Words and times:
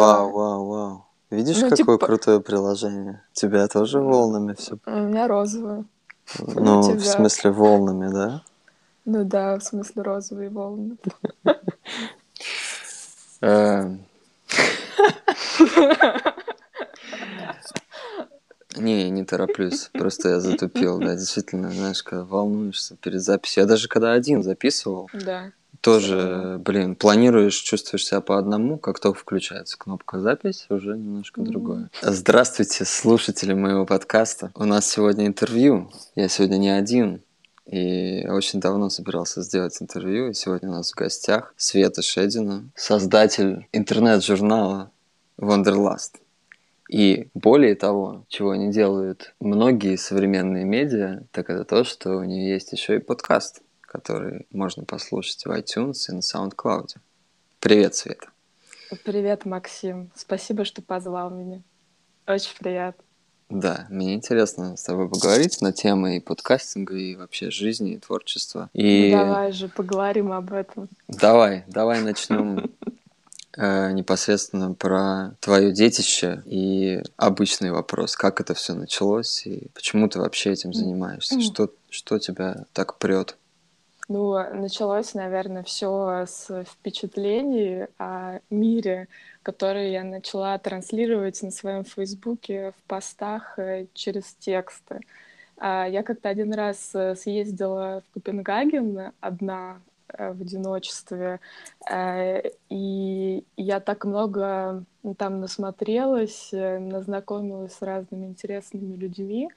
Вау, 0.00 0.30
вау, 0.32 0.66
вау. 0.66 1.06
Видишь, 1.30 1.56
Ну, 1.56 1.70
какое 1.70 1.76
типа- 1.76 1.98
крутое 2.06 2.40
приложение? 2.40 3.22
У 3.32 3.34
тебя 3.34 3.66
тоже 3.68 4.00
волнами 4.00 4.54
все? 4.54 4.76
У 4.86 4.90
меня 4.90 5.26
розовые. 5.28 5.84
Ну, 6.38 6.80
в 6.82 6.86
тебя? 6.88 7.00
смысле, 7.00 7.50
волнами, 7.50 8.12
да? 8.12 8.42
Ну 9.04 9.24
да, 9.24 9.58
в 9.58 9.64
смысле 9.64 10.02
розовые 10.02 10.50
волны. 10.50 10.96
Э, 13.44 13.96
Не, 18.76 19.10
не 19.10 19.24
тороплюсь. 19.24 19.90
Просто 19.92 20.30
я 20.30 20.40
затупил, 20.40 20.98
да, 20.98 21.14
действительно, 21.14 21.70
знаешь, 21.70 22.02
когда 22.02 22.24
волнуешься 22.24 22.96
перед 22.96 23.20
записью. 23.22 23.62
Я 23.64 23.66
даже 23.68 23.88
когда 23.88 24.12
один 24.12 24.42
записывал, 24.42 25.10
Да. 25.12 25.50
Тоже, 25.82 26.58
блин, 26.64 26.94
планируешь, 26.94 27.56
чувствуешь 27.56 28.06
себя 28.06 28.20
по 28.20 28.38
одному, 28.38 28.78
как 28.78 29.00
только 29.00 29.18
включается 29.18 29.76
кнопка 29.76 30.20
запись, 30.20 30.66
уже 30.70 30.96
немножко 30.96 31.40
Мгм. 31.40 31.50
другое. 31.50 31.90
Здравствуйте, 32.00 32.84
слушатели 32.84 33.52
моего 33.52 33.84
подкаста. 33.84 34.52
У 34.54 34.64
нас 34.64 34.88
сегодня 34.88 35.26
интервью. 35.26 35.90
Я 36.14 36.28
сегодня 36.28 36.56
не 36.56 36.70
один. 36.70 37.20
И 37.66 38.26
очень 38.28 38.60
давно 38.60 38.90
собирался 38.90 39.42
сделать 39.42 39.76
интервью. 39.82 40.30
И 40.30 40.34
сегодня 40.34 40.68
у 40.68 40.72
нас 40.72 40.92
в 40.92 40.94
гостях 40.94 41.52
Света 41.56 42.00
Шедина, 42.00 42.64
создатель 42.76 43.66
интернет-журнала 43.72 44.90
Wonderlust. 45.38 46.12
И 46.88 47.28
более 47.34 47.74
того, 47.74 48.24
чего 48.28 48.54
не 48.54 48.70
делают 48.70 49.34
многие 49.40 49.96
современные 49.96 50.64
медиа, 50.64 51.22
так 51.32 51.50
это 51.50 51.64
то, 51.64 51.82
что 51.84 52.18
у 52.18 52.24
нее 52.24 52.52
есть 52.52 52.72
еще 52.72 52.96
и 52.96 52.98
подкаст, 52.98 53.62
который 53.92 54.46
можно 54.50 54.84
послушать 54.84 55.44
в 55.44 55.50
iTunes 55.50 56.08
и 56.08 56.12
на 56.12 56.20
SoundCloud. 56.20 56.96
Привет, 57.60 57.94
Света. 57.94 58.28
Привет, 59.04 59.44
Максим. 59.44 60.10
Спасибо, 60.14 60.64
что 60.64 60.82
позвал 60.82 61.30
меня. 61.30 61.60
Очень 62.26 62.56
приятно. 62.58 63.04
Да, 63.50 63.86
мне 63.90 64.14
интересно 64.14 64.78
с 64.78 64.82
тобой 64.82 65.10
поговорить 65.10 65.60
на 65.60 65.72
темы 65.72 66.16
и 66.16 66.20
подкастинга, 66.20 66.94
и 66.94 67.16
вообще 67.16 67.50
жизни, 67.50 67.92
и 67.92 67.98
творчества. 67.98 68.70
И 68.72 69.12
Ну, 69.12 69.18
давай 69.18 69.52
же 69.52 69.68
поговорим 69.68 70.32
об 70.32 70.52
этом. 70.54 70.88
давай, 71.08 71.64
давай 71.66 72.00
начнем 72.00 72.72
э, 73.58 73.92
непосредственно 73.92 74.72
про 74.72 75.34
твое 75.40 75.72
детище 75.72 76.42
и 76.46 77.02
обычный 77.18 77.72
вопрос, 77.72 78.16
как 78.16 78.40
это 78.40 78.54
все 78.54 78.72
началось 78.72 79.46
и 79.46 79.68
почему 79.74 80.08
ты 80.08 80.18
вообще 80.18 80.52
этим 80.52 80.72
занимаешься, 80.72 81.38
что, 81.42 81.70
что 81.90 82.18
тебя 82.18 82.64
так 82.72 82.96
прет? 82.96 83.36
Ну, 84.12 84.32
началось, 84.52 85.14
наверное, 85.14 85.62
все 85.62 86.26
с 86.26 86.64
впечатлений 86.64 87.86
о 87.98 88.40
мире, 88.50 89.08
которые 89.42 89.92
я 89.92 90.04
начала 90.04 90.58
транслировать 90.58 91.42
на 91.42 91.50
своем 91.50 91.84
Фейсбуке 91.84 92.72
в 92.72 92.82
постах 92.88 93.58
э, 93.58 93.86
через 93.94 94.34
тексты. 94.34 95.00
А, 95.56 95.86
Я 95.88 96.02
как-то 96.02 96.28
один 96.28 96.52
раз 96.52 96.94
э, 96.94 97.16
съездила 97.16 98.02
в 98.06 98.14
Копенгаген 98.14 99.12
одна 99.20 99.80
э, 100.08 100.32
в 100.32 100.42
одиночестве, 100.42 101.40
и 102.68 103.44
я 103.56 103.80
так 103.80 104.04
много 104.04 104.84
там 105.16 105.40
насмотрелась, 105.40 106.50
назнакомилась 106.52 107.72
с 107.74 107.82
разными 107.82 108.26
интересными 108.26 108.94
людьми, 108.96 109.48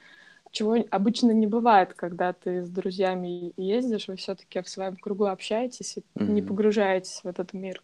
чего 0.56 0.78
обычно 0.90 1.32
не 1.32 1.48
бывает, 1.48 1.94
когда 1.94 2.32
ты 2.32 2.64
с 2.64 2.70
друзьями 2.70 3.52
ездишь, 3.58 4.08
вы 4.08 4.16
все-таки 4.16 4.62
в 4.62 4.70
своем 4.70 4.96
кругу 4.96 5.26
общаетесь 5.26 5.98
и 5.98 6.04
не 6.24 6.42
Мгм. 6.42 6.48
погружаетесь 6.48 7.20
в 7.24 7.28
этот 7.28 7.52
мир. 7.52 7.84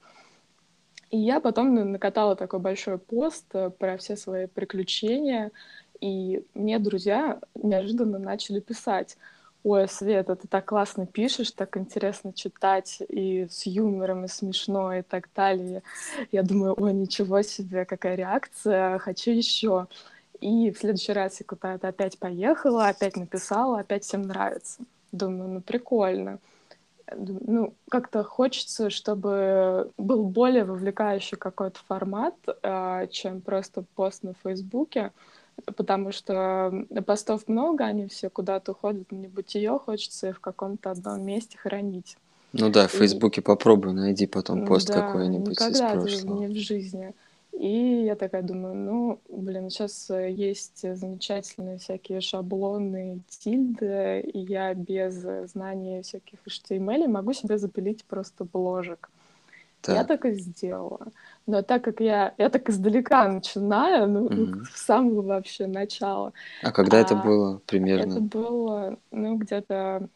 И 1.10 1.18
я 1.18 1.42
потом 1.42 1.76
на- 1.76 1.84
накатала 1.84 2.38
такой 2.38 2.60
большой 2.60 2.98
пост 2.98 3.46
э, 3.54 3.70
про 3.72 3.98
все 3.98 4.16
свои 4.16 4.48
приключения, 4.48 5.52
и 6.00 6.46
мне 6.54 6.80
друзья 6.80 7.42
неожиданно 7.56 8.20
начали 8.20 8.62
писать. 8.62 9.18
Ой, 9.64 9.90
Света, 9.90 10.38
ты 10.38 10.48
так 10.48 10.66
классно 10.66 11.06
пишешь, 11.06 11.52
так 11.52 11.76
интересно 11.76 12.32
читать, 12.32 13.00
и 13.10 13.48
с 13.50 13.66
юмором, 13.66 14.24
и 14.24 14.30
смешно, 14.30 14.94
и 14.94 15.02
так 15.02 15.28
далее. 15.36 15.84
Я 16.32 16.44
думаю, 16.44 16.74
ой, 16.80 16.94
ничего 16.94 17.42
себе, 17.42 17.84
какая 17.84 18.16
реакция, 18.16 18.98
хочу 19.00 19.32
еще. 19.32 19.88
И 20.42 20.72
в 20.72 20.78
следующий 20.80 21.14
раз 21.14 21.40
я 21.40 21.46
куда-то 21.46 21.88
опять 21.88 22.18
поехала, 22.18 22.88
опять 22.88 23.16
написала, 23.16 23.80
опять 23.80 24.04
всем 24.04 24.24
нравится. 24.24 24.82
Думаю, 25.12 25.50
ну 25.50 25.62
прикольно. 25.62 26.40
Ну, 27.16 27.74
как-то 27.90 28.24
хочется, 28.24 28.90
чтобы 28.90 29.92
был 29.98 30.24
более 30.24 30.64
вовлекающий 30.64 31.38
какой-то 31.38 31.80
формат, 31.88 32.36
а, 32.64 33.08
чем 33.08 33.42
просто 33.42 33.84
пост 33.96 34.24
на 34.24 34.34
Фейсбуке, 34.44 35.12
потому 35.76 36.12
что 36.12 36.86
постов 37.06 37.48
много, 37.48 37.84
они 37.86 38.08
все 38.08 38.30
куда-то 38.30 38.72
уходят 38.72 39.10
в 39.10 39.14
небытие, 39.14 39.78
хочется 39.78 40.30
их 40.30 40.38
в 40.38 40.40
каком-то 40.40 40.92
одном 40.92 41.24
месте 41.26 41.58
хранить. 41.58 42.16
Ну 42.54 42.70
да, 42.70 42.88
в 42.88 42.92
И- 42.94 42.98
Фейсбуке 42.98 43.42
попробуй, 43.42 43.94
найди 43.94 44.26
потом 44.26 44.62
пост 44.66 44.88
Да, 44.90 45.04
какой-нибудь 45.04 45.52
из 45.52 45.82
никогда 45.82 45.94
прошлого. 45.94 46.38
не 46.38 46.48
в 46.48 46.56
жизни. 46.58 47.14
И 47.54 48.04
я 48.06 48.16
такая 48.16 48.42
думаю, 48.44 48.76
ну, 48.76 49.22
блин, 49.30 49.70
сейчас 49.70 50.10
есть 50.10 50.82
замечательные 50.82 51.78
всякие 51.78 52.22
шаблоны, 52.22 53.22
тильды, 53.28 54.22
и 54.22 54.40
я 54.40 54.74
без 54.74 55.24
э, 55.26 55.48
знания 55.48 56.02
всяких 56.02 56.40
HTML 56.48 57.08
могу 57.08 57.34
себе 57.34 57.58
запилить 57.58 58.06
просто 58.06 58.46
бложек. 58.46 59.10
Я 59.90 60.04
Так, 60.04 60.08
так 60.08 60.26
и 60.26 60.34
сделала. 60.34 61.08
Но 61.48 61.62
так 61.64 61.84
как 61.84 62.00
я, 62.02 62.34
я 62.38 62.50
так 62.50 62.70
издалека 62.70 63.28
начинаю, 63.28 64.08
ну, 64.08 64.30
Мгм. 64.30 64.64
с 64.64 64.86
самого 64.86 65.22
вообще 65.24 65.68
начала, 65.68 66.34
а 66.64 66.72
когда 66.72 66.98
это 67.00 67.16
а, 67.16 67.24
было 67.28 67.58
это 67.58 67.68
примерно? 67.68 68.22
было, 68.22 68.98
ну, 69.12 69.38
где-то, 69.38 70.08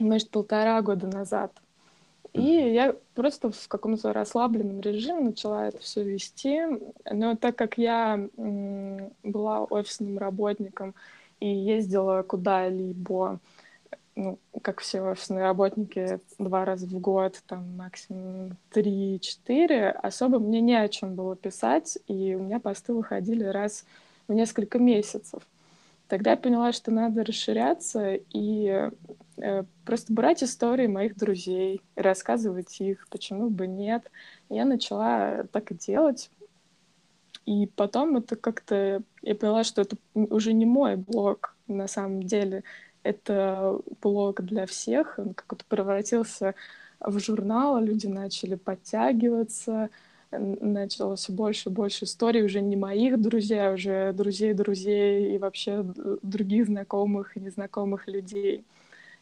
может, 0.00 0.30
полтора 0.30 0.82
года 0.82 1.08
назад. 1.08 1.52
И 2.34 2.42
я 2.42 2.96
просто 3.14 3.52
в 3.52 3.68
каком-то 3.68 4.12
расслабленном 4.12 4.80
режиме 4.80 5.20
начала 5.20 5.68
это 5.68 5.78
все 5.78 6.02
вести. 6.02 6.62
Но 7.10 7.36
так 7.36 7.56
как 7.56 7.78
я 7.78 8.28
была 8.36 9.64
офисным 9.64 10.18
работником 10.18 10.94
и 11.38 11.48
ездила 11.48 12.22
куда-либо, 12.22 13.38
ну, 14.16 14.38
как 14.62 14.80
все 14.80 15.00
офисные 15.00 15.42
работники, 15.42 16.18
два 16.38 16.64
раза 16.64 16.86
в 16.86 16.98
год, 16.98 17.40
там 17.46 17.76
максимум 17.76 18.56
три-четыре, 18.70 19.90
особо 19.90 20.40
мне 20.40 20.60
не 20.60 20.74
о 20.74 20.88
чем 20.88 21.14
было 21.14 21.36
писать, 21.36 21.98
и 22.08 22.34
у 22.34 22.42
меня 22.42 22.58
посты 22.58 22.94
выходили 22.94 23.44
раз 23.44 23.84
в 24.26 24.32
несколько 24.32 24.80
месяцев. 24.80 25.42
Тогда 26.08 26.32
я 26.32 26.36
поняла, 26.36 26.72
что 26.72 26.90
надо 26.90 27.24
расширяться 27.24 28.18
и 28.32 28.90
просто 29.84 30.12
брать 30.12 30.42
истории 30.42 30.86
моих 30.86 31.16
друзей, 31.16 31.80
рассказывать 31.96 32.80
их, 32.80 33.06
почему 33.10 33.50
бы 33.50 33.66
нет. 33.66 34.10
Я 34.48 34.64
начала 34.64 35.44
так 35.52 35.70
и 35.70 35.74
делать. 35.74 36.30
И 37.46 37.66
потом 37.76 38.16
это 38.16 38.36
как-то... 38.36 39.02
Я 39.22 39.34
поняла, 39.34 39.64
что 39.64 39.82
это 39.82 39.96
уже 40.14 40.52
не 40.52 40.66
мой 40.66 40.96
блог 40.96 41.56
на 41.66 41.86
самом 41.86 42.22
деле. 42.22 42.64
Это 43.02 43.78
блог 44.00 44.42
для 44.42 44.66
всех. 44.66 45.18
Он 45.18 45.34
как-то 45.34 45.64
превратился 45.68 46.54
в 47.00 47.18
журнал, 47.18 47.80
люди 47.82 48.06
начали 48.06 48.54
подтягиваться, 48.54 49.90
н- 50.30 50.72
начало 50.72 51.16
все 51.16 51.32
больше 51.32 51.68
и 51.68 51.72
больше 51.72 52.06
историй 52.06 52.42
уже 52.44 52.60
не 52.62 52.76
моих 52.76 53.20
друзей, 53.20 53.60
а 53.66 53.72
уже 53.72 54.12
друзей 54.14 54.54
друзей 54.54 55.34
и 55.34 55.38
вообще 55.38 55.84
других 56.22 56.66
знакомых 56.66 57.36
и 57.36 57.40
незнакомых 57.40 58.08
людей. 58.08 58.64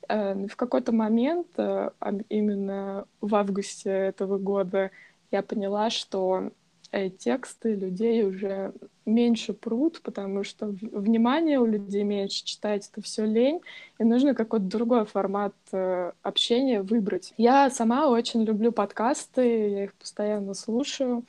Э, 0.09 0.35
В 0.47 0.57
какой-то 0.57 0.93
момент, 0.93 1.49
э, 1.57 1.91
именно 2.29 3.07
в 3.21 3.35
августе 3.35 3.91
этого 3.91 4.39
года, 4.39 4.91
я 5.31 5.43
поняла, 5.43 5.91
что 5.91 6.51
э, 6.93 7.11
тексты 7.11 7.75
людей 7.75 8.25
уже 8.25 8.73
меньше 9.07 9.53
прут, 9.55 10.01
потому 10.03 10.45
что 10.45 10.67
внимание 10.69 11.59
у 11.59 11.67
людей 11.67 12.05
меньше, 12.05 12.45
читать 12.45 12.89
это 12.93 13.03
все 13.03 13.25
лень, 13.27 13.61
и 13.99 14.05
нужно 14.05 14.35
какой-то 14.35 14.67
другой 14.67 15.07
формат 15.07 15.55
э, 15.73 16.13
общения 16.23 16.83
выбрать. 16.83 17.33
Я 17.37 17.71
сама 17.71 18.09
очень 18.09 18.45
люблю 18.45 18.73
подкасты, 18.73 19.69
я 19.71 19.85
их 19.85 19.95
постоянно 19.95 20.55
слушаю, 20.55 21.25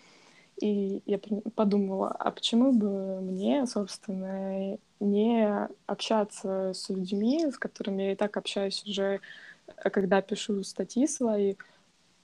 и 0.61 1.01
я 1.05 1.19
подумала, 1.55 2.09
а 2.09 2.31
почему 2.31 2.71
бы 2.73 3.21
мне, 3.21 3.65
собственно, 3.65 4.77
не 4.99 5.69
общаться 5.85 6.71
с 6.73 6.89
людьми, 6.89 7.51
с 7.51 7.57
которыми 7.57 8.03
я 8.03 8.11
и 8.13 8.15
так 8.15 8.37
общаюсь 8.37 8.83
уже, 8.85 9.19
э, 9.67 9.89
когда 9.89 10.21
пишу 10.21 10.63
статьи 10.63 11.07
свои, 11.07 11.55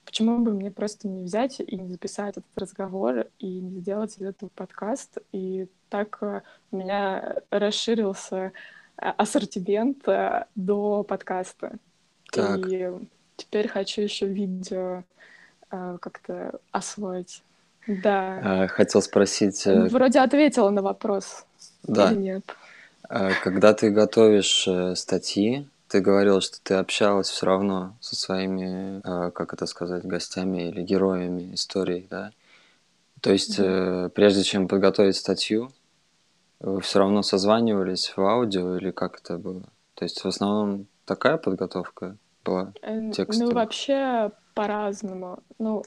почему 0.04 0.38
бы 0.38 0.52
мне 0.52 0.70
просто 0.70 1.08
не 1.08 1.24
взять 1.24 1.60
и 1.60 1.76
не 1.76 1.88
записать 1.88 2.36
этот 2.36 2.56
разговор 2.58 3.26
и 3.38 3.46
не 3.46 3.80
сделать 3.80 4.16
из 4.16 4.22
этого 4.22 4.48
подкаст. 4.50 5.18
И 5.32 5.66
так 5.88 6.18
э, 6.22 6.42
у 6.70 6.76
меня 6.76 7.36
расширился 7.50 8.36
э, 8.36 8.50
ассортимент 8.96 10.06
до 10.54 11.02
подкаста. 11.02 11.78
Так. 12.32 12.60
И 12.68 12.90
теперь 13.36 13.68
хочу 13.68 14.02
еще 14.02 14.26
видео 14.26 15.02
как-то 15.68 16.60
освоить. 16.72 17.44
Да. 17.86 18.40
А, 18.42 18.66
хотел 18.68 19.02
спросить... 19.02 19.66
Э, 19.66 19.88
вроде 19.88 20.20
ответила 20.20 20.70
на 20.70 20.82
вопрос. 20.82 21.44
Да. 21.82 22.10
Или 22.10 22.18
нет? 22.18 22.56
А, 23.08 23.30
когда 23.42 23.74
ты 23.74 23.90
готовишь 23.90 24.66
э, 24.68 24.94
статьи, 24.94 25.66
ты 25.88 26.00
говорил, 26.00 26.40
что 26.40 26.58
ты 26.62 26.74
общалась 26.74 27.28
все 27.28 27.46
равно 27.46 27.96
со 28.00 28.14
своими, 28.14 29.00
как 29.32 29.52
это 29.52 29.66
сказать, 29.66 30.04
гостями 30.04 30.68
или 30.68 30.82
героями 30.82 31.54
истории, 31.54 32.06
да? 32.08 32.30
То 33.20 33.32
есть, 33.32 33.58
mm 33.58 34.10
прежде 34.10 34.44
чем 34.44 34.68
подготовить 34.68 35.16
статью, 35.16 35.72
вы 36.60 36.80
все 36.80 37.00
равно 37.00 37.22
созванивались 37.22 38.12
в 38.16 38.20
аудио 38.20 38.76
или 38.76 38.90
как 38.90 39.18
это 39.18 39.38
было? 39.38 39.64
То 39.94 40.04
есть 40.04 40.22
в 40.22 40.28
основном 40.28 40.86
такая 41.06 41.38
подготовка 41.38 42.16
была 42.44 42.72
текстовая? 43.12 43.48
Ну, 43.48 43.54
вообще 43.54 44.30
по-разному. 44.54 45.42
Ну, 45.58 45.82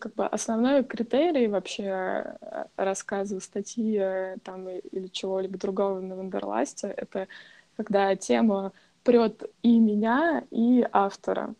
как 0.00 0.14
бы 0.14 0.26
основной 0.26 0.84
критерий 0.84 1.48
вообще 1.48 1.84
э, 1.84 2.64
рассказа, 2.76 3.40
статьи 3.40 3.98
э, 3.98 4.36
там 4.44 4.68
или 4.68 5.06
чего-либо 5.08 5.58
другого 5.58 6.00
на 6.00 6.16
Вандерласте— 6.16 6.88
это 6.96 7.28
когда 7.76 8.14
тема 8.16 8.72
прет 9.04 9.50
и 9.62 9.78
меня, 9.78 10.44
и 10.50 10.86
автора. 10.92 11.54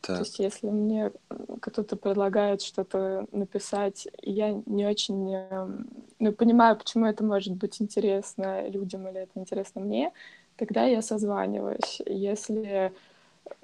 Так. 0.00 0.16
То 0.16 0.22
есть 0.22 0.38
если 0.38 0.68
мне 0.68 1.12
кто-то 1.60 1.96
предлагает 1.96 2.62
что-то 2.62 3.26
написать, 3.32 4.06
я 4.22 4.52
не 4.66 4.86
очень 4.86 5.34
эм, 5.34 5.86
ну, 6.18 6.32
понимаю, 6.32 6.76
почему 6.76 7.06
это 7.06 7.24
может 7.24 7.54
быть 7.54 7.80
интересно 7.80 8.68
людям 8.68 9.08
или 9.08 9.20
это 9.20 9.32
интересно 9.40 9.80
мне, 9.80 10.12
тогда 10.56 10.84
я 10.84 11.00
созваниваюсь. 11.02 12.02
Если 12.06 12.92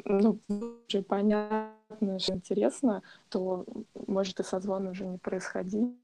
ну, 0.04 0.38
уже 0.88 1.02
понятно, 1.02 1.70
что 2.18 2.34
интересно, 2.34 3.02
то 3.28 3.64
может 4.06 4.40
и 4.40 4.44
созвон 4.44 4.88
уже 4.88 5.06
не 5.06 5.18
происходить, 5.18 5.96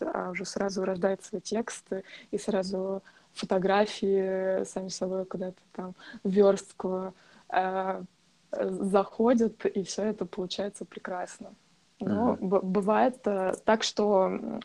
а 0.00 0.30
уже 0.30 0.44
сразу 0.44 0.84
рождается 0.84 1.40
текст 1.40 1.86
и 2.30 2.38
сразу 2.38 3.02
фотографии 3.32 4.64
сами 4.64 4.88
собой 4.88 5.24
куда-то 5.24 5.60
там 5.72 5.94
верстку 6.24 7.14
э, 7.48 8.02
заходят, 8.52 9.64
и 9.64 9.82
все 9.82 10.02
это 10.04 10.26
получается 10.26 10.84
прекрасно. 10.84 11.54
Но 12.00 12.34
mm-hmm. 12.34 12.62
бывает 12.62 13.18
э, 13.24 13.54
так, 13.64 13.82
что 13.82 14.60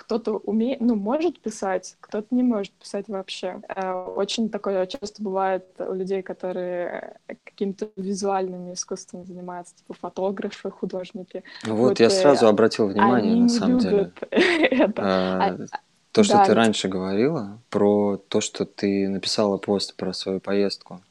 кто-то 0.00 0.38
умеет, 0.38 0.80
ну, 0.80 0.94
может 0.94 1.40
писать, 1.40 1.96
кто-то 2.00 2.34
не 2.34 2.42
может 2.42 2.72
писать 2.72 3.06
вообще. 3.08 3.60
Э, 3.68 3.92
очень 3.92 4.48
такое 4.48 4.86
часто 4.86 5.22
бывает 5.22 5.66
у 5.78 5.92
людей, 5.92 6.22
которые 6.22 7.18
какими-то 7.44 7.90
визуальными 7.96 8.72
искусствами 8.72 9.24
занимаются, 9.24 9.76
типа 9.76 9.92
фотографы, 9.92 10.70
художники. 10.70 11.44
Вот, 11.64 11.76
вот 11.76 12.00
я 12.00 12.06
э, 12.06 12.10
сразу 12.10 12.48
обратил 12.48 12.88
внимание, 12.88 13.36
на 13.36 13.48
самом 13.50 13.78
деле. 13.78 14.12
это. 14.30 15.02
А, 15.02 15.56
а, 15.70 15.78
то, 16.12 16.24
что 16.24 16.38
да, 16.38 16.46
ты 16.46 16.54
раньше 16.54 16.88
говорила, 16.88 17.60
про 17.68 18.16
то, 18.16 18.40
что 18.40 18.64
ты 18.64 19.06
написала 19.06 19.58
пост 19.58 19.96
про 19.96 20.14
свою 20.14 20.40
поездку. 20.40 21.02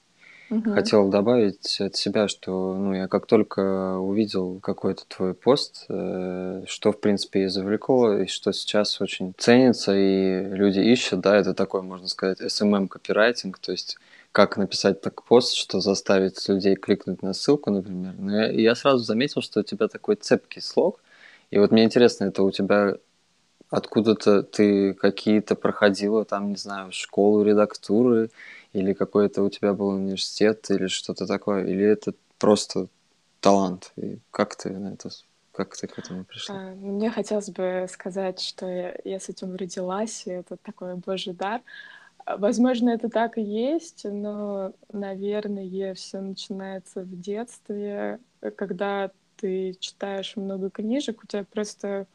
Угу. 0.50 0.74
Хотел 0.74 1.10
добавить 1.10 1.80
от 1.80 1.96
себя, 1.96 2.28
что 2.28 2.74
ну, 2.74 2.94
я 2.94 3.08
как 3.08 3.28
только 3.28 3.98
увидел 3.98 4.60
какой-то 4.60 5.04
твой 5.08 5.36
пост, 5.36 5.86
э, 5.90 6.64
что, 6.66 6.92
в 6.92 7.00
принципе, 7.00 7.44
и 7.44 7.48
завлекло, 7.48 8.14
и 8.14 8.26
что 8.26 8.52
сейчас 8.52 9.00
очень 9.00 9.34
ценится, 9.38 9.96
и 9.96 10.44
люди 10.44 10.80
ищут, 10.80 11.20
да, 11.20 11.38
это 11.38 11.54
такой, 11.54 11.84
можно 11.84 12.08
сказать, 12.08 12.42
SMM-копирайтинг, 12.42 13.60
то 13.60 13.72
есть 13.72 13.98
как 14.32 14.58
написать 14.58 15.02
так 15.02 15.24
пост, 15.24 15.54
что 15.54 15.80
заставить 15.82 16.48
людей 16.50 16.76
кликнуть 16.76 17.22
на 17.22 17.34
ссылку, 17.34 17.70
например. 17.70 18.14
Но 18.18 18.36
я, 18.36 18.52
я 18.52 18.76
сразу 18.76 19.04
заметил, 19.04 19.42
что 19.42 19.60
у 19.60 19.64
тебя 19.64 19.88
такой 19.88 20.16
цепкий 20.16 20.62
слог, 20.62 21.00
и 21.52 21.60
вот 21.60 21.72
мне 21.72 21.84
интересно, 21.84 22.26
это 22.26 22.42
у 22.42 22.52
тебя 22.52 22.96
откуда-то 23.70 24.44
ты 24.44 24.94
какие-то 24.94 25.56
проходила, 25.56 26.26
там, 26.26 26.50
не 26.50 26.56
знаю, 26.56 26.92
школу 26.92 27.44
редактуры, 27.44 28.32
или 28.74 28.94
какой-то 28.94 29.44
у 29.44 29.50
тебя 29.50 29.74
был 29.74 29.90
университет, 29.90 30.70
или 30.70 30.88
что-то 30.88 31.26
такое, 31.26 31.66
или 31.66 31.84
это 31.84 32.14
просто 32.38 32.88
талант? 33.40 33.92
И 33.96 34.20
как 34.32 34.56
ты 34.56 34.70
на 34.70 34.94
это 34.94 35.10
как 35.52 35.76
ты 35.76 35.88
к 35.88 36.00
этому 36.00 36.24
пришла? 36.24 36.56
А, 36.56 36.76
ну, 36.76 36.94
мне 36.96 37.10
хотелось 37.10 37.50
бы 37.50 37.86
сказать, 37.90 38.40
что 38.40 38.66
я, 38.66 38.96
я 39.04 39.20
с 39.20 39.28
этим 39.28 39.56
родилась, 39.56 40.26
и 40.26 40.30
это 40.30 40.56
такой 40.56 40.96
божий 40.96 41.34
дар. 41.34 41.62
А, 42.26 42.38
возможно, 42.38 42.92
это 42.92 43.10
так 43.10 43.38
и 43.38 43.42
есть, 43.42 44.06
но, 44.06 44.72
наверное, 44.94 45.94
все 45.96 46.22
начинается 46.22 47.02
в 47.02 47.20
детстве, 47.20 48.20
когда 48.56 49.12
ты 49.36 49.76
читаешь 49.82 50.38
много 50.38 50.70
книжек, 50.70 51.24
у 51.24 51.28
тебя 51.28 51.44
просто 51.44 52.08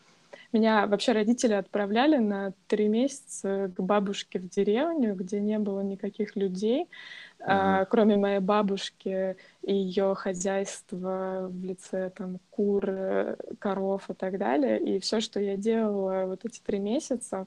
меня 0.52 0.86
вообще 0.86 1.12
родители 1.12 1.52
отправляли 1.52 2.19
на 2.19 2.52
три 2.66 2.88
месяца 2.88 3.70
к 3.75 3.81
бабушке 3.81 4.38
в 4.38 4.48
деревню, 4.48 5.14
где 5.14 5.40
не 5.40 5.58
было 5.58 5.81
никаких 5.81 6.36
людей, 6.36 6.82
uh-huh. 6.82 7.44
а, 7.46 7.84
кроме 7.86 8.16
моей 8.16 8.40
бабушки 8.40 9.36
и 9.62 9.75
ее 9.75 10.14
хозяйства 10.14 11.48
в 11.50 11.64
лице 11.64 12.10
там 12.10 12.38
кур, 12.50 13.36
коров 13.58 14.10
и 14.10 14.14
так 14.14 14.38
далее. 14.38 14.81
И 14.81 14.98
все, 15.00 15.20
что 15.20 15.40
я 15.40 15.56
делала 15.56 16.26
вот 16.26 16.44
эти 16.44 16.60
три 16.60 16.78
месяца, 16.78 17.46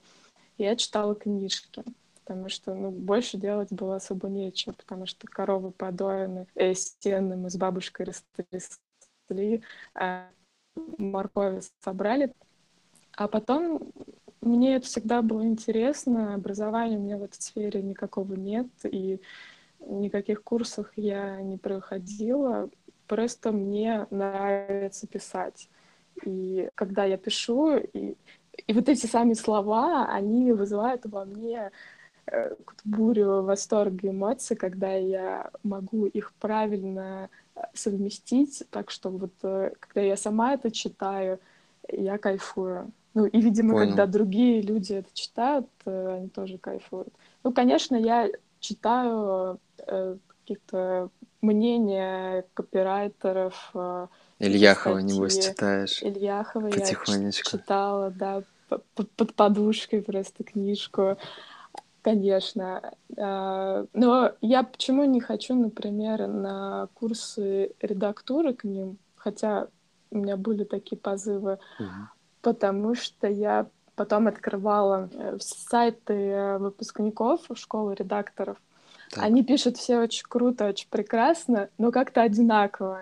я 0.58 0.76
читала 0.76 1.16
книжки 1.16 1.84
потому 2.28 2.50
что 2.50 2.76
ну, 2.76 2.92
больше 2.92 3.38
делать 3.38 3.72
было 3.72 3.96
особо 3.96 4.28
нечего, 4.28 4.74
потому 4.74 5.06
что 5.06 5.26
коровы 5.28 5.72
подоены, 5.72 6.46
э, 6.56 6.74
стены 6.74 7.38
мы 7.38 7.50
с 7.50 7.56
бабушкой 7.56 8.08
растрясли, 8.08 9.64
а 9.96 10.28
моркови 10.98 11.62
собрали, 11.82 12.34
а 13.18 13.28
потом 13.28 13.92
мне 14.42 14.76
это 14.76 14.86
всегда 14.86 15.24
было 15.24 15.46
интересно, 15.46 16.36
образования 16.36 16.98
у 16.98 17.02
меня 17.02 17.18
в 17.18 17.24
этой 17.24 17.42
сфере 17.42 17.82
никакого 17.82 18.36
нет, 18.36 18.68
и 18.84 19.20
никаких 19.80 20.44
курсов 20.44 20.88
я 20.96 21.42
не 21.42 21.58
проходила, 21.58 22.70
просто 23.08 23.52
мне 23.52 24.06
нравится 24.12 25.08
писать. 25.08 25.68
И 26.26 26.70
когда 26.76 27.06
я 27.06 27.18
пишу, 27.18 27.78
и, 27.78 28.16
и 28.68 28.74
вот 28.74 28.88
эти 28.88 29.08
сами 29.08 29.34
слова, 29.34 30.08
они 30.12 30.52
вызывают 30.52 31.06
во 31.06 31.26
мне 31.26 31.72
э, 32.28 32.56
бурю 32.86 33.42
восторга 33.42 34.10
эмоций, 34.10 34.56
когда 34.56 34.94
я 34.94 35.50
могу 35.64 36.06
их 36.06 36.34
правильно 36.40 37.30
э, 37.56 37.62
совместить, 37.74 38.64
так 38.70 38.92
что 38.92 39.10
вот 39.10 39.34
э, 39.42 39.72
когда 39.80 40.02
я 40.02 40.18
сама 40.18 40.54
это 40.54 40.70
читаю, 40.70 41.40
я 41.90 42.20
кайфую. 42.20 42.92
Ну, 43.18 43.26
и, 43.26 43.42
видимо, 43.42 43.74
Понял. 43.74 43.88
когда 43.88 44.06
другие 44.06 44.62
люди 44.62 44.94
это 44.94 45.10
читают, 45.12 45.68
э, 45.86 46.18
они 46.18 46.30
тоже 46.30 46.60
кайфуют. 46.60 47.12
Ну, 47.44 47.52
конечно, 47.52 47.96
я 47.96 48.30
читаю 48.60 49.60
э, 49.80 50.18
каких-то 50.28 51.10
мнения 51.42 52.46
копирайтеров. 52.54 53.72
Э, 53.74 54.06
Ильяхова, 54.38 55.00
статьи. 55.00 55.16
небось, 55.16 55.48
читаешь? 55.48 56.04
Ильяхова 56.04 56.68
я 56.68 57.32
читала, 57.32 58.12
да, 58.12 58.44
под 58.70 59.34
подушкой 59.34 60.04
просто 60.04 60.44
книжку. 60.44 61.18
Конечно. 62.04 62.94
Э, 63.18 63.88
но 63.94 64.32
я 64.42 64.62
почему 64.62 65.06
не 65.06 65.22
хочу, 65.22 65.56
например, 65.56 66.28
на 66.28 66.88
курсы 66.94 67.72
редактуры 67.82 68.54
к 68.54 68.64
ним, 68.64 69.00
хотя 69.16 69.70
у 70.12 70.20
меня 70.20 70.38
были 70.38 70.66
такие 70.66 71.00
позывы, 71.00 71.58
угу 71.80 72.10
потому 72.42 72.96
что 72.96 73.28
я 73.28 73.68
потом 73.96 74.28
открывала 74.28 75.10
э, 75.12 75.38
сайты 75.40 76.14
э, 76.14 76.58
выпускников 76.60 77.42
школы 77.56 77.96
редакторов. 77.96 78.58
Так. 79.10 79.24
Они 79.24 79.44
пишут 79.44 79.78
все 79.78 80.00
очень 80.00 80.26
круто, 80.28 80.68
очень 80.68 80.88
прекрасно, 80.90 81.70
но 81.78 81.92
как-то 81.92 82.22
одинаково. 82.22 83.02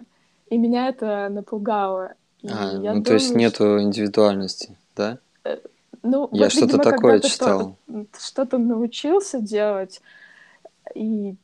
И 0.49 0.57
меня 0.57 0.87
это 0.87 1.27
напугало. 1.29 2.13
И 2.41 2.47
а, 2.49 2.73
ну 2.73 2.81
думаю, 2.81 3.03
то 3.03 3.13
есть 3.13 3.35
нету 3.35 3.81
индивидуальности, 3.81 4.77
да? 4.95 5.17
Э, 5.43 5.57
ну, 6.03 6.29
я 6.31 6.45
вот, 6.45 6.51
что-то 6.53 6.77
такое 6.77 7.19
читал. 7.19 7.75
Что-то 8.17 8.57
научился 8.57 9.39
делать, 9.39 10.01
и 10.93 11.35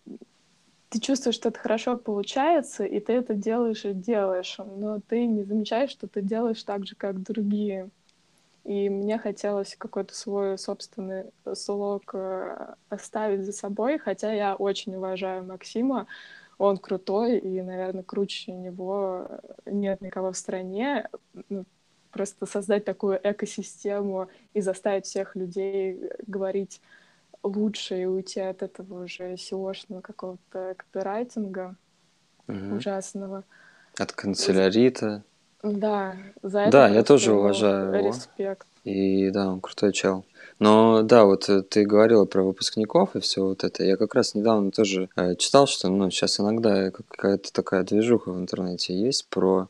ты 0.92 1.00
чувствуешь, 1.00 1.36
что 1.36 1.50
это 1.50 1.60
хорошо 1.60 1.96
получается, 1.98 2.84
и 2.84 3.00
ты 3.00 3.14
это 3.14 3.34
делаешь 3.34 3.86
и 3.86 3.94
делаешь, 3.94 4.58
но 4.58 5.00
ты 5.00 5.26
не 5.26 5.44
замечаешь, 5.46 5.90
что 5.90 6.06
ты 6.08 6.22
делаешь 6.22 6.62
так 6.64 6.86
же, 6.86 6.96
как 6.96 7.24
другие. 7.24 7.90
И 8.66 8.90
мне 8.90 9.18
хотелось 9.18 9.78
какой-то 9.78 10.14
свой 10.14 10.58
собственный 10.58 11.32
слог 11.56 12.12
э, 12.14 12.76
оставить 12.90 13.46
за 13.46 13.54
собой, 13.54 14.00
хотя 14.00 14.34
я 14.34 14.54
очень 14.56 14.94
уважаю 14.96 15.46
Максима, 15.46 16.08
он 16.58 16.78
крутой, 16.78 17.40
и, 17.40 17.62
наверное, 17.62 18.04
круче 18.04 18.52
него 18.52 19.28
нет 19.66 20.02
никого 20.02 20.34
в 20.34 20.38
стране. 20.38 21.08
Ну, 21.48 21.64
просто 22.12 22.46
создать 22.46 22.84
такую 22.84 23.18
экосистему 23.24 24.28
и 24.54 24.60
заставить 24.60 25.06
всех 25.06 25.38
людей 25.38 25.98
говорить 26.28 26.82
лучше 27.44 28.02
и 28.02 28.06
уйти 28.06 28.40
от 28.40 28.64
этого 28.64 29.04
уже 29.04 29.34
SEO-шного 29.34 30.02
какого-то 30.02 30.76
копирайтинга 30.78 31.76
угу. 32.48 32.76
ужасного. 32.76 33.44
От 33.98 34.12
канцелярита 34.14 35.24
Да, 35.64 36.16
за 36.42 36.62
это 36.62 36.72
Да, 36.72 36.88
я 36.88 37.04
тоже 37.04 37.34
уважаю 37.34 37.94
его. 37.94 38.08
респект. 38.08 38.68
И 38.84 39.30
да, 39.30 39.50
он 39.50 39.62
крутой 39.62 39.94
чел. 39.94 40.26
Но 40.60 41.02
да, 41.02 41.26
вот 41.26 41.50
э, 41.50 41.62
ты 41.64 41.86
говорила 41.86 42.26
про 42.26 42.44
выпускников 42.44 43.16
и 43.16 43.20
все 43.20 43.44
вот 43.44 43.64
это. 43.64 43.84
Я 43.84 43.98
как 43.98 44.14
раз 44.16 44.36
недавно 44.36 44.72
тоже 44.72 45.10
э, 45.16 45.36
читал, 45.36 45.68
что 45.68 45.90
ну, 45.90 46.10
сейчас 46.10 46.40
иногда 46.40 46.92
какая-то 46.92 47.52
такая 47.52 47.84
движуха 47.84 48.32
в 48.32 48.40
интернете 48.40 48.94
есть 48.94 49.28
про, 49.28 49.70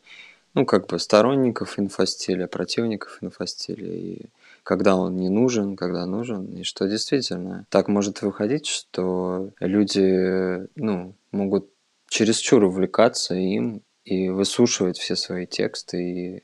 ну, 0.54 0.66
как 0.66 0.88
бы 0.88 1.00
сторонников 1.00 1.80
инфостиля, 1.80 2.48
противников 2.48 3.20
инфостиля. 3.22 3.88
И 3.88 4.26
когда 4.64 4.96
он 4.96 5.16
не 5.18 5.30
нужен, 5.30 5.76
когда 5.76 6.06
нужен, 6.06 6.46
и 6.46 6.64
что 6.64 6.88
действительно 6.88 7.66
так 7.70 7.88
может 7.88 8.22
выходить, 8.22 8.68
что 8.68 9.52
люди, 9.60 10.68
ну, 10.76 11.16
могут 11.32 11.70
чересчур 12.08 12.64
увлекаться 12.64 13.36
им 13.36 13.82
и 14.04 14.30
выслушивать 14.30 14.98
все 14.98 15.16
свои 15.16 15.46
тексты, 15.46 16.04
и 16.04 16.44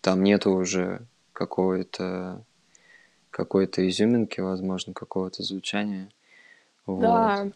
там 0.00 0.22
нету 0.22 0.50
уже 0.52 1.06
какой-то 1.32 2.44
какой-то 3.30 3.86
изюминки, 3.88 4.40
возможно, 4.40 4.92
какого-то 4.92 5.42
звучания. 5.42 6.08
Вот. 6.86 7.00
Да, 7.00 7.50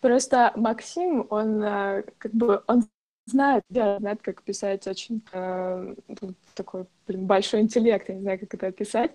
просто 0.00 0.52
Максим, 0.54 1.26
он 1.28 1.60
э, 1.60 2.04
как 2.18 2.32
бы 2.32 2.62
он 2.68 2.84
знает, 3.26 3.64
да, 3.68 3.98
знает, 3.98 4.22
как 4.22 4.42
писать 4.42 4.86
очень 4.86 5.22
э, 5.32 5.94
ну, 6.20 6.34
такой 6.54 6.86
блин, 7.06 7.26
большой 7.26 7.60
интеллект, 7.60 8.08
я 8.08 8.14
не 8.14 8.20
знаю, 8.20 8.38
как 8.38 8.54
это 8.54 8.66
описать. 8.68 9.12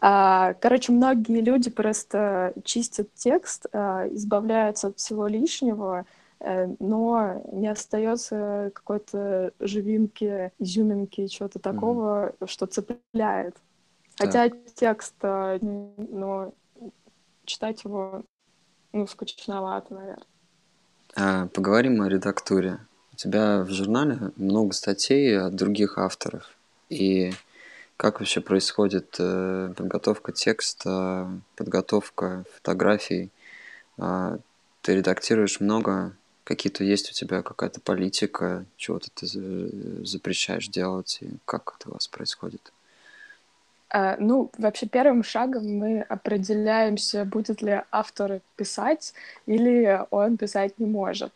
А, 0.00 0.54
короче, 0.54 0.92
многие 0.92 1.40
люди 1.40 1.70
просто 1.70 2.52
чистят 2.64 3.08
текст, 3.14 3.66
а, 3.72 4.06
избавляются 4.08 4.88
от 4.88 4.98
всего 4.98 5.26
лишнего, 5.26 6.04
э, 6.40 6.68
но 6.78 7.42
не 7.52 7.68
остается 7.68 8.70
какой-то 8.74 9.52
живинки, 9.58 10.52
изюминки, 10.58 11.26
чего-то 11.28 11.58
такого, 11.58 12.34
mm-hmm. 12.40 12.46
что 12.46 12.66
цепляет. 12.66 13.56
Хотя 14.18 14.48
так. 14.48 14.58
текст, 14.74 15.14
а, 15.22 15.58
ну, 15.60 16.54
читать 17.44 17.84
его, 17.84 18.22
ну, 18.92 19.06
скучновато, 19.06 19.94
наверное. 19.94 20.26
А, 21.14 21.46
поговорим 21.48 22.02
о 22.02 22.08
редактуре. 22.08 22.80
У 23.12 23.16
тебя 23.16 23.62
в 23.62 23.70
журнале 23.70 24.32
много 24.36 24.72
статей 24.72 25.38
от 25.38 25.54
других 25.54 25.96
авторов. 25.96 26.50
И 26.90 27.32
как 27.96 28.20
вообще 28.20 28.40
происходит 28.40 29.16
э, 29.18 29.72
подготовка 29.76 30.32
текста, 30.32 31.30
подготовка 31.56 32.44
фотографий? 32.54 33.30
Э, 33.98 34.38
ты 34.82 34.96
редактируешь 34.96 35.60
много? 35.60 36.12
Какие-то 36.44 36.84
есть 36.84 37.10
у 37.10 37.12
тебя 37.12 37.42
какая-то 37.42 37.80
политика, 37.80 38.64
чего-то 38.76 39.08
ты 39.12 39.26
запрещаешь 40.06 40.68
делать? 40.68 41.18
И 41.20 41.28
как 41.44 41.74
это 41.78 41.90
у 41.90 41.94
вас 41.94 42.06
происходит? 42.06 42.72
А, 43.88 44.16
ну, 44.18 44.50
вообще 44.58 44.86
первым 44.86 45.22
шагом 45.22 45.78
мы 45.78 46.02
определяемся, 46.02 47.24
будет 47.24 47.62
ли 47.62 47.82
автор 47.90 48.40
писать 48.56 49.14
или 49.46 50.04
он 50.10 50.36
писать 50.36 50.78
не 50.78 50.86
может. 50.86 51.32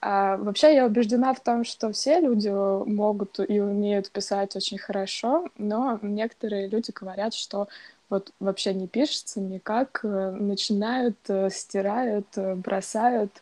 А, 0.00 0.36
вообще 0.36 0.74
я 0.74 0.86
убеждена 0.86 1.34
в 1.34 1.40
том, 1.40 1.64
что 1.64 1.92
все 1.92 2.20
люди 2.20 2.48
могут 2.48 3.40
и 3.40 3.60
умеют 3.60 4.10
писать 4.10 4.54
очень 4.54 4.78
хорошо, 4.78 5.48
но 5.58 5.98
некоторые 6.02 6.68
люди 6.68 6.92
говорят, 6.92 7.34
что 7.34 7.68
вот 8.08 8.32
вообще 8.40 8.72
не 8.74 8.86
пишется 8.86 9.40
никак, 9.40 10.00
э, 10.02 10.30
начинают, 10.30 11.16
э, 11.28 11.50
стирают, 11.50 12.26
э, 12.36 12.54
бросают, 12.54 13.32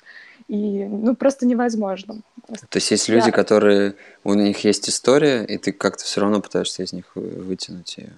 и 0.49 0.85
ну 0.85 1.15
просто 1.15 1.47
невозможно. 1.47 2.23
То 2.47 2.77
есть 2.77 2.91
есть 2.91 3.09
люди, 3.09 3.31
которые 3.31 3.95
у 4.25 4.35
них 4.35 4.65
есть 4.65 4.89
история, 4.89 5.45
и 5.45 5.59
ты 5.59 5.73
как-то 5.73 6.05
все 6.05 6.21
равно 6.21 6.41
пытаешься 6.41 6.83
из 6.83 6.93
них 6.93 7.05
вытянуть 7.15 7.99
ее. 7.99 8.13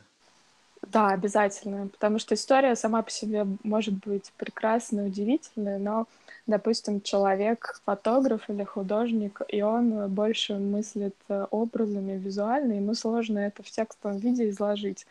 Да, 0.92 1.09
обязательно, 1.11 1.88
потому 1.88 2.18
что 2.18 2.35
история 2.35 2.75
сама 2.75 3.02
по 3.02 3.11
себе 3.11 3.47
может 3.62 3.95
быть 4.07 4.33
прекрасной, 4.38 5.09
удивительной, 5.09 5.78
но 5.78 6.07
допустим, 6.47 7.02
человек 7.02 7.80
фотограф 7.85 8.49
или 8.49 8.64
художник, 8.64 9.42
и 9.49 9.61
он 9.61 10.09
больше 10.11 10.54
мыслит 10.54 11.14
образами 11.50 12.12
визуально, 12.18 12.73
ему 12.75 12.95
сложно 12.95 13.38
это 13.38 13.62
в 13.62 13.71
текстовом 13.71 14.16
виде 14.18 14.49
изложить. 14.49 15.07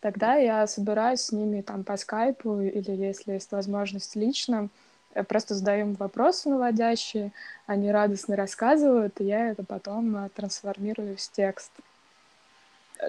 Тогда 0.00 0.36
я 0.36 0.66
собираюсь 0.66 1.20
с 1.22 1.32
ними 1.32 1.62
там 1.62 1.84
по 1.84 1.96
скайпу 1.98 2.60
или, 2.60 2.92
если 2.92 3.32
есть 3.34 3.52
возможность, 3.52 4.16
лично, 4.16 4.68
э, 5.14 5.24
просто 5.24 5.54
задаю 5.54 5.88
им 5.88 5.94
вопросы 5.94 6.48
наводящие, 6.50 7.32
они 7.66 7.90
радостно 7.92 8.36
рассказывают, 8.36 9.20
и 9.20 9.24
я 9.24 9.50
это 9.50 9.64
потом 9.64 10.16
э, 10.16 10.28
трансформирую 10.30 11.16
в 11.16 11.32
текст. 11.32 11.72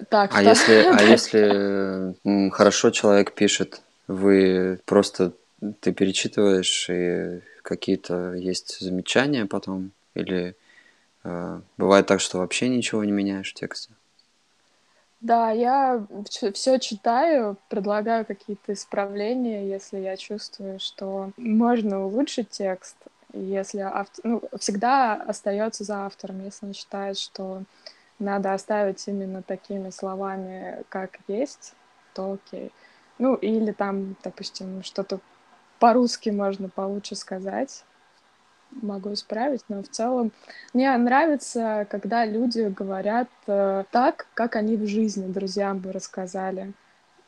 Так, 0.08 0.30
а 0.34 0.40
что... 0.40 0.48
если, 0.48 0.74
а 0.90 1.02
если 1.02 2.50
хорошо 2.50 2.90
человек 2.90 3.32
пишет, 3.32 3.82
вы 4.08 4.80
просто 4.84 5.32
ты 5.80 5.92
перечитываешь 5.92 6.88
и 6.90 7.40
какие-то 7.62 8.34
есть 8.34 8.80
замечания 8.80 9.46
потом? 9.46 9.92
Или 10.14 10.56
э, 11.24 11.60
бывает 11.76 12.06
так, 12.06 12.20
что 12.20 12.38
вообще 12.38 12.68
ничего 12.68 13.04
не 13.04 13.12
меняешь 13.12 13.50
в 13.50 13.54
тексте? 13.54 13.90
Да, 15.20 15.52
я 15.52 16.04
все 16.52 16.78
читаю, 16.78 17.56
предлагаю 17.68 18.24
какие-то 18.26 18.72
исправления, 18.72 19.68
если 19.68 19.98
я 19.98 20.16
чувствую, 20.16 20.80
что 20.80 21.30
можно 21.36 22.04
улучшить 22.04 22.50
текст. 22.50 22.96
Если 23.32 23.78
автор, 23.78 24.20
ну, 24.24 24.42
всегда 24.58 25.14
остается 25.14 25.84
за 25.84 26.06
автором, 26.06 26.44
если 26.44 26.66
он 26.66 26.74
считает, 26.74 27.18
что 27.18 27.62
надо 28.22 28.54
оставить 28.54 29.06
именно 29.06 29.42
такими 29.42 29.90
словами, 29.90 30.84
как 30.88 31.18
есть, 31.28 31.74
то 32.14 32.32
окей. 32.32 32.72
Ну, 33.18 33.34
или 33.34 33.72
там, 33.72 34.16
допустим, 34.22 34.82
что-то 34.82 35.20
по-русски 35.78 36.30
можно 36.30 36.68
получше 36.68 37.14
сказать. 37.14 37.84
Могу 38.70 39.12
исправить, 39.12 39.62
но 39.68 39.82
в 39.82 39.88
целом 39.88 40.32
мне 40.72 40.96
нравится, 40.96 41.86
когда 41.90 42.24
люди 42.24 42.72
говорят 42.74 43.28
э, 43.46 43.84
так, 43.90 44.26
как 44.32 44.56
они 44.56 44.76
в 44.76 44.86
жизни 44.86 45.30
друзьям 45.30 45.78
бы 45.78 45.92
рассказали. 45.92 46.72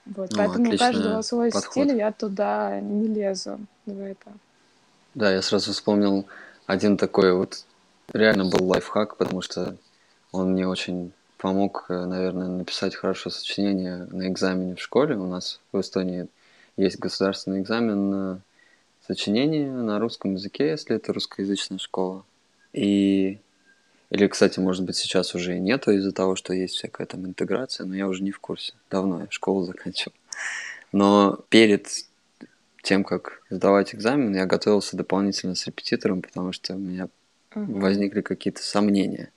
Вот, 0.07 0.31
ну, 0.31 0.37
поэтому 0.39 0.73
у 0.73 0.79
каждого 0.79 1.21
свой 1.21 1.51
подход. 1.51 1.71
стиль, 1.71 1.99
я 1.99 2.13
туда 2.13 2.81
не 2.81 3.09
лезу 3.09 3.59
в 3.85 4.01
это. 4.01 4.33
Да, 5.15 5.31
я 5.31 5.43
сразу 5.43 5.73
вспомнил 5.73 6.27
один 6.67 6.97
такой 6.97 7.35
вот 7.35 7.65
реально 8.13 8.47
был 8.47 8.67
лайфхак, 8.67 9.17
потому 9.17 9.43
что 9.43 9.77
он 10.35 10.53
мне 10.53 10.67
очень 10.67 11.12
помог, 11.38 11.87
э, 11.88 12.05
наверное, 12.07 12.49
написать 12.49 12.95
хорошо 12.97 13.31
сочинение 13.31 14.09
на 14.11 14.29
экзамене 14.29 14.75
в 14.75 14.81
школе. 14.81 15.17
У 15.17 15.26
нас 15.26 15.61
в 15.73 15.81
Эстонии 15.81 16.26
есть 16.76 16.99
государственный 16.99 17.61
экзамен 17.61 18.11
на 18.11 18.41
сочинение 19.07 19.71
на 19.71 19.99
русском 20.00 20.35
языке, 20.35 20.71
если 20.71 20.97
это 20.97 21.12
русскоязычная 21.12 21.79
школа. 21.79 22.25
И 22.73 23.38
или, 24.11 24.26
кстати, 24.26 24.61
может 24.61 24.85
быть, 24.85 24.97
сейчас 24.97 25.35
уже 25.35 25.57
и 25.57 25.61
нету 25.61 25.93
из-за 25.93 26.12
того, 26.12 26.37
что 26.37 26.53
есть 26.53 26.75
всякая 26.75 27.07
там 27.07 27.26
интеграция, 27.26 27.87
но 27.87 27.95
я 27.95 28.07
уже 28.07 28.23
не 28.23 28.31
в 28.31 28.38
курсе. 28.38 28.75
Давно 28.91 29.21
я 29.21 29.26
школу 29.31 29.64
заканчивал. 29.64 30.14
Но 30.93 31.41
перед 31.49 31.88
тем, 32.83 33.03
как 33.03 33.43
сдавать 33.50 33.95
экзамен, 33.95 34.35
я 34.35 34.47
готовился 34.47 34.97
дополнительно 34.97 35.55
с 35.55 35.67
репетитором, 35.67 36.23
потому 36.23 36.53
что 36.53 36.75
у 36.75 36.79
меня 36.79 37.09
uh-huh. 37.55 37.81
возникли 37.81 38.21
какие-то 38.21 38.62
сомнения 38.62 39.31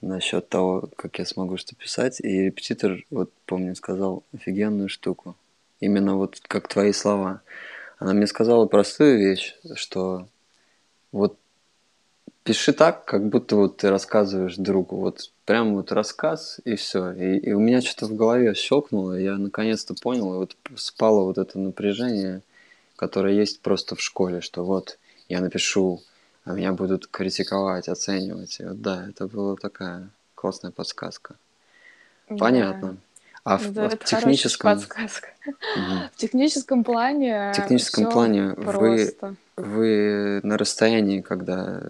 насчет 0.00 0.48
того, 0.48 0.88
как 0.96 1.18
я 1.18 1.26
смогу 1.26 1.56
что 1.56 1.74
писать. 1.74 2.20
И 2.20 2.44
репетитор, 2.44 3.04
вот 3.10 3.32
помню, 3.46 3.74
сказал 3.74 4.22
офигенную 4.34 4.88
штуку 4.88 5.36
именно 5.80 6.16
вот 6.16 6.40
как 6.46 6.68
твои 6.68 6.92
слова. 6.92 7.42
Она 7.98 8.12
мне 8.12 8.26
сказала 8.26 8.66
простую 8.66 9.18
вещь, 9.18 9.56
что 9.74 10.28
вот 11.12 11.36
пиши 12.44 12.72
так, 12.72 13.04
как 13.04 13.28
будто 13.28 13.56
вот 13.56 13.78
ты 13.78 13.90
рассказываешь 13.90 14.56
другу. 14.56 14.96
Вот 14.96 15.30
прям 15.44 15.74
вот 15.74 15.92
рассказ 15.92 16.60
и 16.64 16.76
все. 16.76 17.12
И, 17.12 17.38
и 17.38 17.52
у 17.52 17.60
меня 17.60 17.80
что-то 17.82 18.06
в 18.06 18.16
голове 18.16 18.54
щелкнуло, 18.54 19.18
я 19.18 19.36
наконец-то 19.36 19.94
понял, 19.94 20.34
и 20.34 20.36
вот 20.38 20.56
спало 20.76 21.24
вот 21.24 21.38
это 21.38 21.58
напряжение, 21.58 22.42
которое 22.96 23.34
есть 23.34 23.60
просто 23.60 23.96
в 23.96 24.00
школе, 24.00 24.40
что 24.40 24.64
вот 24.64 24.98
я 25.28 25.40
напишу, 25.40 26.00
а 26.48 26.54
меня 26.54 26.72
будут 26.72 27.06
критиковать, 27.06 27.88
оценивать. 27.88 28.58
И 28.60 28.64
вот 28.64 28.80
да, 28.80 29.06
это 29.08 29.26
была 29.26 29.54
такая 29.56 30.08
классная 30.34 30.70
подсказка. 30.70 31.34
Понятно. 32.26 32.96
А 33.44 33.58
в, 33.58 33.70
да, 33.72 33.90
в 33.90 33.98
техническом... 33.98 34.74
подсказка. 34.74 35.28
Угу. 35.46 36.08
В 36.12 36.16
техническом 36.16 36.84
плане 36.84 37.52
В 37.52 37.56
техническом 37.56 38.10
плане 38.10 38.54
просто. 38.54 39.36
вы, 39.56 39.64
вы 39.64 40.40
на 40.42 40.56
расстоянии, 40.56 41.20
когда... 41.20 41.82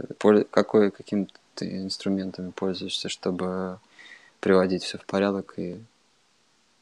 Какой, 0.51 0.91
каким 0.91 1.29
ты 1.55 1.83
инструментами 1.83 2.51
пользуешься, 2.51 3.09
чтобы 3.09 3.79
приводить 4.41 4.83
все 4.83 4.99
в 4.99 5.07
порядок 5.07 5.55
и 5.57 5.81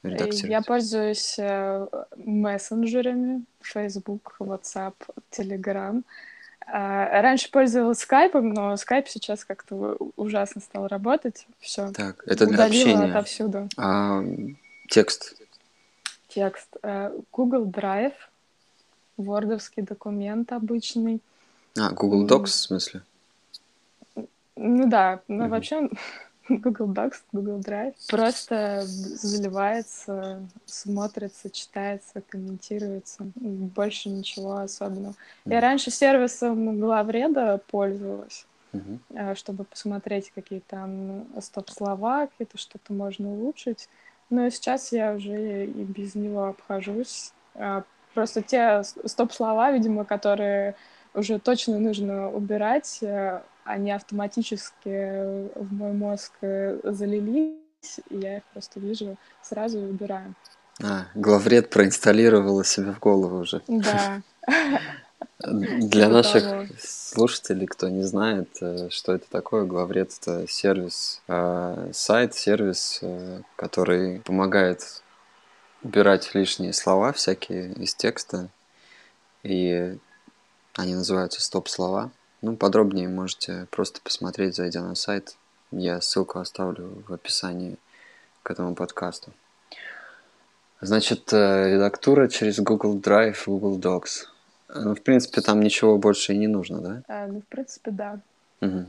редактировать? 0.02 0.50
Я 0.50 0.62
пользуюсь 0.62 1.38
э, 1.38 1.86
мессенджерами, 2.16 3.44
Facebook, 3.60 4.36
WhatsApp, 4.40 4.94
Telegram. 5.30 6.02
А, 6.02 6.35
раньше 6.66 7.50
пользовалась 7.50 8.00
скайпом, 8.00 8.50
но 8.50 8.76
скайп 8.76 9.08
сейчас 9.08 9.44
как-то 9.44 9.96
ужасно 10.16 10.60
стал 10.60 10.88
работать. 10.88 11.46
Все. 11.60 11.90
Так, 11.92 12.22
это 12.26 12.46
для 12.46 12.64
общения. 12.64 13.04
отовсюду. 13.04 13.68
А 13.76 14.22
текст? 14.88 15.40
Текст. 16.28 16.68
Э, 16.82 17.12
Google 17.32 17.66
Drive, 17.66 18.14
вордовский 19.16 19.82
документ 19.82 20.52
обычный. 20.52 21.20
А, 21.78 21.90
Google 21.90 22.26
Docs 22.26 22.46
в 22.46 22.54
смысле? 22.54 23.02
Ну 24.56 24.88
да, 24.88 25.20
но 25.28 25.44
mm-hmm. 25.44 25.48
вообще 25.48 25.88
Google 26.62 26.92
Docs, 26.92 27.22
Google 27.32 27.60
Drive 27.60 27.94
просто 28.08 28.82
заливается, 28.84 30.46
смотрится, 30.64 31.50
читается, 31.50 32.22
комментируется. 32.28 33.26
Больше 33.34 34.08
ничего 34.08 34.58
особенного. 34.58 35.12
Mm-hmm. 35.12 35.52
Я 35.52 35.60
раньше 35.60 35.90
сервисом 35.90 36.80
главреда 36.80 37.60
пользовалась, 37.68 38.46
mm-hmm. 38.72 39.34
чтобы 39.34 39.64
посмотреть, 39.64 40.30
какие 40.34 40.60
там 40.60 41.26
стоп-слова, 41.40 42.26
какие-то 42.26 42.58
что-то 42.58 42.92
можно 42.92 43.28
улучшить. 43.28 43.88
Но 44.30 44.48
сейчас 44.50 44.92
я 44.92 45.14
уже 45.14 45.66
и 45.66 45.84
без 45.84 46.14
него 46.14 46.46
обхожусь. 46.46 47.32
А, 47.54 47.84
просто 48.14 48.42
те 48.42 48.82
стоп-слова, 48.82 49.70
видимо, 49.72 50.04
которые 50.04 50.74
уже 51.14 51.38
точно 51.38 51.78
нужно 51.78 52.30
убирать, 52.30 52.98
э, 53.02 53.40
они 53.66 53.90
автоматически 53.90 55.48
в 55.58 55.72
мой 55.72 55.92
мозг 55.92 56.32
э, 56.40 56.78
залились, 56.84 58.00
и 58.10 58.18
я 58.18 58.38
их 58.38 58.44
просто 58.52 58.80
вижу 58.80 59.16
сразу 59.42 59.78
и 59.78 59.90
убираю. 59.90 60.34
А, 60.82 61.06
главред 61.14 61.70
проинсталлировала 61.70 62.64
себе 62.64 62.92
в 62.92 63.00
голову 63.00 63.40
уже. 63.40 63.62
Да. 63.66 64.22
Для 65.38 66.08
наших 66.08 66.70
слушателей, 66.80 67.66
кто 67.66 67.88
не 67.88 68.02
знает, 68.02 68.48
э, 68.60 68.88
что 68.90 69.12
это 69.12 69.28
такое, 69.30 69.64
главред 69.64 70.12
это 70.20 70.46
сервис, 70.48 71.22
э, 71.28 71.90
сайт, 71.92 72.34
сервис, 72.34 73.00
который 73.56 74.20
помогает 74.20 75.02
убирать 75.82 76.34
лишние 76.34 76.72
слова 76.72 77.12
всякие 77.12 77.72
из 77.74 77.94
текста, 77.94 78.48
и 79.42 79.96
они 80.74 80.94
называются 80.94 81.40
стоп-слова. 81.40 82.10
Ну, 82.46 82.56
подробнее 82.56 83.08
можете 83.08 83.66
просто 83.72 84.00
посмотреть, 84.00 84.54
зайдя 84.54 84.80
на 84.80 84.94
сайт. 84.94 85.34
Я 85.72 86.00
ссылку 86.00 86.38
оставлю 86.38 87.02
в 87.08 87.12
описании 87.12 87.76
к 88.44 88.52
этому 88.52 88.76
подкасту. 88.76 89.32
Значит, 90.80 91.32
э, 91.32 91.72
редактура 91.74 92.28
через 92.28 92.60
Google 92.60 93.00
Drive, 93.00 93.38
Google 93.46 93.80
Docs. 93.80 94.26
Ну, 94.76 94.94
в 94.94 95.02
принципе, 95.02 95.40
там 95.40 95.58
ничего 95.58 95.98
больше 95.98 96.34
и 96.34 96.38
не 96.38 96.46
нужно, 96.46 96.80
да? 96.80 97.02
А, 97.08 97.26
ну, 97.26 97.40
в 97.40 97.46
принципе, 97.46 97.90
да. 97.90 98.20
Угу. 98.60 98.84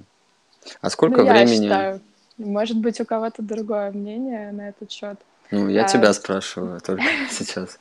А 0.82 0.90
сколько 0.92 1.24
ну, 1.24 1.32
времени? 1.32 1.56
Я 1.56 1.62
считаю. 1.62 2.02
Может 2.38 2.78
быть, 2.78 3.02
у 3.02 3.06
кого-то 3.06 3.42
другое 3.42 3.90
мнение 3.90 4.52
на 4.52 4.70
этот 4.70 4.92
счет. 4.92 5.18
Ну, 5.50 5.68
я 5.68 5.86
а... 5.86 5.88
тебя 5.88 6.14
спрашиваю 6.14 6.80
только 6.80 7.06
сейчас. 7.32 7.80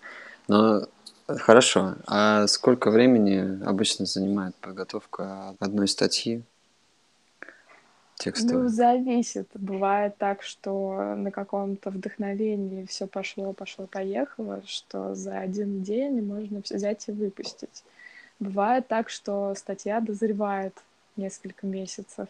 Но 0.48 0.88
Хорошо. 1.26 1.96
А 2.06 2.46
сколько 2.46 2.90
времени 2.90 3.64
обычно 3.64 4.06
занимает 4.06 4.54
подготовка 4.56 5.54
одной 5.58 5.88
статьи 5.88 6.42
текстовой? 8.14 8.64
Ну, 8.64 8.68
зависит. 8.68 9.48
Бывает 9.54 10.16
так, 10.18 10.42
что 10.42 11.14
на 11.16 11.32
каком-то 11.32 11.90
вдохновении 11.90 12.86
все 12.86 13.08
пошло, 13.08 13.52
пошло, 13.52 13.86
поехало, 13.86 14.62
что 14.66 15.16
за 15.16 15.40
один 15.40 15.82
день 15.82 16.22
можно 16.22 16.62
взять 16.64 17.08
и 17.08 17.12
выпустить. 17.12 17.82
Бывает 18.38 18.86
так, 18.86 19.08
что 19.08 19.52
статья 19.56 20.00
дозревает 20.00 20.74
несколько 21.16 21.66
месяцев. 21.66 22.28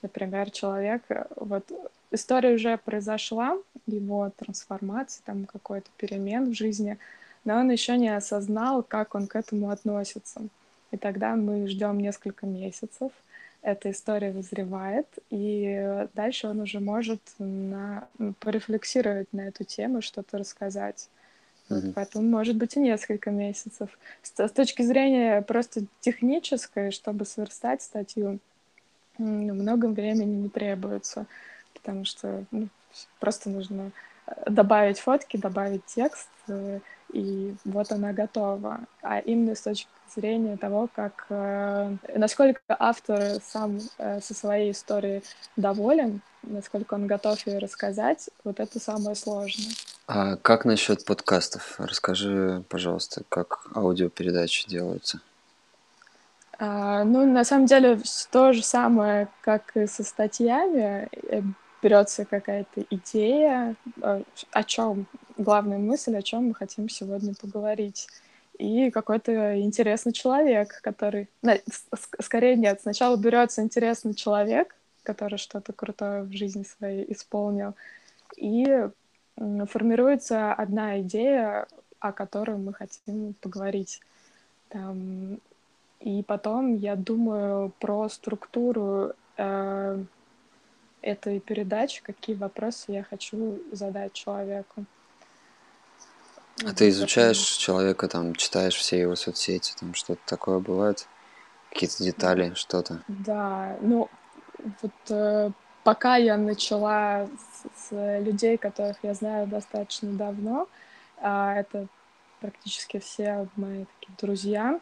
Например, 0.00 0.50
человек, 0.50 1.02
вот 1.36 1.70
история 2.12 2.54
уже 2.54 2.78
произошла, 2.78 3.58
его 3.86 4.32
трансформация, 4.36 5.22
там 5.26 5.44
какой-то 5.44 5.90
перемен 5.98 6.50
в 6.50 6.54
жизни— 6.54 6.96
но 7.48 7.60
он 7.60 7.70
еще 7.70 7.96
не 7.96 8.14
осознал, 8.14 8.82
как 8.82 9.14
он 9.14 9.26
к 9.26 9.34
этому 9.34 9.70
относится. 9.70 10.42
И 10.90 10.98
тогда 10.98 11.34
мы 11.34 11.66
ждем 11.66 11.98
несколько 11.98 12.44
месяцев, 12.44 13.10
эта 13.62 13.90
история 13.90 14.32
вызревает, 14.32 15.06
и 15.30 16.06
дальше 16.12 16.48
он 16.48 16.60
уже 16.60 16.78
может 16.80 17.22
на, 17.38 18.06
порефлексировать 18.40 19.32
на 19.32 19.48
эту 19.48 19.64
тему, 19.64 20.02
что-то 20.02 20.36
рассказать. 20.36 21.08
Mm-hmm. 21.70 21.92
Поэтому 21.94 22.28
может 22.28 22.56
быть 22.56 22.76
и 22.76 22.80
несколько 22.80 23.30
месяцев. 23.30 23.98
С, 24.22 24.38
с 24.38 24.52
точки 24.52 24.82
зрения 24.82 25.40
просто 25.40 25.84
технической, 26.00 26.90
чтобы 26.90 27.24
сверстать 27.24 27.80
статью, 27.80 28.40
много 29.16 29.86
времени 29.86 30.42
не 30.42 30.48
требуется, 30.50 31.24
потому 31.72 32.04
что 32.04 32.44
ну, 32.50 32.68
просто 33.20 33.48
нужно 33.48 33.90
э, 34.26 34.50
добавить 34.50 34.98
фотки, 34.98 35.38
добавить 35.38 35.86
текст, 35.86 36.28
э, 36.48 36.80
и 37.12 37.54
вот 37.64 37.92
она 37.92 38.12
готова. 38.12 38.80
А 39.02 39.18
именно 39.18 39.54
с 39.54 39.62
точки 39.62 39.88
зрения 40.14 40.56
того, 40.56 40.88
как 40.94 41.26
э, 41.28 41.96
насколько 42.14 42.60
автор 42.68 43.40
сам 43.42 43.78
э, 43.98 44.20
со 44.20 44.34
своей 44.34 44.72
историей 44.72 45.22
доволен, 45.56 46.20
насколько 46.42 46.94
он 46.94 47.06
готов 47.06 47.46
ее 47.46 47.58
рассказать, 47.58 48.30
вот 48.44 48.60
это 48.60 48.80
самое 48.80 49.16
сложное. 49.16 49.72
А 50.06 50.36
как 50.36 50.64
насчет 50.64 51.04
подкастов? 51.04 51.76
Расскажи, 51.78 52.62
пожалуйста, 52.68 53.22
как 53.28 53.66
аудиопередачи 53.74 54.68
делаются. 54.68 55.20
А, 56.58 57.04
ну, 57.04 57.30
на 57.30 57.44
самом 57.44 57.66
деле, 57.66 58.00
то 58.30 58.52
же 58.52 58.62
самое, 58.62 59.28
как 59.42 59.76
и 59.76 59.86
со 59.86 60.02
статьями. 60.02 61.08
Э, 61.30 61.42
берется 61.82 62.24
какая-то 62.24 62.84
идея, 62.90 63.76
э, 64.02 64.22
о 64.50 64.64
чем 64.64 65.06
главная 65.38 65.78
мысль, 65.78 66.16
о 66.16 66.22
чем 66.22 66.48
мы 66.48 66.54
хотим 66.54 66.88
сегодня 66.88 67.34
поговорить. 67.34 68.08
И 68.58 68.90
какой-то 68.90 69.60
интересный 69.60 70.12
человек, 70.12 70.80
который... 70.82 71.28
Скорее 72.20 72.56
нет, 72.56 72.80
сначала 72.82 73.16
берется 73.16 73.62
интересный 73.62 74.14
человек, 74.14 74.74
который 75.04 75.38
что-то 75.38 75.72
крутое 75.72 76.24
в 76.24 76.32
жизни 76.32 76.64
своей 76.64 77.10
исполнил, 77.12 77.74
и 78.36 78.88
формируется 79.36 80.52
одна 80.52 81.00
идея, 81.00 81.66
о 82.00 82.12
которой 82.12 82.56
мы 82.56 82.74
хотим 82.74 83.34
поговорить. 83.40 84.00
Там, 84.68 85.38
и 86.00 86.22
потом 86.24 86.76
я 86.76 86.96
думаю 86.96 87.72
про 87.78 88.08
структуру 88.08 89.12
э, 89.36 90.04
этой 91.00 91.40
передачи, 91.40 92.02
какие 92.02 92.36
вопросы 92.36 92.92
я 92.92 93.02
хочу 93.02 93.62
задать 93.72 94.12
человеку. 94.12 94.84
А 96.64 96.74
ты 96.74 96.88
изучаешь 96.88 97.38
человека, 97.38 98.08
там, 98.08 98.34
читаешь 98.34 98.74
все 98.74 98.98
его 98.98 99.14
соцсети, 99.16 99.74
там 99.78 99.94
что-то 99.94 100.20
такое 100.26 100.58
бывает? 100.58 101.06
Какие-то 101.70 102.02
детали, 102.02 102.52
что-то? 102.54 103.02
Да, 103.08 103.76
ну, 103.80 104.08
вот 104.82 104.92
э, 105.10 105.50
пока 105.84 106.16
я 106.16 106.36
начала 106.36 107.26
с, 107.26 107.88
с 107.88 108.20
людей, 108.20 108.56
которых 108.56 108.96
я 109.02 109.14
знаю 109.14 109.46
достаточно 109.46 110.10
давно, 110.12 110.68
а 111.20 111.54
это 111.54 111.86
практически 112.40 112.98
все 112.98 113.48
мои 113.56 113.84
такие 114.00 114.16
друзья 114.20 114.80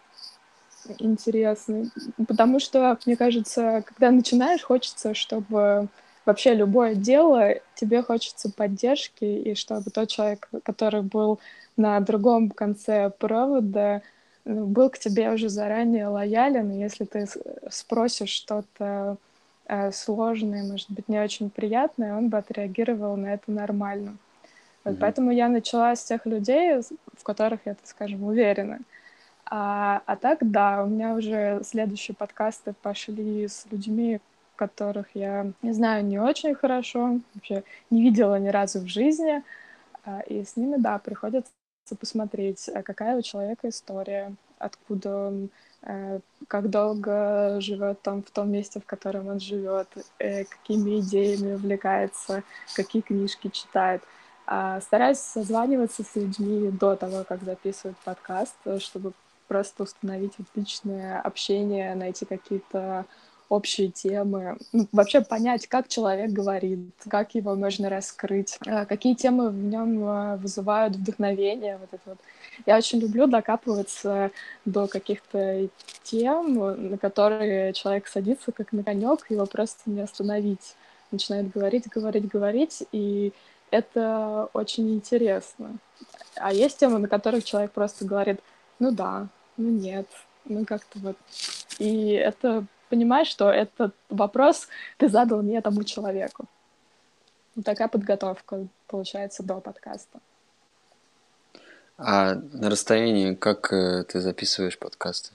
интересные, 0.99 1.91
потому 2.29 2.61
что, 2.61 2.99
мне 3.07 3.17
кажется, 3.17 3.83
когда 3.87 4.11
начинаешь, 4.11 4.63
хочется, 4.63 5.15
чтобы 5.15 5.89
вообще 6.25 6.55
любое 6.55 6.95
дело, 6.95 7.55
тебе 7.75 8.03
хочется 8.03 8.51
поддержки, 8.51 9.25
и 9.25 9.55
чтобы 9.55 9.91
тот 9.91 10.09
человек, 10.09 10.49
который 10.65 11.03
был 11.03 11.41
на 11.77 12.01
другом 12.01 12.51
конце 12.51 13.11
провода 13.11 14.03
ну, 14.45 14.67
был 14.67 14.91
к 14.91 14.99
тебе 14.99 15.31
уже 15.31 15.49
заранее 15.49 16.07
лоялен, 16.07 16.71
и 16.71 16.79
если 16.79 17.05
ты 17.05 17.27
спросишь 17.71 18.31
что-то 18.31 19.17
э, 19.67 19.91
сложное, 19.93 20.63
может 20.65 20.91
быть, 20.91 21.09
не 21.09 21.19
очень 21.19 21.51
приятное, 21.51 22.17
он 22.17 22.29
бы 22.29 22.39
отреагировал 22.39 23.17
на 23.17 23.35
это 23.35 23.51
нормально. 23.51 24.17
Вот 24.85 24.95
mm-hmm. 24.95 24.99
Поэтому 25.01 25.31
я 25.33 25.49
начала 25.49 25.97
с 25.97 26.05
тех 26.05 26.27
людей, 26.27 26.81
в 27.17 27.25
которых 27.25 27.61
я, 27.65 27.75
так 27.75 27.87
скажем, 27.87 28.23
уверена. 28.23 28.79
А, 29.45 30.03
а 30.07 30.17
так, 30.17 30.39
да, 30.41 30.85
у 30.85 30.87
меня 30.87 31.15
уже 31.15 31.61
следующие 31.65 32.15
подкасты 32.15 32.73
пошли 32.83 33.47
с 33.49 33.67
людьми, 33.71 34.21
которых 34.57 35.07
я 35.15 35.53
не 35.63 35.73
знаю 35.73 36.05
не 36.05 36.19
очень 36.19 36.55
хорошо, 36.55 37.21
вообще 37.35 37.63
не 37.91 38.03
видела 38.03 38.39
ни 38.39 38.49
разу 38.49 38.81
в 38.81 38.87
жизни. 38.87 39.43
А, 40.05 40.21
и 40.21 40.45
с 40.45 40.57
ними, 40.57 40.77
да, 40.79 40.99
приходится 40.99 41.51
посмотреть, 41.95 42.69
а 42.69 42.83
какая 42.83 43.17
у 43.17 43.23
человека 43.23 43.69
история, 43.69 44.35
откуда 44.59 45.29
он, 45.29 45.51
э, 45.83 46.21
как 46.49 46.71
долго 46.71 47.61
живет 47.61 48.01
там 48.03 48.23
в 48.23 48.31
том 48.31 48.51
месте, 48.51 48.81
в 48.81 48.87
котором 48.87 49.29
он 49.29 49.39
живет, 49.39 49.89
э, 50.19 50.45
какими 50.45 51.01
идеями 51.01 51.55
увлекается, 51.55 52.43
какие 52.75 53.03
книжки 53.03 53.49
читает. 53.49 54.03
А 54.47 54.81
стараюсь 54.81 55.19
созваниваться 55.19 56.03
с 56.03 56.17
людьми 56.17 56.71
до 56.71 56.97
того, 56.97 57.25
как 57.25 57.43
записывать 57.43 57.97
подкаст, 57.99 58.57
чтобы 58.79 59.13
просто 59.49 59.83
установить 59.83 60.35
вот 60.39 60.47
личное 60.55 61.21
общение, 61.21 61.95
найти 61.95 62.25
какие-то 62.25 63.07
общие 63.49 63.91
темы, 63.91 64.57
ну, 64.73 64.89
вообще 64.93 65.21
понять, 65.21 65.67
как 65.67 65.89
человек 65.89 66.31
говорит, 66.31 66.81
как 67.09 67.35
его 67.35 67.55
можно 67.55 67.89
раскрыть, 67.89 68.59
э, 68.67 68.87
какие 68.87 69.15
темы 69.15 69.51
в 69.51 69.57
нем 69.57 70.05
э, 70.05 70.37
вызывают 70.37 70.97
вдохновение, 70.97 71.79
вот 71.79 71.89
это 71.93 72.03
вот. 72.07 72.19
Я 72.65 72.79
очень 72.79 73.01
люблю 73.01 73.27
докапываться 73.27 74.31
до 74.65 74.87
каких-то 74.87 75.69
тем, 76.03 76.55
на 76.91 76.99
которые 76.99 77.73
человек 77.75 78.09
садится 78.09 78.51
как 78.51 78.73
на 78.73 78.83
конек, 78.83 79.31
его 79.31 79.47
просто 79.47 79.91
не 79.91 80.01
остановить. 80.01 80.75
Начинает 81.11 81.51
говорить, 81.51 81.89
говорить, 81.89 82.27
говорить, 82.27 82.83
и 82.93 83.33
это 83.71 84.49
очень 84.55 84.93
интересно. 84.95 85.77
А 86.37 86.53
есть 86.53 86.79
темы, 86.79 86.99
на 86.99 87.09
которых 87.09 87.45
человек 87.45 87.73
просто 87.73 88.05
говорит, 88.05 88.41
ну 88.79 88.91
да, 88.91 89.29
ну 89.57 89.71
нет, 89.71 90.07
ну 90.45 90.65
как-то 90.65 90.99
вот. 90.99 91.17
И 91.79 92.11
это 92.11 92.65
понимаешь, 92.97 93.29
что 93.29 93.51
этот 93.51 93.95
вопрос 94.09 94.69
ты 94.97 95.09
задал 95.09 95.43
не 95.43 95.61
тому 95.61 95.85
человеку. 95.85 96.47
Вот 97.55 97.65
такая 97.65 97.89
подготовка 97.89 98.67
получается 98.87 99.43
до 99.43 99.61
подкаста. 99.61 100.19
А 101.99 102.35
на 102.35 102.71
расстоянии 102.71 103.35
как 103.35 103.73
э, 103.73 104.05
ты 104.05 104.21
записываешь 104.21 104.79
подкасты? 104.79 105.31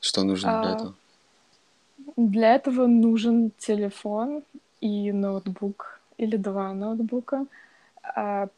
Что 0.00 0.22
нужно 0.22 0.60
для 0.60 0.70
а, 0.70 0.74
этого? 0.74 0.94
Для 2.16 2.54
этого 2.54 2.86
нужен 2.86 3.50
телефон 3.58 4.42
и 4.80 5.12
ноутбук 5.12 6.00
или 6.16 6.36
два 6.36 6.72
ноутбука. 6.74 7.46
А, 8.02 8.48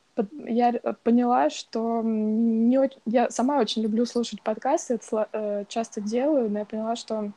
я 0.47 0.73
поняла, 1.05 1.51
что 1.51 2.03
не 2.05 2.79
я 3.07 3.31
сама 3.31 3.59
очень 3.59 3.83
люблю 3.83 4.05
слушать 4.07 4.43
подкасты, 4.43 4.95
это 4.95 5.29
э, 5.33 5.65
часто 5.69 6.01
делаю, 6.01 6.51
но 6.51 6.59
я 6.59 6.65
поняла, 6.65 6.97
что 6.97 7.33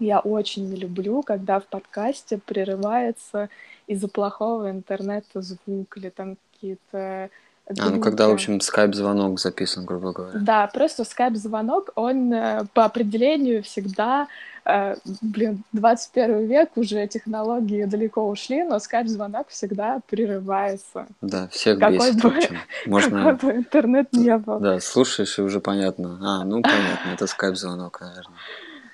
я 0.00 0.18
очень 0.20 0.68
не 0.68 0.76
люблю, 0.76 1.22
когда 1.22 1.60
в 1.60 1.66
подкасте 1.66 2.38
прерывается 2.38 3.48
из-за 3.86 4.08
плохого 4.08 4.70
интернета 4.70 5.42
звук 5.42 5.96
или 5.96 6.08
там 6.08 6.36
какие-то 6.52 7.30
а, 7.78 7.90
ну 7.90 8.00
когда, 8.00 8.28
в 8.28 8.32
общем, 8.32 8.60
скайп-звонок 8.60 9.38
записан, 9.38 9.84
грубо 9.84 10.12
говоря. 10.12 10.38
Да, 10.40 10.66
просто 10.66 11.04
скайп-звонок, 11.04 11.90
он 11.94 12.32
э, 12.32 12.64
по 12.74 12.84
определению 12.84 13.62
всегда, 13.62 14.26
э, 14.64 14.96
блин, 15.20 15.62
21 15.72 16.46
век, 16.46 16.70
уже 16.74 17.06
технологии 17.06 17.84
далеко 17.84 18.28
ушли, 18.28 18.64
но 18.64 18.80
скайп-звонок 18.80 19.48
всегда 19.48 20.00
прерывается. 20.08 21.06
Да, 21.20 21.46
всех 21.48 21.78
какой 21.78 22.12
бесит, 22.12 22.22
бы, 22.22 22.40
Можно... 22.86 23.32
Какой 23.32 23.52
бы 23.52 23.58
интернет 23.58 24.12
не 24.12 24.36
был. 24.36 24.58
Да, 24.58 24.80
слушаешь, 24.80 25.38
и 25.38 25.42
уже 25.42 25.60
понятно. 25.60 26.18
А, 26.22 26.44
ну 26.44 26.62
понятно, 26.62 27.10
это 27.14 27.28
скайп-звонок, 27.28 28.00
наверное. 28.00 28.36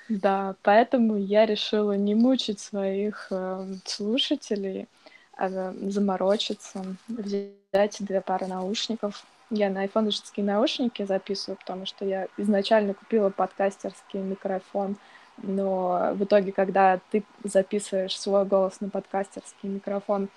Да, 0.09 0.55
поэтому 0.63 1.17
я 1.17 1.45
решила 1.45 1.93
не 1.97 2.15
мучить 2.15 2.59
своих 2.59 3.27
э, 3.29 3.67
слушателей, 3.85 4.87
а 5.35 5.49
заморочиться, 5.49 6.83
взять 7.07 7.97
две 7.99 8.21
пары 8.21 8.47
наушников. 8.47 9.25
Я 9.49 9.69
на 9.69 9.81
айфоновские 9.81 10.45
наушники 10.45 11.05
записываю, 11.05 11.57
потому 11.57 11.85
что 11.85 12.05
я 12.05 12.27
изначально 12.37 12.93
купила 12.93 13.29
подкастерский 13.29 14.19
микрофон, 14.19 14.97
но 15.37 16.11
в 16.15 16.23
итоге, 16.23 16.51
когда 16.51 16.99
ты 17.11 17.23
записываешь 17.43 18.17
свой 18.17 18.45
голос 18.45 18.81
на 18.81 18.89
подкастерский 18.89 19.69
микрофон, 19.69 20.29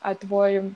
а 0.00 0.14
твой 0.14 0.74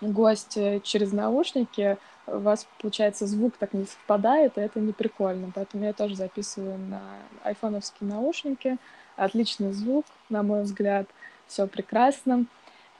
гость 0.00 0.58
через 0.82 1.12
наушники, 1.12 1.98
у 2.26 2.38
вас, 2.38 2.66
получается, 2.80 3.26
звук 3.26 3.54
так 3.58 3.72
не 3.72 3.84
совпадает, 3.84 4.56
и 4.56 4.60
это 4.60 4.80
не 4.80 4.92
прикольно. 4.92 5.50
Поэтому 5.54 5.84
я 5.84 5.92
тоже 5.92 6.14
записываю 6.14 6.78
на 6.78 7.00
айфоновские 7.42 8.08
наушники. 8.10 8.78
Отличный 9.16 9.72
звук, 9.72 10.06
на 10.28 10.42
мой 10.42 10.62
взгляд. 10.62 11.06
Все 11.46 11.66
прекрасно. 11.66 12.46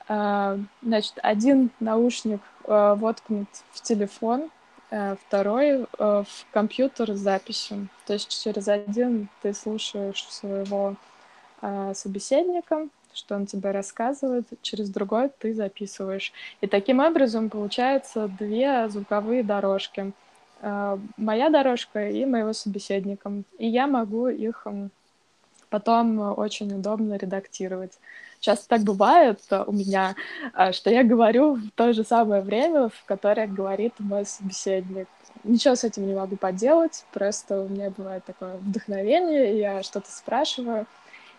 А, 0.08 0.58
значит, 0.82 1.14
один 1.22 1.70
наушник 1.80 2.40
а, 2.64 2.94
воткнут 2.96 3.48
в 3.70 3.80
телефон, 3.80 4.50
а, 4.90 5.16
второй 5.26 5.86
в 5.98 6.26
компьютер 6.52 7.14
с 7.14 7.18
записью. 7.18 7.88
То 8.06 8.14
есть 8.14 8.42
через 8.42 8.68
один 8.68 9.28
ты 9.42 9.54
слушаешь 9.54 10.26
своего 10.28 10.96
собеседника, 11.94 12.88
что 13.14 13.34
он 13.34 13.46
тебе 13.46 13.70
рассказывает, 13.70 14.46
через 14.62 14.90
другой 14.90 15.30
ты 15.38 15.54
записываешь. 15.54 16.32
И 16.60 16.66
таким 16.66 17.00
образом 17.00 17.50
получается 17.50 18.28
две 18.38 18.88
звуковые 18.88 19.42
дорожки. 19.42 20.12
Э, 20.60 20.98
моя 21.16 21.50
дорожка 21.50 22.08
и 22.08 22.24
моего 22.24 22.52
собеседника. 22.52 23.32
И 23.58 23.66
я 23.66 23.86
могу 23.86 24.28
их 24.28 24.66
потом 25.72 26.38
очень 26.38 26.72
удобно 26.74 27.16
редактировать. 27.16 27.92
Часто 28.40 28.68
так 28.68 28.82
бывает 28.82 29.40
у 29.66 29.72
меня, 29.72 30.14
э, 30.54 30.72
что 30.72 30.90
я 30.90 31.02
говорю 31.02 31.54
в 31.54 31.70
то 31.74 31.92
же 31.92 32.04
самое 32.04 32.42
время, 32.42 32.88
в 32.88 33.04
которое 33.06 33.46
говорит 33.46 33.94
мой 33.98 34.26
собеседник. 34.26 35.08
Ничего 35.44 35.74
с 35.74 35.84
этим 35.84 36.06
не 36.06 36.14
могу 36.14 36.36
поделать, 36.36 37.04
просто 37.12 37.62
у 37.62 37.68
меня 37.68 37.90
бывает 37.90 38.24
такое 38.24 38.56
вдохновение, 38.56 39.58
я 39.58 39.82
что-то 39.82 40.10
спрашиваю, 40.10 40.86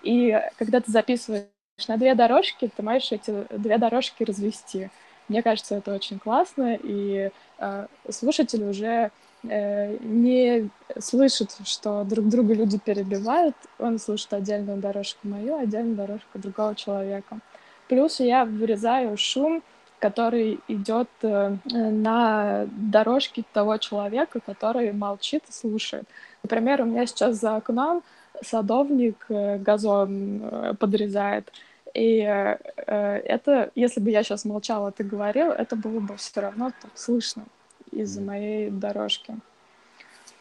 и 0.01 0.37
когда 0.57 0.81
ты 0.81 0.91
записываешь 0.91 1.45
на 1.87 1.97
две 1.97 2.15
дорожки, 2.15 2.69
ты 2.75 2.83
можешь 2.83 3.11
эти 3.11 3.45
две 3.49 3.77
дорожки 3.77 4.23
развести. 4.23 4.89
Мне 5.27 5.41
кажется, 5.41 5.75
это 5.75 5.93
очень 5.93 6.19
классно, 6.19 6.77
и 6.81 7.31
э, 7.57 7.87
слушатель 8.09 8.63
уже 8.63 9.11
э, 9.43 9.97
не 10.01 10.69
слышит, 10.99 11.55
что 11.65 12.03
друг 12.03 12.27
друга 12.27 12.53
люди 12.53 12.77
перебивают, 12.77 13.55
он 13.79 13.99
слушает 13.99 14.33
отдельную 14.33 14.79
дорожку 14.79 15.27
мою, 15.27 15.57
отдельную 15.57 15.95
дорожку 15.95 16.39
другого 16.39 16.75
человека. 16.75 17.39
Плюс 17.87 18.19
я 18.19 18.45
вырезаю 18.45 19.17
шум, 19.17 19.63
который 19.99 20.59
идет 20.67 21.09
э, 21.21 21.55
на 21.71 22.65
дорожке 22.67 23.43
того 23.53 23.77
человека, 23.77 24.41
который 24.45 24.91
молчит 24.91 25.43
и 25.47 25.51
слушает. 25.51 26.03
Например, 26.43 26.81
у 26.81 26.85
меня 26.85 27.05
сейчас 27.07 27.37
за 27.39 27.55
окном 27.55 28.03
садовник 28.41 29.25
э, 29.29 29.57
газон 29.57 30.41
э, 30.43 30.73
подрезает. 30.79 31.51
И 31.93 32.19
э, 32.19 32.57
это, 32.85 33.71
если 33.75 33.99
бы 33.99 34.09
я 34.09 34.23
сейчас 34.23 34.45
молчала, 34.45 34.91
ты 34.91 35.03
говорил, 35.03 35.51
это 35.51 35.75
было 35.75 35.99
бы 35.99 36.17
все 36.17 36.41
равно 36.41 36.71
так 36.81 36.91
слышно 36.95 37.45
из-за 37.91 38.21
моей 38.21 38.71
дорожки. 38.71 39.35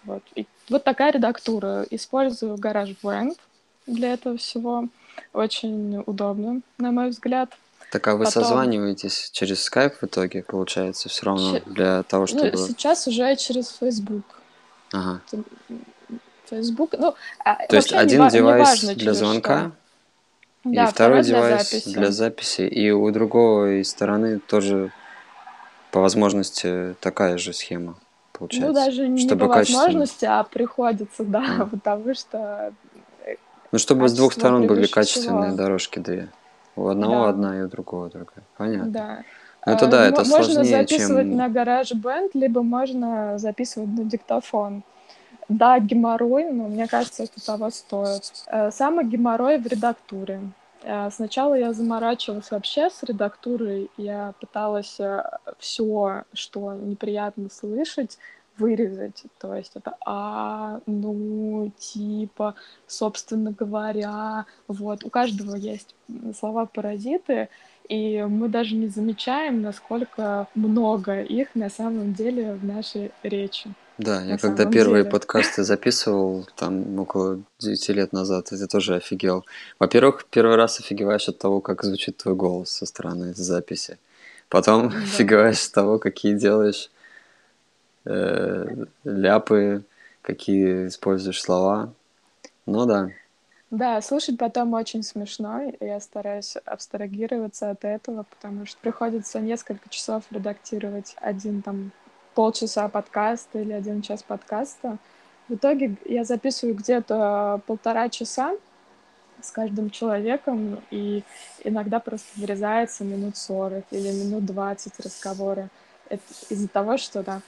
Вот. 0.05 0.23
И 0.35 0.47
вот 0.69 0.85
такая 0.85 1.13
редактура. 1.13 1.87
Использую 1.91 2.57
GarageBand 2.57 3.37
для 3.87 4.15
этого 4.15 4.37
всего. 4.37 4.89
Очень 5.33 6.03
удобно, 6.07 6.63
на 6.79 6.91
мой 6.91 7.11
взгляд. 7.11 7.51
Так 7.91 8.09
а 8.09 8.17
вы 8.17 8.25
Потом... 8.25 8.43
созваниваетесь 8.43 9.31
через 9.33 9.69
Skype 9.69 9.97
в 10.01 10.05
итоге, 10.05 10.43
получается, 10.43 11.11
все 11.11 11.27
равно 11.27 11.59
Ч... 11.59 11.63
для 11.67 12.03
того, 12.05 12.23
ну, 12.23 12.27
чтобы... 12.27 12.51
Ну, 12.53 12.57
сейчас 12.57 13.07
уже 13.07 13.37
через 13.37 13.77
Facebook. 13.79 14.25
Ага. 14.93 15.21
Facebook. 16.53 16.95
Ну, 16.99 17.15
а 17.45 17.67
То 17.67 17.77
есть 17.77 17.93
один 17.93 18.25
не, 18.25 18.31
девайс 18.31 18.83
не 18.83 18.95
для 18.95 19.15
звонка, 19.15 19.73
что. 20.63 20.71
и 20.71 20.75
да, 20.75 20.87
второй, 20.87 21.23
девайс 21.23 21.71
для 21.71 21.81
записи. 21.81 21.95
для 21.95 22.11
записи. 22.11 22.63
И 22.63 22.91
у 22.91 23.11
другой 23.11 23.85
стороны 23.85 24.39
тоже 24.39 24.93
по 25.91 26.01
возможности 26.01 26.95
такая 27.01 27.39
же 27.39 27.53
схема 27.53 27.97
получается. 28.43 28.69
Ну, 28.69 28.75
даже 28.75 29.09
не 29.09 29.23
чтобы 29.25 29.49
по 29.49 29.55
возможности, 29.55 30.25
а 30.25 30.43
приходится, 30.45 31.25
да, 31.25 31.45
а. 31.61 31.67
потому 31.71 32.15
что... 32.15 32.73
Э, 33.25 33.35
ну, 33.71 33.79
чтобы 33.79 34.09
с 34.09 34.13
двух 34.15 34.33
сторон 34.33 34.67
были 34.67 34.87
качественные 34.87 35.51
всего. 35.51 35.57
дорожки 35.57 35.99
две. 35.99 36.29
У 36.75 36.89
одного 36.89 37.25
да. 37.25 37.29
одна 37.29 37.59
и 37.59 37.63
у 37.63 37.69
другого 37.69 38.09
другая. 38.09 38.45
Понятно. 38.57 38.91
Да. 38.91 39.25
Ну, 39.65 39.73
это 39.73 39.87
да, 39.87 40.07
это 40.09 40.25
можно 40.25 40.55
сложнее, 40.55 40.79
записывать 40.79 41.29
чем... 41.29 41.37
на 41.37 41.49
гараж 41.49 41.93
бенд, 41.93 42.35
либо 42.35 42.63
можно 42.63 43.39
записывать 43.39 43.91
на 43.91 44.05
диктофон. 44.05 44.83
Да, 45.53 45.79
геморрой, 45.79 46.51
но 46.51 46.69
мне 46.69 46.87
кажется, 46.89 47.25
это 47.25 47.45
того 47.45 47.71
стоит. 47.71 48.45
Э, 48.47 48.71
самый 48.71 49.05
геморрой 49.05 49.59
в 49.59 49.67
редактуре. 49.67 50.41
Э, 50.83 51.11
сначала 51.11 51.55
я 51.55 51.73
заморачивалась 51.73 52.51
вообще 52.51 52.89
с 52.89 53.03
редактурой. 53.03 53.91
Я 53.99 54.35
пыталась 54.41 54.99
э, 54.99 55.23
все, 55.59 56.25
что 56.33 56.73
неприятно 56.73 57.51
слышать, 57.51 58.19
вырезать. 58.57 59.25
То 59.39 59.55
есть 59.55 59.73
это 59.75 59.95
а, 60.07 60.81
ну, 60.87 61.71
типа, 61.79 62.55
собственно 62.87 63.53
говоря. 63.53 64.47
Вот. 64.69 65.05
У 65.05 65.11
каждого 65.11 65.57
есть 65.57 65.95
слова-паразиты, 66.39 67.51
и 67.89 68.23
мы 68.23 68.49
даже 68.49 68.75
не 68.75 68.89
замечаем, 68.89 69.61
насколько 69.61 70.49
много 70.55 71.21
их 71.21 71.55
на 71.55 71.69
самом 71.69 72.15
деле 72.15 72.55
в 72.55 72.65
нашей 72.65 73.13
речи. 73.23 73.75
Да, 73.99 74.23
я 74.23 74.39
когда 74.39 74.65
первые 74.65 75.03
деле. 75.03 75.11
подкасты 75.11 75.65
записывал, 75.65 76.47
там 76.57 76.99
около 76.99 77.43
9 77.61 77.89
лет 77.91 78.13
назад, 78.13 78.49
я 78.51 78.67
тоже 78.67 78.97
офигел. 78.97 79.45
Во-первых, 79.79 80.27
первый 80.31 80.57
раз 80.57 80.81
офигеваешь 80.81 81.29
от 81.29 81.39
того, 81.39 81.61
как 81.61 81.83
звучит 81.85 82.17
твой 82.17 82.35
голос 82.35 82.71
со 82.71 82.87
стороны 82.87 83.35
записи. 83.35 83.99
Потом 84.49 84.89
да. 84.91 84.97
офигеваешь 84.97 85.67
от 85.67 85.73
того, 85.73 85.99
какие 85.99 86.35
делаешь 86.35 86.91
э, 88.05 88.67
ляпы 89.05 89.85
какие 90.23 90.87
используешь 90.87 91.43
слова. 91.43 91.93
Ну 92.65 92.87
да. 92.87 93.11
Да, 93.71 94.01
слушать 94.03 94.39
потом 94.39 94.75
очень 94.75 95.03
смешно. 95.03 95.73
Я 95.81 96.01
стараюсь 96.01 96.57
абстрагироваться 96.65 97.71
от 97.71 97.85
этого, 97.85 98.25
потому 98.25 98.67
что 98.67 98.79
приходится 98.81 99.41
несколько 99.41 99.89
часов 99.89 100.25
редактировать 100.31 101.17
один 101.21 101.63
там 101.63 101.91
полчаса 102.35 102.89
подкаста 102.89 103.61
или 103.61 103.73
один 103.73 104.03
час 104.03 104.23
подкаста. 104.23 104.99
В 105.49 105.55
итоге 105.55 105.97
я 106.05 106.25
записываю 106.25 106.75
где-то 106.75 107.61
полтора 107.67 108.09
часа 108.09 108.57
с 109.41 109.51
каждым 109.51 109.91
человеком, 109.91 110.81
и 110.91 111.25
иногда 111.65 111.99
просто 111.99 112.29
вырезается 112.41 113.05
минут 113.05 113.37
40 113.37 113.85
или 113.91 114.13
минут 114.13 114.47
20 114.47 115.01
разговора. 115.01 115.69
Из-за 116.49 116.69
того, 116.69 116.97
что 116.97 117.23
да, 117.23 117.41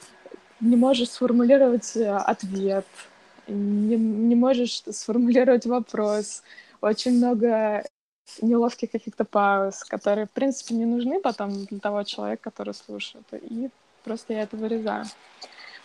не 0.61 0.77
можешь 0.77 1.11
сформулировать 1.11 1.97
э, 1.97 2.09
ответ, 2.11 2.87
не, 3.47 3.97
не 3.97 4.35
можешь 4.35 4.83
сформулировать 4.91 5.67
вопрос. 5.67 6.43
Очень 6.81 7.19
много 7.19 7.85
неловких 8.41 8.91
каких-то 8.91 9.25
пауз, 9.25 9.85
которые, 9.85 10.27
в 10.27 10.31
принципе, 10.31 10.75
не 10.75 10.87
нужны 10.87 11.21
потом 11.21 11.65
для 11.67 11.79
того 11.79 12.03
человека, 12.05 12.51
который 12.51 12.75
слушает. 12.75 13.25
И 13.33 13.69
просто 14.05 14.35
я 14.35 14.43
это 14.43 14.57
вырезаю. 14.57 15.05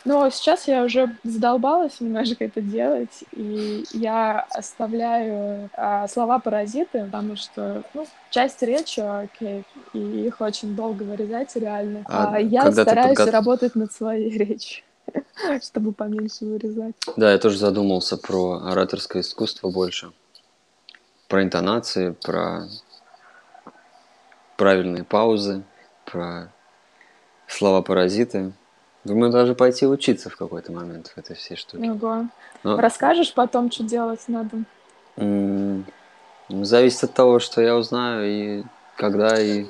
Но 0.05 0.29
сейчас 0.29 0.67
я 0.67 0.83
уже 0.83 1.15
задолбалась 1.23 1.99
немножко 1.99 2.45
это 2.45 2.61
делать, 2.61 3.25
и 3.33 3.83
я 3.91 4.45
оставляю 4.51 5.69
а, 5.73 6.07
слова 6.07 6.39
паразиты, 6.39 7.03
потому 7.05 7.35
что 7.35 7.83
ну, 7.93 8.07
часть 8.29 8.61
речи, 8.61 9.01
окей, 9.01 9.65
и 9.93 9.99
их 9.99 10.39
очень 10.39 10.73
долго 10.75 11.03
вырезать 11.03 11.53
реально. 11.55 12.05
А, 12.07 12.35
а 12.35 12.39
я 12.39 12.71
стараюсь 12.71 13.17
подгот... 13.17 13.33
работать 13.33 13.75
над 13.75 13.91
своей 13.91 14.29
речью 14.29 14.83
чтобы 15.61 15.91
поменьше 15.91 16.45
вырезать. 16.45 16.95
Да, 17.17 17.31
я 17.31 17.37
тоже 17.37 17.57
задумался 17.57 18.17
про 18.17 18.61
ораторское 18.63 19.21
искусство 19.21 19.69
больше. 19.69 20.11
Про 21.27 21.43
интонации, 21.43 22.11
про 22.11 22.67
правильные 24.57 25.03
паузы, 25.03 25.63
про 26.05 26.51
слова-паразиты. 27.49 28.53
Думаю, 29.03 29.31
даже 29.31 29.55
пойти 29.55 29.87
учиться 29.87 30.29
в 30.29 30.35
какой-то 30.35 30.71
момент 30.71 31.07
в 31.07 31.17
этой 31.17 31.35
всей 31.35 31.55
штуке. 31.55 31.89
Ого. 31.91 32.25
Но... 32.63 32.77
Расскажешь 32.77 33.33
потом, 33.33 33.71
что 33.71 33.83
делать 33.83 34.21
надо? 34.27 34.63
М- 35.15 35.85
зависит 36.49 37.05
от 37.05 37.13
того, 37.13 37.39
что 37.39 37.61
я 37.61 37.75
узнаю 37.75 38.27
и 38.27 38.63
когда, 38.95 39.39
и 39.39 39.65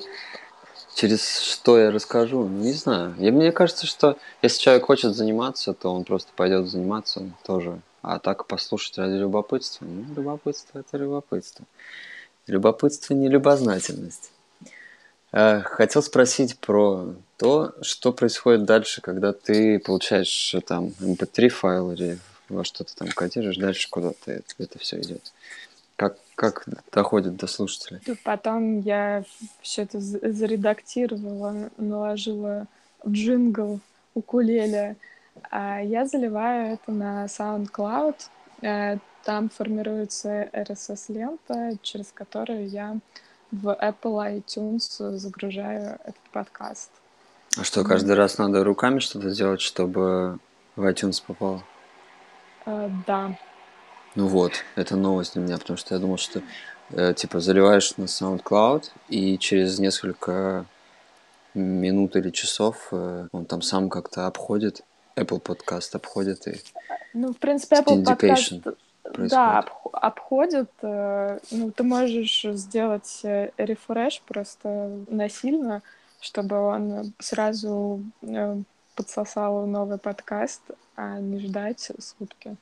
через 0.94 1.40
что 1.40 1.78
я 1.78 1.90
расскажу. 1.90 2.46
Не 2.48 2.72
знаю. 2.72 3.14
И 3.18 3.30
мне 3.30 3.52
кажется, 3.52 3.86
что 3.86 4.18
если 4.42 4.60
человек 4.60 4.86
хочет 4.86 5.14
заниматься, 5.14 5.72
то 5.72 5.94
он 5.94 6.04
просто 6.04 6.32
пойдет 6.34 6.68
заниматься 6.68 7.30
тоже. 7.44 7.80
А 8.02 8.18
так 8.18 8.46
послушать 8.46 8.98
ради 8.98 9.14
любопытства. 9.14 9.84
Ну, 9.84 10.14
любопытство 10.14 10.78
это 10.78 10.96
любопытство. 10.96 11.64
Любопытство 12.46 13.14
не 13.14 13.28
любознательность. 13.28 14.32
Э, 15.32 15.60
хотел 15.60 16.02
спросить 16.02 16.58
про 16.58 17.14
то, 17.40 17.72
что 17.80 18.12
происходит 18.12 18.64
дальше, 18.64 19.00
когда 19.00 19.32
ты 19.32 19.78
получаешь 19.78 20.54
э, 20.54 20.60
там 20.60 20.92
MP3 21.00 21.48
файл 21.48 21.92
или 21.92 22.18
во 22.50 22.64
что-то 22.64 22.94
там 22.94 23.08
кодируешь, 23.08 23.56
дальше 23.56 23.88
куда-то 23.88 24.30
это, 24.30 24.54
это 24.58 24.78
все 24.78 25.00
идет. 25.00 25.32
Как, 25.96 26.18
как 26.34 26.66
доходит 26.92 27.36
до 27.36 27.46
слушателей? 27.46 28.00
Потом 28.24 28.80
я 28.80 29.24
все 29.62 29.82
это 29.82 29.98
заредактировала, 30.00 31.70
наложила 31.78 32.66
в 33.02 33.10
джингл 33.10 33.80
укулеле, 34.12 34.96
а 35.50 35.80
я 35.80 36.04
заливаю 36.04 36.74
это 36.74 36.92
на 36.92 37.24
SoundCloud. 37.24 38.16
Э, 38.60 38.98
там 39.24 39.48
формируется 39.48 40.50
RSS-лента, 40.52 41.78
через 41.80 42.12
которую 42.12 42.68
я 42.68 42.98
в 43.50 43.68
Apple 43.68 44.42
iTunes 44.42 45.16
загружаю 45.16 45.98
этот 46.04 46.20
подкаст. 46.32 46.90
А 47.58 47.64
что, 47.64 47.84
каждый 47.84 48.14
раз 48.14 48.38
надо 48.38 48.62
руками 48.62 49.00
что-то 49.00 49.30
делать, 49.30 49.60
чтобы 49.60 50.38
в 50.76 50.84
iTunes 50.84 51.22
попало? 51.26 51.62
Uh, 52.66 52.90
да. 53.06 53.36
Ну 54.14 54.26
вот, 54.26 54.52
это 54.76 54.96
новость 54.96 55.34
для 55.34 55.42
меня, 55.42 55.58
потому 55.58 55.76
что 55.76 55.94
я 55.94 56.00
думал, 56.00 56.16
что 56.16 56.42
э, 56.90 57.14
типа 57.14 57.40
заливаешь 57.40 57.96
на 57.96 58.04
SoundCloud, 58.04 58.90
и 59.08 59.38
через 59.38 59.78
несколько 59.78 60.66
минут 61.54 62.16
или 62.16 62.30
часов 62.30 62.88
э, 62.92 63.28
он 63.32 63.44
там 63.44 63.62
сам 63.62 63.88
как-то 63.88 64.26
обходит, 64.26 64.82
Apple 65.16 65.42
Podcast 65.42 65.94
обходит 65.94 66.46
и 66.48 66.60
Ну, 67.14 67.32
в 67.32 67.38
принципе, 67.38 67.76
Apple 67.76 68.04
Podcast 68.04 68.76
происходит. 69.02 69.30
Да, 69.30 69.64
обходит. 69.92 70.70
Э, 70.82 71.38
ну, 71.50 71.70
ты 71.70 71.82
можешь 71.82 72.42
сделать 72.42 73.20
э, 73.22 73.50
рефреш 73.56 74.22
просто 74.22 74.90
насильно, 75.08 75.82
чтобы 76.20 76.56
он 76.56 77.12
сразу 77.18 78.02
э, 78.22 78.56
подсосал 78.94 79.66
новый 79.66 79.98
подкаст, 79.98 80.62
а 80.96 81.18
не 81.18 81.40
ждать 81.40 81.90
сутки. 81.98 82.56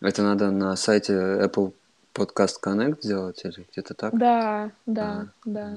Это 0.00 0.22
надо 0.22 0.50
на 0.50 0.76
сайте 0.76 1.12
Apple 1.12 1.72
Podcast 2.14 2.56
Connect 2.62 2.98
сделать 3.02 3.44
или 3.44 3.66
где-то 3.72 3.94
так? 3.94 4.16
Да, 4.16 4.70
да, 4.86 5.04
а, 5.04 5.28
да. 5.44 5.74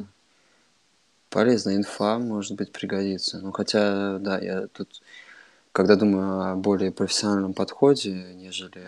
Полезная 1.30 1.76
инфа, 1.76 2.19
может 2.19 2.56
быть, 2.56 2.71
пригодится. 2.71 3.39
Ну, 3.39 3.52
хотя, 3.52 4.17
да, 4.19 4.39
я 4.39 4.67
тут, 4.67 5.02
когда 5.71 5.95
думаю 5.95 6.52
о 6.52 6.56
более 6.56 6.91
профессиональном 6.91 7.54
подходе, 7.54 8.34
нежели 8.36 8.88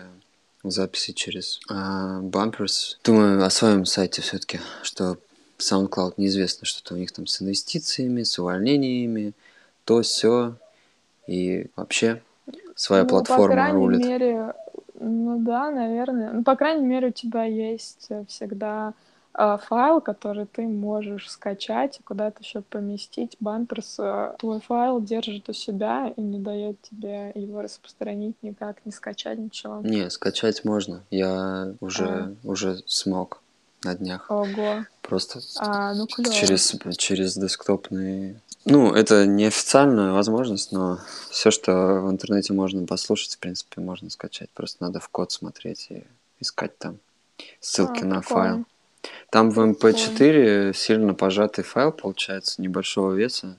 записи 0.62 1.12
через 1.12 1.60
а, 1.68 2.20
Bumpers. 2.20 2.98
Думаю 3.04 3.44
о 3.44 3.50
своем 3.50 3.84
сайте 3.84 4.22
все-таки, 4.22 4.60
что 4.82 5.18
SoundCloud 5.60 6.14
неизвестно, 6.16 6.66
что-то 6.66 6.94
у 6.94 6.96
них 6.96 7.12
там 7.12 7.26
с 7.26 7.40
инвестициями, 7.40 8.22
с 8.22 8.38
увольнениями, 8.38 9.32
то 9.84 10.02
все 10.02 10.56
и 11.26 11.66
вообще 11.76 12.22
своя 12.74 13.02
ну, 13.02 13.08
платформа 13.08 13.46
по 13.46 13.52
крайней 13.52 13.78
рулит. 13.78 14.04
мере, 14.04 14.54
ну 14.98 15.38
да, 15.38 15.70
наверное. 15.70 16.32
Ну, 16.32 16.44
по 16.44 16.56
крайней 16.56 16.86
мере, 16.86 17.08
у 17.08 17.12
тебя 17.12 17.44
есть 17.44 18.08
всегда 18.28 18.94
э, 19.34 19.58
файл, 19.68 20.00
который 20.00 20.46
ты 20.46 20.62
можешь 20.62 21.30
скачать 21.30 22.00
и 22.00 22.02
куда-то 22.02 22.42
еще 22.42 22.62
поместить. 22.62 23.36
Бамперс 23.40 23.96
э, 23.98 24.34
твой 24.38 24.60
файл 24.60 25.00
держит 25.00 25.48
у 25.48 25.52
себя 25.52 26.12
и 26.16 26.20
не 26.20 26.38
дает 26.38 26.80
тебе 26.82 27.32
его 27.34 27.62
распространить 27.62 28.36
никак, 28.42 28.84
не 28.84 28.92
скачать 28.92 29.38
ничего. 29.38 29.80
Не, 29.82 30.10
скачать 30.10 30.64
можно. 30.64 31.02
Я 31.10 31.74
уже, 31.80 32.06
а. 32.06 32.34
уже 32.44 32.78
смог 32.86 33.40
на 33.84 33.94
днях. 33.94 34.30
Ого. 34.30 34.84
Просто 35.10 35.40
а, 35.56 35.92
ну, 35.92 36.06
через, 36.06 36.76
через 36.96 37.36
десктопные 37.36 38.40
ну, 38.64 38.92
это 38.94 39.26
неофициальная 39.26 40.12
возможность, 40.12 40.70
но 40.70 41.00
все, 41.30 41.50
что 41.50 42.00
в 42.00 42.10
интернете 42.10 42.52
можно 42.52 42.86
послушать, 42.86 43.34
в 43.34 43.38
принципе, 43.40 43.80
можно 43.80 44.08
скачать. 44.08 44.50
Просто 44.50 44.84
надо 44.84 45.00
в 45.00 45.08
код 45.08 45.32
смотреть 45.32 45.88
и 45.90 46.04
искать 46.38 46.78
там 46.78 46.98
ссылки 47.58 48.02
а, 48.02 48.06
на 48.06 48.20
прикольно. 48.20 48.22
файл. 48.22 48.64
Там 49.30 49.50
в 49.50 49.58
MP4 49.58 50.72
сильно 50.74 51.14
пожатый 51.14 51.64
файл 51.64 51.90
получается, 51.90 52.62
небольшого 52.62 53.12
веса. 53.14 53.56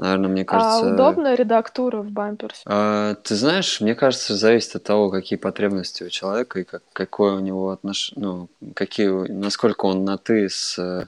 Наверное, 0.00 0.30
мне 0.30 0.42
а 0.42 0.44
кажется... 0.46 0.88
А 0.88 0.94
удобная 0.94 1.34
редактура 1.34 1.98
в 2.00 2.10
бамперсе? 2.10 2.62
А, 2.64 3.16
ты 3.16 3.34
знаешь, 3.34 3.82
мне 3.82 3.94
кажется, 3.94 4.34
зависит 4.34 4.76
от 4.76 4.82
того, 4.82 5.10
какие 5.10 5.38
потребности 5.38 6.04
у 6.04 6.08
человека 6.08 6.60
и 6.60 6.64
как, 6.64 6.82
какое 6.94 7.34
у 7.34 7.40
него 7.40 7.68
отношение, 7.70 8.24
ну, 8.24 8.48
какие, 8.74 9.08
насколько 9.30 9.84
он 9.84 10.06
на 10.06 10.16
ты 10.16 10.48
с 10.48 11.06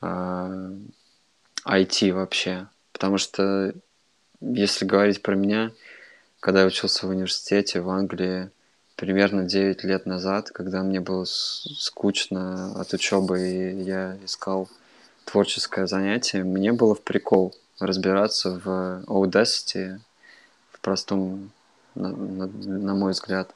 а, 0.00 0.70
IT 1.66 2.12
вообще. 2.12 2.68
Потому 2.92 3.18
что, 3.18 3.74
если 4.40 4.86
говорить 4.86 5.20
про 5.20 5.34
меня, 5.34 5.72
когда 6.40 6.60
я 6.60 6.66
учился 6.66 7.06
в 7.06 7.10
университете 7.10 7.82
в 7.82 7.90
Англии, 7.90 8.48
примерно 8.96 9.44
9 9.44 9.84
лет 9.84 10.06
назад, 10.06 10.48
когда 10.52 10.82
мне 10.82 11.00
было 11.00 11.26
скучно 11.26 12.80
от 12.80 12.94
учебы 12.94 13.46
и 13.46 13.82
я 13.82 14.16
искал 14.24 14.70
творческое 15.26 15.86
занятие, 15.86 16.44
мне 16.44 16.72
было 16.72 16.94
в 16.94 17.02
прикол 17.02 17.54
разбираться 17.78 18.60
в 18.64 19.04
Audacity, 19.06 19.98
в 20.72 20.80
простом, 20.80 21.50
на, 21.94 22.08
на, 22.08 22.46
на 22.46 22.94
мой 22.94 23.12
взгляд, 23.12 23.50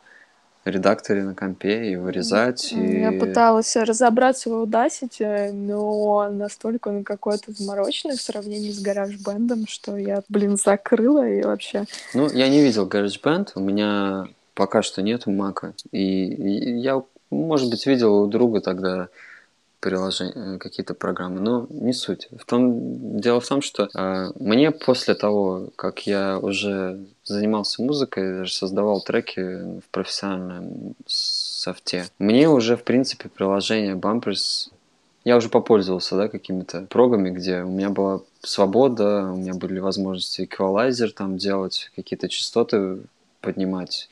редакторе 0.65 1.23
на 1.23 1.35
компе 1.35 1.93
и 1.93 1.97
вырезать. 1.97 2.73
И... 2.73 3.01
Я 3.01 3.13
пыталась 3.13 3.75
разобраться 3.77 4.51
в 4.51 4.65
Audacity, 4.65 5.53
но 5.53 6.29
настолько 6.31 6.89
он 6.89 7.05
какой-то 7.05 7.53
замороченный 7.53 8.17
в 8.17 8.21
сравнении 8.21 8.71
с 8.71 8.85
GarageBand, 8.85 9.65
что 9.69 9.97
я, 9.97 10.23
блин, 10.29 10.57
закрыла 10.57 11.27
и 11.27 11.43
вообще... 11.43 11.85
Ну, 12.15 12.31
я 12.31 12.49
не 12.49 12.61
видел 12.61 12.87
GarageBand, 12.87 13.53
у 13.55 13.61
меня 13.61 14.29
пока 14.55 14.83
что 14.83 15.01
нету 15.01 15.31
мака. 15.31 15.73
И 15.93 16.79
я, 16.81 17.03
может 17.31 17.71
быть, 17.71 17.87
видел 17.87 18.23
у 18.23 18.27
друга 18.27 18.61
тогда 18.61 19.09
приложения, 19.81 20.59
какие-то 20.59 20.95
программы, 20.95 21.41
но 21.41 21.67
не 21.71 21.93
суть. 21.93 22.29
В 22.37 22.45
том, 22.45 23.19
дело 23.21 23.41
в 23.41 23.49
том, 23.49 23.63
что 23.63 23.89
э, 23.95 24.31
мне 24.39 24.71
после 24.71 25.15
того, 25.15 25.71
как 25.77 26.07
я 26.07 26.39
уже 26.39 27.01
занимался 27.25 27.83
музыкой, 27.83 28.39
даже 28.39 28.53
создавал 28.53 29.01
треки 29.01 29.81
в 29.81 29.89
профессиональном 29.91 30.95
софте, 31.07 32.07
мне 32.19 32.49
уже, 32.49 32.77
в 32.77 32.85
принципе, 32.85 33.29
приложение 33.29 33.95
Bumpers 33.95 34.71
я 35.25 35.37
уже 35.37 35.51
попользовался, 35.51 36.17
да, 36.17 36.29
какими-то 36.29 36.83
прогами, 36.83 37.31
где 37.31 37.63
у 37.63 37.69
меня 37.69 37.91
была 37.91 38.21
свобода, 38.43 39.31
у 39.31 39.37
меня 39.37 39.53
были 39.55 39.79
возможности 39.79 40.45
эквалайзер 40.45 41.13
там 41.13 41.37
делать, 41.37 41.91
какие-то 41.95 42.29
частоты 42.29 43.01
поднимать, 43.43 44.09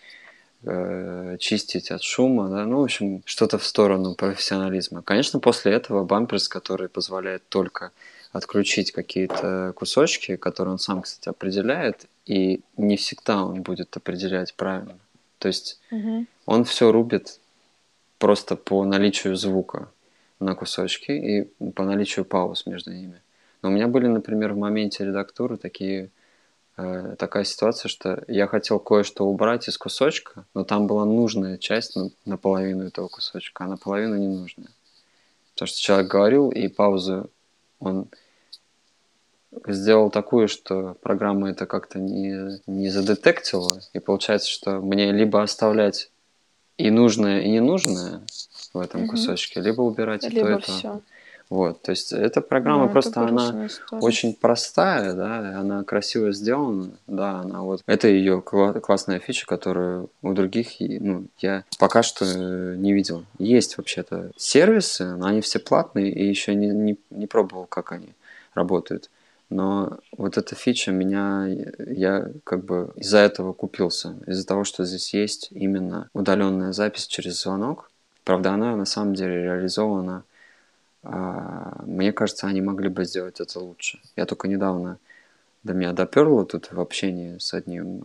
э, 0.62 1.36
чистить 1.38 1.90
от 1.90 2.02
шума, 2.02 2.48
да, 2.48 2.64
ну, 2.64 2.80
в 2.80 2.84
общем, 2.84 3.22
что-то 3.24 3.58
в 3.58 3.64
сторону 3.64 4.14
профессионализма. 4.14 5.02
Конечно, 5.02 5.40
после 5.40 5.72
этого 5.72 6.04
бамперс, 6.04 6.48
который 6.48 6.88
позволяет 6.88 7.42
только 7.48 7.92
отключить 8.32 8.92
какие-то 8.92 9.72
кусочки, 9.74 10.36
которые 10.36 10.72
он 10.72 10.78
сам, 10.78 11.02
кстати, 11.02 11.28
определяет, 11.28 12.06
и 12.26 12.60
не 12.76 12.96
всегда 12.96 13.44
он 13.44 13.62
будет 13.62 13.96
определять 13.96 14.54
правильно. 14.54 14.98
То 15.38 15.48
есть 15.48 15.80
угу. 15.90 16.26
он 16.46 16.64
все 16.64 16.92
рубит 16.92 17.40
просто 18.18 18.56
по 18.56 18.84
наличию 18.84 19.36
звука 19.36 19.88
на 20.40 20.54
кусочки 20.54 21.10
и 21.12 21.70
по 21.72 21.84
наличию 21.84 22.24
пауз 22.24 22.66
между 22.66 22.92
ними. 22.92 23.20
Но 23.62 23.70
у 23.70 23.72
меня 23.72 23.88
были, 23.88 24.06
например, 24.06 24.52
в 24.52 24.58
моменте 24.58 25.04
редактуры 25.04 25.56
такие 25.56 26.10
Э, 26.78 27.16
такая 27.18 27.42
ситуация, 27.42 27.88
что 27.88 28.22
я 28.28 28.46
хотел 28.46 28.78
кое-что 28.78 29.26
убрать 29.26 29.66
из 29.68 29.76
кусочка, 29.76 30.44
но 30.54 30.62
там 30.62 30.86
была 30.86 31.04
нужная 31.04 31.58
часть 31.58 31.96
ну, 31.96 32.12
наполовину 32.24 32.84
этого 32.86 33.08
кусочка, 33.08 33.64
а 33.64 33.66
наполовину 33.66 34.16
ненужная. 34.16 34.68
Потому 35.54 35.66
что 35.66 35.80
человек 35.80 36.08
говорил, 36.08 36.50
и 36.50 36.68
паузу 36.68 37.30
он 37.80 38.06
сделал 39.66 40.08
такую, 40.08 40.46
что 40.46 40.96
программа 41.02 41.50
это 41.50 41.66
как-то 41.66 41.98
не, 41.98 42.60
не 42.68 42.90
задетектила, 42.90 43.80
и 43.92 43.98
получается, 43.98 44.48
что 44.48 44.80
мне 44.80 45.10
либо 45.10 45.42
оставлять 45.42 46.12
и 46.76 46.90
нужное, 46.90 47.40
и 47.40 47.50
ненужное 47.50 48.22
в 48.72 48.78
этом 48.78 49.02
угу. 49.02 49.10
кусочке, 49.10 49.60
либо 49.60 49.80
убирать 49.80 50.22
либо 50.22 50.50
и 50.50 50.52
то, 50.52 50.58
и 50.58 50.62
то. 50.62 50.72
Все. 50.72 51.00
Вот, 51.50 51.80
то 51.80 51.92
есть 51.92 52.12
эта 52.12 52.42
программа 52.42 52.87
да, 52.87 52.92
просто 52.92 53.20
она 53.22 53.68
очень 53.90 54.34
простая, 54.34 55.14
да, 55.14 55.58
она 55.58 55.82
красиво 55.82 56.32
сделана, 56.32 56.90
да, 57.06 57.40
она 57.40 57.62
вот 57.62 57.82
это 57.87 58.06
ее 58.08 58.42
кла- 58.44 58.78
классная 58.80 59.18
фича, 59.18 59.46
которую 59.46 60.11
у 60.20 60.34
других, 60.34 60.76
ну, 60.78 61.24
я 61.38 61.64
пока 61.78 62.02
что 62.02 62.26
не 62.76 62.92
видел. 62.92 63.24
Есть 63.38 63.78
вообще-то 63.78 64.30
сервисы, 64.37 65.16
но 65.16 65.26
они 65.26 65.40
все 65.40 65.58
платные 65.58 66.12
и 66.12 66.28
еще 66.28 66.54
не, 66.54 66.68
не, 66.68 66.98
не 67.08 67.26
пробовал, 67.26 67.64
как 67.64 67.92
они 67.92 68.14
работают. 68.52 69.08
Но 69.48 69.98
вот 70.16 70.37
эта 70.37 70.54
фича 70.54 70.92
меня, 70.92 71.46
я 71.78 72.28
как 72.44 72.64
бы 72.64 72.92
из-за 72.96 73.18
этого 73.18 73.54
купился, 73.54 74.16
из-за 74.26 74.46
того, 74.46 74.64
что 74.64 74.84
здесь 74.84 75.14
есть 75.14 75.48
именно 75.50 76.11
удаленная 76.12 76.72
запись 76.72 77.06
через 77.06 77.42
звонок. 77.42 77.90
Правда, 78.24 78.52
она 78.52 78.76
на 78.76 78.84
самом 78.84 79.14
деле 79.14 79.42
реализована 79.42 80.24
мне 81.02 82.12
кажется, 82.12 82.46
они 82.46 82.61
могли 82.61 82.88
бы 82.88 83.04
сделать 83.04 83.40
это 83.40 83.61
лучше. 83.61 84.00
Я 84.16 84.26
только 84.26 84.48
недавно 84.48 84.98
до 85.62 85.72
меня 85.74 85.92
доперло 85.92 86.44
тут 86.44 86.72
в 86.72 86.80
общении 86.80 87.38
с 87.38 87.54
одним 87.54 88.04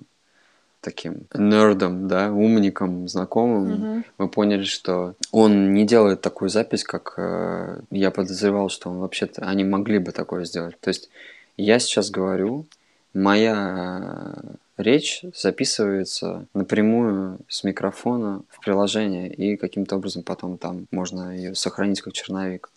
таким 0.84 1.28
нердом, 1.34 2.08
да, 2.08 2.32
умником, 2.32 3.08
знакомым, 3.08 3.72
mm-hmm. 3.72 4.04
мы 4.18 4.28
поняли, 4.28 4.64
что 4.64 5.16
он 5.32 5.74
не 5.74 5.86
делает 5.86 6.22
такую 6.22 6.50
запись, 6.50 6.84
как 6.84 7.14
э, 7.18 7.80
я 7.90 8.12
подозревал, 8.12 8.70
что 8.70 8.90
он 8.90 9.00
вообще-то, 9.00 9.44
они 9.44 9.64
могли 9.64 9.98
бы 10.00 10.12
такое 10.12 10.44
сделать. 10.44 10.78
То 10.82 10.90
есть 10.90 11.10
я 11.56 11.80
сейчас 11.80 12.12
говорю, 12.12 12.66
моя 13.14 14.36
речь 14.78 15.24
записывается 15.34 16.48
напрямую 16.54 17.40
с 17.48 17.64
микрофона 17.64 18.42
в 18.50 18.60
приложение, 18.60 19.34
и 19.34 19.56
каким-то 19.56 19.96
образом 19.96 20.24
потом 20.24 20.58
там 20.58 20.88
можно 20.92 21.36
ее 21.36 21.56
сохранить 21.56 22.02
как 22.02 22.14
черновик. 22.14 22.70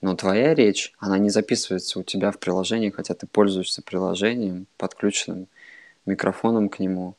Но 0.00 0.14
твоя 0.14 0.54
речь, 0.54 0.92
она 0.98 1.18
не 1.18 1.30
записывается 1.30 1.98
у 1.98 2.02
тебя 2.02 2.30
в 2.30 2.38
приложении, 2.38 2.90
хотя 2.90 3.14
ты 3.14 3.26
пользуешься 3.26 3.82
приложением, 3.82 4.66
подключенным 4.76 5.48
микрофоном 6.06 6.68
к 6.68 6.78
нему. 6.78 7.14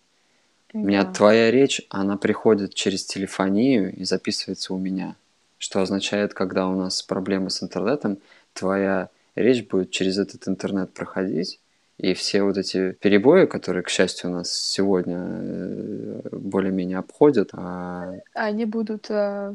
Да. 0.73 0.79
У 0.79 0.83
меня 0.83 1.05
твоя 1.05 1.51
речь, 1.51 1.81
она 1.89 2.15
приходит 2.15 2.73
через 2.73 3.05
телефонию 3.05 3.93
и 3.93 4.03
записывается 4.05 4.73
у 4.73 4.77
меня. 4.77 5.15
Что 5.57 5.81
означает, 5.81 6.33
когда 6.33 6.67
у 6.67 6.75
нас 6.75 7.01
проблемы 7.03 7.49
с 7.49 7.61
интернетом, 7.61 8.19
твоя 8.53 9.09
речь 9.35 9.67
будет 9.67 9.91
через 9.91 10.17
этот 10.17 10.47
интернет 10.47 10.93
проходить, 10.93 11.59
и 11.97 12.13
все 12.13 12.43
вот 12.43 12.57
эти 12.57 12.93
перебои, 12.93 13.45
которые, 13.45 13.83
к 13.83 13.89
счастью, 13.89 14.29
у 14.29 14.33
нас 14.33 14.53
сегодня 14.53 15.17
э, 15.19 16.21
более-менее 16.31 16.99
обходят, 16.99 17.49
а 17.51 18.13
они 18.33 18.63
будут 18.63 19.07
э, 19.09 19.53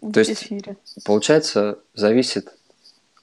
в 0.00 0.12
То 0.12 0.20
есть, 0.20 0.32
эфире. 0.32 0.76
получается, 1.04 1.78
зависит 1.94 2.52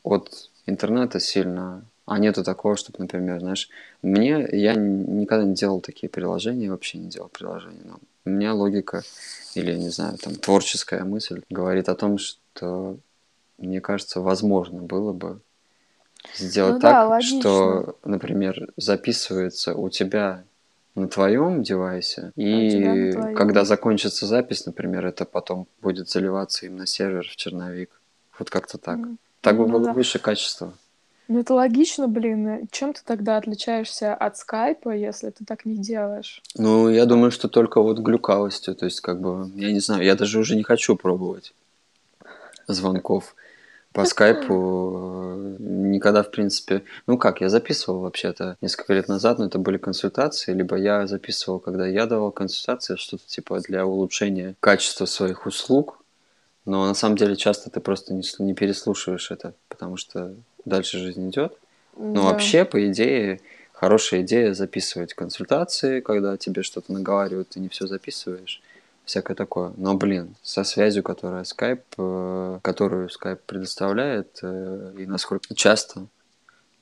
от 0.04 0.50
интернета 0.66 1.20
сильно, 1.20 1.84
а 2.06 2.20
нету 2.20 2.44
такого, 2.44 2.76
чтобы, 2.76 3.00
например, 3.00 3.40
знаешь, 3.40 3.70
мне, 4.02 4.48
я 4.52 4.76
никогда 4.76 5.46
не 5.46 5.56
делал 5.56 5.82
такие 5.82 6.10
приложения, 6.10 6.70
вообще 6.70 6.98
не 6.98 7.10
делал 7.10 7.30
приложения, 7.30 7.82
но 7.84 8.00
у 8.26 8.30
меня 8.30 8.54
логика 8.54 9.04
или, 9.56 9.76
не 9.76 9.90
знаю, 9.90 10.18
там, 10.18 10.36
творческая 10.36 11.04
мысль 11.04 11.42
говорит 11.50 11.90
о 11.90 11.96
том, 11.96 12.18
что, 12.18 12.98
мне 13.58 13.82
кажется, 13.82 14.22
возможно 14.22 14.82
было 14.82 15.14
бы 15.14 15.40
сделать 16.36 16.76
ну, 16.76 16.80
так, 16.82 17.10
да, 17.10 17.22
что, 17.22 17.98
например, 18.04 18.70
записывается 18.78 19.76
у 19.76 19.90
тебя 19.90 20.44
на 20.96 21.08
твоем 21.08 21.62
девайсе, 21.62 22.32
а 22.36 22.40
и 22.42 23.12
твоем. 23.12 23.36
когда 23.36 23.66
закончится 23.66 24.26
запись, 24.26 24.66
например, 24.66 25.06
это 25.06 25.26
потом 25.26 25.68
будет 25.82 26.10
заливаться 26.10 26.66
им 26.66 26.78
на 26.78 26.88
сервер 26.88 27.28
в 27.28 27.36
черновик. 27.36 28.02
Вот 28.40 28.50
как-то 28.50 28.78
так. 28.78 29.00
Mm. 29.00 29.18
Так 29.42 29.58
бы 29.58 29.68
ну, 29.68 29.74
было 29.74 29.86
да. 29.86 29.94
выше 29.94 30.20
качество. 30.20 30.74
Ну 31.28 31.40
это 31.40 31.54
логично, 31.54 32.08
блин. 32.08 32.68
Чем 32.72 32.94
ты 32.94 33.02
тогда 33.04 33.38
отличаешься 33.38 34.14
от 34.14 34.38
скайпа, 34.38 34.90
если 34.90 35.32
ты 35.32 35.44
так 35.44 35.66
не 35.66 35.78
делаешь? 35.78 36.42
Ну, 36.56 36.90
я 36.90 37.06
думаю, 37.06 37.32
что 37.32 37.48
только 37.48 37.82
вот 37.82 38.00
глюкавостью. 38.00 38.76
То 38.76 38.86
есть, 38.86 39.02
как 39.02 39.20
бы, 39.20 39.50
я 39.56 39.72
не 39.72 39.80
знаю, 39.80 40.04
я 40.04 40.16
даже 40.16 40.40
уже 40.40 40.56
не 40.56 40.64
хочу 40.64 40.96
пробовать 40.96 41.54
звонков 42.68 43.36
по 43.96 44.04
скайпу 44.04 45.56
э, 45.58 45.64
никогда, 45.64 46.22
в 46.22 46.30
принципе... 46.30 46.84
Ну 47.08 47.18
как, 47.18 47.40
я 47.40 47.48
записывал 47.48 48.02
вообще-то 48.02 48.58
несколько 48.60 48.94
лет 48.94 49.08
назад, 49.08 49.40
но 49.40 49.46
это 49.46 49.58
были 49.58 49.78
консультации, 49.78 50.54
либо 50.54 50.76
я 50.76 51.08
записывал, 51.08 51.60
когда 51.60 51.88
я 51.88 52.06
давал 52.06 52.32
консультации, 52.32 52.98
что-то 52.98 53.26
типа 53.26 53.62
для 53.62 53.86
улучшения 53.86 54.56
качества 54.60 55.06
своих 55.06 55.46
услуг, 55.46 56.04
но 56.66 56.86
на 56.86 56.94
самом 56.94 57.16
деле 57.16 57.38
часто 57.38 57.70
ты 57.70 57.80
просто 57.80 58.14
не, 58.14 58.24
не 58.40 58.54
переслушиваешь 58.54 59.32
это, 59.32 59.54
потому 59.70 59.96
что 59.96 60.36
дальше 60.66 60.98
жизнь 60.98 61.30
идет. 61.30 61.58
Но 61.96 62.16
да. 62.16 62.22
вообще, 62.24 62.66
по 62.66 62.86
идее, 62.92 63.40
хорошая 63.72 64.24
идея 64.24 64.54
записывать 64.54 65.14
консультации, 65.14 66.02
когда 66.02 66.36
тебе 66.36 66.64
что-то 66.64 66.92
наговаривают, 66.92 67.50
ты 67.50 67.62
не 67.62 67.70
все 67.70 67.88
записываешь 67.88 68.62
всякое 69.06 69.36
такое. 69.36 69.74
Но, 69.78 69.96
блин, 69.96 70.36
со 70.42 70.64
связью, 70.64 71.04
которая 71.04 71.44
Skype, 71.44 71.84
э, 71.98 72.60
которую 72.62 73.10
Skype 73.10 73.40
предоставляет, 73.46 74.40
э, 74.42 74.94
и 74.98 75.06
насколько 75.06 75.54
часто 75.56 76.08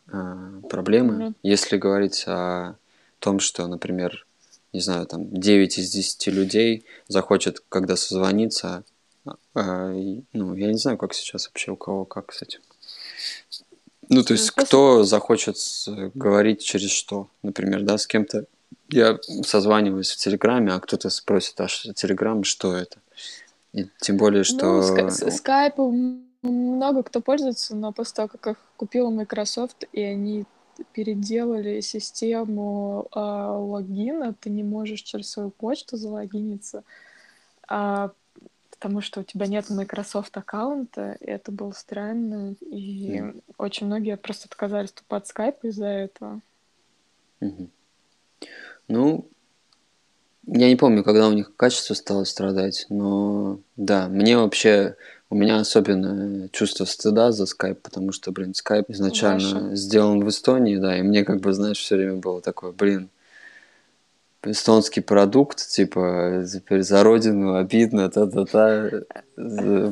э, 0.07 0.61
проблемы, 0.69 1.13
mm-hmm. 1.13 1.33
если 1.43 1.77
говорить 1.77 2.23
о 2.27 2.75
том, 3.19 3.39
что, 3.39 3.67
например, 3.67 4.25
не 4.71 4.79
знаю, 4.79 5.05
там 5.05 5.29
9 5.31 5.77
из 5.77 5.91
10 5.91 6.27
людей 6.27 6.85
захочет, 7.07 7.61
когда 7.69 7.95
созвониться, 7.95 8.83
ну, 9.53 10.55
я 10.55 10.67
не 10.67 10.77
знаю, 10.77 10.97
как 10.97 11.13
сейчас 11.13 11.47
вообще 11.47 11.71
у 11.71 11.75
кого 11.77 12.05
как 12.05 12.33
с 12.33 12.41
этим. 12.41 12.59
Ну, 14.09 14.23
то 14.23 14.33
есть, 14.33 14.51
кто 14.51 15.03
захочет 15.03 15.57
говорить 16.13 16.63
через 16.63 16.89
что, 16.89 17.29
например, 17.43 17.83
да, 17.83 17.97
с 17.97 18.07
кем-то 18.07 18.45
я 18.93 19.19
созваниваюсь 19.43 20.11
в 20.11 20.17
Телеграме, 20.17 20.73
а 20.73 20.79
кто-то 20.79 21.09
спросит, 21.09 21.59
а 21.59 21.67
Телеграм, 21.67 22.43
что 22.43 22.75
это? 22.75 22.97
И 23.73 23.87
тем 23.99 24.17
более, 24.17 24.43
что... 24.43 24.81
Ну, 24.81 25.31
скайп 25.31 25.77
много 26.43 27.03
кто 27.03 27.21
пользуется, 27.21 27.75
но 27.75 27.91
после 27.91 28.15
того, 28.15 28.27
как 28.27 28.47
их 28.47 28.57
купила 28.77 29.09
Microsoft, 29.09 29.85
и 29.93 30.01
они 30.01 30.45
переделали 30.91 31.79
систему 31.81 33.07
э, 33.15 33.19
логина, 33.19 34.33
ты 34.33 34.49
не 34.49 34.63
можешь 34.63 35.01
через 35.01 35.29
свою 35.29 35.49
почту 35.49 35.97
залогиниться, 35.97 36.83
э, 37.69 38.09
потому 38.71 39.01
что 39.01 39.21
у 39.21 39.23
тебя 39.23 39.47
нет 39.47 39.69
Microsoft 39.69 40.35
аккаунта, 40.35 41.15
и 41.21 41.25
это 41.25 41.51
было 41.51 41.71
странно, 41.71 42.55
и 42.59 43.19
mm. 43.19 43.43
очень 43.57 43.85
многие 43.87 44.17
просто 44.17 44.47
отказались 44.47 44.89
вступать 44.89 45.27
в 45.27 45.33
Skype 45.33 45.59
из-за 45.63 45.87
этого. 45.87 46.41
Mm-hmm. 47.39 47.69
Ну, 48.87 49.27
я 50.45 50.67
не 50.67 50.75
помню, 50.75 51.03
когда 51.03 51.27
у 51.27 51.33
них 51.33 51.55
качество 51.55 51.93
стало 51.93 52.25
страдать, 52.25 52.85
но 52.89 53.59
да, 53.77 54.07
мне 54.07 54.37
вообще 54.37 54.95
У 55.29 55.35
меня 55.35 55.59
особенно 55.59 56.47
чувство 56.49 56.85
стыда 56.85 57.31
за 57.31 57.47
скайп, 57.47 57.81
потому 57.81 58.11
что, 58.11 58.31
блин, 58.31 58.53
скайп 58.53 58.91
изначально 58.91 59.61
Ваша. 59.61 59.75
сделан 59.75 60.23
в 60.23 60.29
Эстонии, 60.29 60.77
да, 60.77 60.95
и 60.95 61.01
мне 61.01 61.23
как 61.25 61.41
бы, 61.41 61.53
знаешь, 61.53 61.79
все 61.79 61.95
время 61.95 62.17
было 62.17 62.39
такое, 62.39 62.71
блин, 62.71 63.09
эстонский 64.45 65.01
продукт, 65.01 65.57
типа, 65.67 66.45
теперь 66.51 66.83
за 66.83 67.03
родину 67.03 67.55
обидно, 67.55 68.09
та-та-та, 68.09 68.89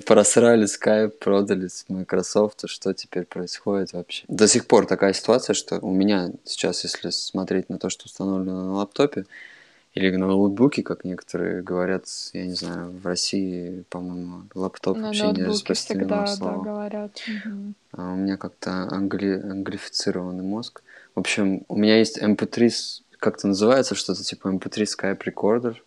просрали 0.05 0.65
скайп, 0.65 1.17
продали 1.19 1.67
с 1.67 1.85
Microsoft, 1.87 2.63
что 2.67 2.93
теперь 2.93 3.25
происходит 3.25 3.93
вообще? 3.93 4.25
До 4.27 4.47
сих 4.47 4.67
пор 4.67 4.85
такая 4.85 5.13
ситуация, 5.13 5.53
что 5.53 5.79
у 5.79 5.91
меня 5.91 6.31
сейчас, 6.45 6.83
если 6.83 7.09
смотреть 7.09 7.69
на 7.69 7.77
то, 7.77 7.89
что 7.89 8.05
установлено 8.05 8.65
на 8.65 8.73
лаптопе, 8.73 9.25
или 9.93 10.15
на 10.15 10.27
ноутбуке, 10.27 10.83
как 10.83 11.03
некоторые 11.03 11.61
говорят, 11.61 12.05
я 12.31 12.45
не 12.45 12.53
знаю, 12.53 12.91
в 12.91 13.05
России, 13.05 13.83
по-моему, 13.89 14.43
лаптоп 14.55 14.95
На 14.97 15.07
вообще 15.07 15.31
не 15.31 15.43
распространено 15.43 16.05
всегда, 16.05 16.21
да, 16.21 16.27
слово. 16.27 16.63
говорят. 16.63 17.21
А 17.91 18.13
у 18.13 18.15
меня 18.15 18.37
как-то 18.37 18.71
англи... 18.89 19.33
англифицированный 19.33 20.43
мозг. 20.43 20.81
В 21.13 21.19
общем, 21.19 21.65
у 21.67 21.75
меня 21.75 21.97
есть 21.97 22.17
MP3, 22.19 22.71
как-то 23.21 23.47
называется 23.47 23.93
что-то 23.93 24.23
типа 24.23 24.47
MP3 24.47 24.83
Skype 24.83 25.23
Recorder. 25.23 25.77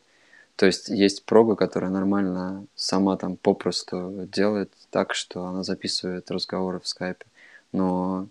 То 0.56 0.66
есть 0.66 0.88
есть 0.88 1.24
прога, 1.24 1.56
которая 1.56 1.90
нормально 1.90 2.64
сама 2.76 3.16
там 3.16 3.36
попросту 3.36 4.28
делает 4.32 4.72
так, 4.90 5.14
что 5.14 5.44
она 5.44 5.64
записывает 5.64 6.30
разговоры 6.30 6.78
в 6.78 6.86
скайпе. 6.86 7.26
Но 7.72 8.28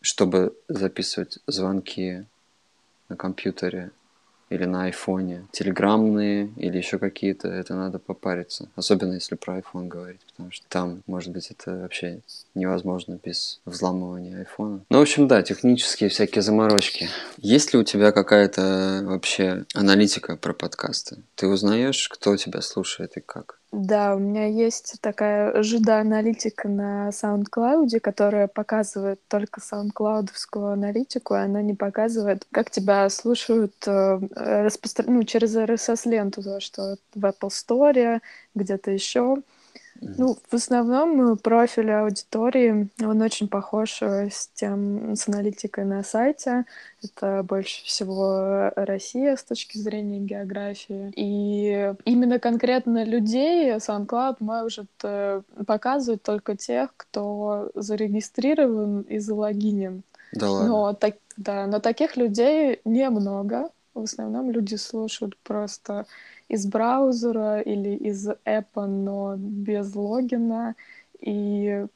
чтобы 0.00 0.56
записывать 0.68 1.40
звонки 1.48 2.24
на 3.08 3.16
компьютере 3.16 3.90
или 4.54 4.64
на 4.64 4.84
айфоне, 4.84 5.46
телеграммные 5.52 6.52
или 6.56 6.76
еще 6.76 6.98
какие-то, 6.98 7.48
это 7.48 7.74
надо 7.74 7.98
попариться. 7.98 8.68
Особенно 8.76 9.14
если 9.14 9.34
про 9.34 9.58
iPhone 9.58 9.88
говорить, 9.88 10.20
потому 10.30 10.50
что 10.52 10.66
там, 10.68 11.02
может 11.06 11.32
быть, 11.32 11.50
это 11.50 11.76
вообще 11.76 12.20
невозможно 12.54 13.18
без 13.22 13.60
взламывания 13.64 14.38
айфона. 14.38 14.84
Ну, 14.88 14.98
в 14.98 15.02
общем, 15.02 15.28
да, 15.28 15.42
технические 15.42 16.10
всякие 16.10 16.42
заморочки. 16.42 17.08
Есть 17.38 17.72
ли 17.72 17.78
у 17.78 17.84
тебя 17.84 18.12
какая-то 18.12 19.02
вообще 19.04 19.64
аналитика 19.74 20.36
про 20.36 20.52
подкасты? 20.52 21.18
Ты 21.34 21.46
узнаешь, 21.48 22.08
кто 22.08 22.36
тебя 22.36 22.60
слушает 22.60 23.16
и 23.16 23.20
как? 23.20 23.58
Да, 23.76 24.14
у 24.14 24.20
меня 24.20 24.46
есть 24.46 25.00
такая 25.00 25.60
жида-аналитика 25.64 26.68
на 26.68 27.08
SoundCloud, 27.08 27.98
которая 27.98 28.46
показывает 28.46 29.20
только 29.26 29.60
SoundCloud-овскую 29.60 30.72
аналитику, 30.74 31.34
и 31.34 31.38
она 31.38 31.60
не 31.60 31.74
показывает, 31.74 32.46
как 32.52 32.70
тебя 32.70 33.08
слушают 33.10 33.74
э, 33.88 34.18
распостра- 34.20 35.06
ну, 35.10 35.24
через 35.24 35.56
RSS-ленту, 35.56 36.40
то, 36.44 36.60
что 36.60 36.98
в 37.16 37.24
Apple 37.24 37.48
Store, 37.50 38.20
где-то 38.54 38.92
еще. 38.92 39.38
Ну, 40.00 40.36
в 40.48 40.54
основном 40.54 41.32
э, 41.32 41.36
профиль 41.36 41.90
аудитории, 41.90 42.88
он 43.02 43.22
очень 43.22 43.48
похож 43.48 44.02
э, 44.02 44.28
с 44.30 44.48
тем, 44.48 45.14
с 45.14 45.28
аналитикой 45.28 45.84
на 45.84 46.02
сайте. 46.02 46.64
Это 47.02 47.42
больше 47.42 47.84
всего 47.84 48.70
Россия 48.76 49.36
с 49.36 49.44
точки 49.44 49.78
зрения 49.78 50.18
географии. 50.18 51.12
И 51.16 51.94
именно 52.04 52.38
конкретно 52.38 53.04
людей 53.04 53.74
SoundCloud 53.76 54.36
может 54.40 54.90
э, 55.02 55.42
показывать 55.66 56.22
только 56.22 56.56
тех, 56.56 56.90
кто 56.96 57.70
зарегистрирован 57.74 59.02
и 59.02 59.18
залогинен. 59.18 60.02
Да 60.32 60.50
ладно. 60.50 60.68
Но, 60.68 60.92
так, 60.94 61.16
да, 61.36 61.66
но 61.66 61.80
таких 61.80 62.16
людей 62.16 62.80
немного. 62.84 63.70
В 63.94 64.02
основном 64.02 64.50
люди 64.50 64.74
слушают 64.74 65.36
просто 65.38 66.06
из 66.48 66.66
браузера 66.66 67.60
или 67.60 67.94
из 67.94 68.28
эпа, 68.44 68.86
но 68.86 69.36
без 69.36 69.94
логина. 69.94 70.74
И 71.20 71.86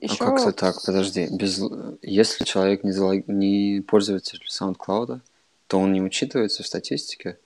еще... 0.00 0.24
А 0.24 0.26
как 0.26 0.40
это 0.40 0.52
так? 0.52 0.76
Подожди. 0.84 1.28
Без... 1.30 1.60
Если 2.02 2.44
человек 2.44 2.84
не, 2.84 2.92
залог... 2.92 3.26
не 3.26 3.82
пользователь 3.86 4.40
SoundCloud, 4.48 5.20
то 5.66 5.78
он 5.78 5.92
не 5.92 6.00
учитывается 6.00 6.62
в 6.62 6.66
статистике? 6.66 7.38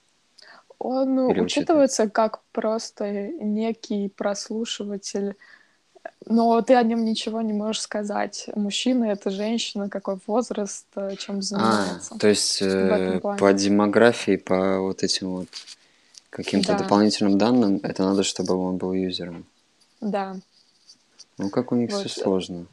Он 0.79 1.31
Или 1.31 1.39
учитывается 1.39 2.09
как 2.09 2.41
просто 2.51 3.11
некий 3.11 4.09
прослушиватель, 4.09 5.35
но 6.25 6.61
ты 6.61 6.75
о 6.75 6.83
нем 6.83 7.03
ничего 7.05 7.41
не 7.41 7.53
можешь 7.53 7.81
сказать. 7.81 8.49
Мужчина 8.55 9.05
это 9.05 9.29
женщина, 9.29 9.89
какой 9.89 10.17
возраст, 10.27 10.85
э, 10.95 11.15
чем 11.17 11.41
занимается. 11.41 12.15
А, 12.15 12.17
то 12.17 12.27
есть 12.27 12.61
э, 12.61 13.19
по 13.21 13.53
демографии, 13.53 14.37
по 14.37 14.79
вот 14.79 15.03
этим 15.03 15.29
вот 15.29 15.47
каким-то 16.29 16.73
Да. 16.73 16.79
дополнительным 16.79 17.37
данным, 17.37 17.79
это 17.83 18.03
надо, 18.03 18.23
чтобы 18.23 18.55
он 18.55 18.77
был 18.77 18.93
юзером. 18.93 19.45
Да. 20.01 20.35
Ну, 21.37 21.49
как 21.49 21.71
у 21.71 21.75
них 21.75 21.91
Вот. 21.91 21.99
все 21.99 22.21
сложно. 22.21 22.65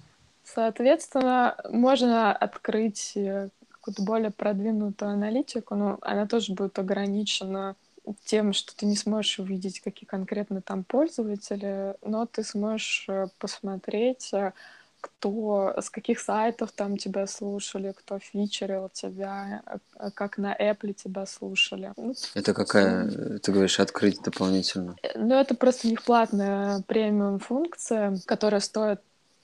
Соответственно, 0.45 1.57
можно 1.71 2.33
открыть 2.33 3.13
э, 3.17 3.49
какую-то 3.69 4.03
более 4.03 4.31
продвинутую 4.31 5.13
аналитику, 5.13 5.75
но 5.75 5.99
она 6.03 6.27
тоже 6.27 6.53
будет 6.53 6.79
ограничена 6.79 7.77
тем, 8.25 8.53
что 8.53 8.75
ты 8.77 8.87
не 8.87 8.97
сможешь 8.97 9.39
увидеть, 9.39 9.81
какие 9.81 10.07
конкретно 10.07 10.63
там 10.63 10.85
пользователи, 10.85 11.95
но 12.03 12.27
ты 12.27 12.43
сможешь 12.43 13.07
э, 13.09 13.29
посмотреть, 13.39 14.33
э, 14.33 14.53
кто, 15.01 15.75
с 15.81 15.91
каких 15.91 16.21
сайтов 16.21 16.73
там 16.73 16.97
тебя 16.97 17.27
слушали, 17.27 17.95
кто 17.97 18.19
фичерил 18.19 18.91
тебя, 18.93 19.63
э, 19.67 20.11
как 20.15 20.39
на 20.39 20.55
Apple 20.55 20.93
тебя 20.93 21.27
слушали. 21.27 21.93
Ну, 21.97 22.15
Это 22.35 22.55
какая, 22.55 23.39
ты 23.39 23.53
говоришь, 23.53 23.81
открыть 23.81 24.23
дополнительно? 24.23 24.97
Ну, 25.15 25.35
это 25.35 25.55
просто 25.55 25.87
у 25.87 25.91
них 25.91 26.03
платная 26.03 26.83
премиум 26.87 27.39
функция, 27.39 28.19
которая 28.27 28.61
стоит 28.61 29.01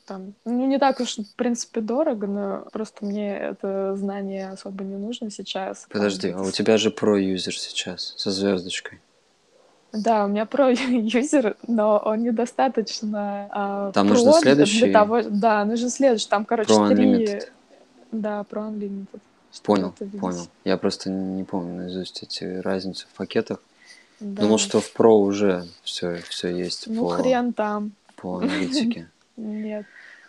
там, 0.07 0.35
ну, 0.45 0.67
не 0.67 0.79
так 0.79 1.01
уж, 1.01 1.19
в 1.19 1.35
принципе, 1.35 1.81
дорого, 1.81 2.27
но 2.27 2.67
просто 2.73 3.05
мне 3.05 3.37
это 3.37 3.97
знание 3.97 4.51
особо 4.51 4.85
не 4.85 4.97
нужно 4.97 5.31
сейчас. 5.31 5.87
Подожди, 5.91 6.31
а 6.31 6.41
у 6.41 6.51
тебя 6.51 6.79
же 6.79 6.91
про-юзер 6.91 7.59
сейчас 7.59 8.15
со 8.17 8.31
звездочкой. 8.31 9.01
Да, 9.93 10.25
у 10.25 10.29
меня 10.29 10.47
про 10.47 10.71
юзер, 10.71 11.57
но 11.67 11.99
он 11.99 12.23
недостаточно 12.23 13.49
а, 13.51 13.93
Там 13.93 14.09
про 14.09 14.15
нужно 14.15 14.33
следующий? 14.35 14.85
Для 14.85 14.93
того, 14.93 15.23
да, 15.23 15.65
нужен 15.65 15.91
следующий. 15.91 16.29
Там, 16.29 16.45
короче, 16.45 16.73
Pro 16.73 16.95
три... 16.95 17.05
Unlimited. 17.05 17.49
Да, 18.13 18.45
про 18.45 18.63
Unlimited. 18.63 19.21
Понял, 19.63 19.95
понял. 20.21 20.49
Я 20.65 20.77
просто 20.77 21.11
не 21.11 21.45
помню 21.45 21.83
наизусть 21.83 22.23
эти 22.23 22.45
разницы 22.45 23.07
в 23.13 23.17
пакетах. 23.17 23.59
Да. 24.21 24.43
Думал, 24.43 24.59
что 24.59 24.81
в 24.81 24.95
Pro 24.95 25.13
уже 25.13 25.67
все, 25.83 26.17
все 26.29 26.49
есть 26.49 26.87
Ну, 26.87 27.09
по, 27.09 27.17
хрен 27.17 27.53
там. 27.53 27.93
по 28.17 28.39
аналитике. 28.39 29.11
Нет. 29.37 29.87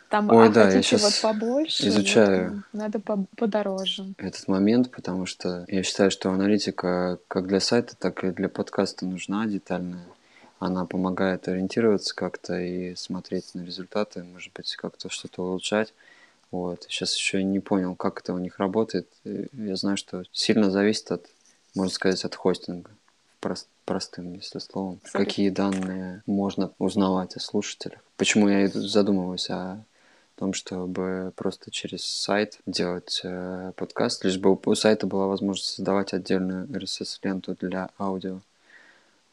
Там, 0.10 0.30
Ой, 0.30 0.48
а 0.48 0.50
да, 0.50 0.70
я 0.72 0.82
щас 0.82 1.02
вот 1.02 1.20
побольше, 1.22 1.88
изучаю. 1.90 2.50
вот, 2.54 2.64
надо 2.72 3.00
по- 3.00 3.26
подороже. 3.36 4.14
этот 4.18 4.48
момент, 4.48 4.90
потому 4.92 5.26
что 5.26 5.66
я 5.68 5.84
считаю, 5.84 6.12
что 6.12 6.30
аналитика 6.32 7.20
как 7.28 7.48
для 7.48 7.60
сайта, 7.60 7.96
так 7.98 8.24
и 8.24 8.32
для 8.32 8.48
подкаста 8.48 9.06
нужна 9.06 9.46
детальная. 9.48 10.06
Она 10.60 10.86
помогает 10.86 11.48
ориентироваться 11.50 12.16
как-то 12.16 12.58
и 12.60 12.96
смотреть 12.96 13.54
на 13.54 13.64
результаты, 13.66 14.24
может 14.24 14.54
быть, 14.54 14.76
как-то 14.78 15.10
что-то 15.10 15.44
улучшать. 15.44 15.94
Вот. 16.52 16.84
Сейчас 16.88 17.16
еще 17.16 17.44
не 17.44 17.60
понял, 17.60 17.96
как 17.96 18.22
это 18.22 18.34
у 18.34 18.38
них 18.40 18.58
работает. 18.60 19.08
И 19.26 19.48
Я 19.54 19.76
знаю, 19.76 19.98
что 19.98 20.24
сильно 20.32 20.72
зависит 20.72 21.12
от, 21.12 21.26
можно 21.76 21.92
сказать, 21.94 22.24
от 22.24 22.34
хостинга. 22.34 22.90
Прост- 23.42 23.68
простым, 23.86 24.34
если 24.34 24.60
словом. 24.60 25.00
Абсолютно. 25.04 25.26
Какие 25.26 25.50
данные 25.50 26.24
можно 26.26 26.72
узнавать 26.80 27.36
о 27.36 27.40
слушателях. 27.40 28.00
Почему 28.16 28.48
я 28.50 28.68
задумываюсь 28.70 29.50
о 29.52 29.84
том, 30.38 30.54
чтобы 30.54 31.34
просто 31.36 31.72
через 31.72 32.06
сайт 32.06 32.60
делать 32.66 33.22
э, 33.24 33.72
подкаст, 33.76 34.24
лишь 34.24 34.38
бы 34.38 34.54
у, 34.54 34.76
сайта 34.76 35.08
была 35.08 35.26
возможность 35.28 35.76
создавать 35.76 36.14
отдельную 36.14 36.68
RSS-ленту 36.68 37.56
для 37.60 37.90
аудио. 38.00 38.40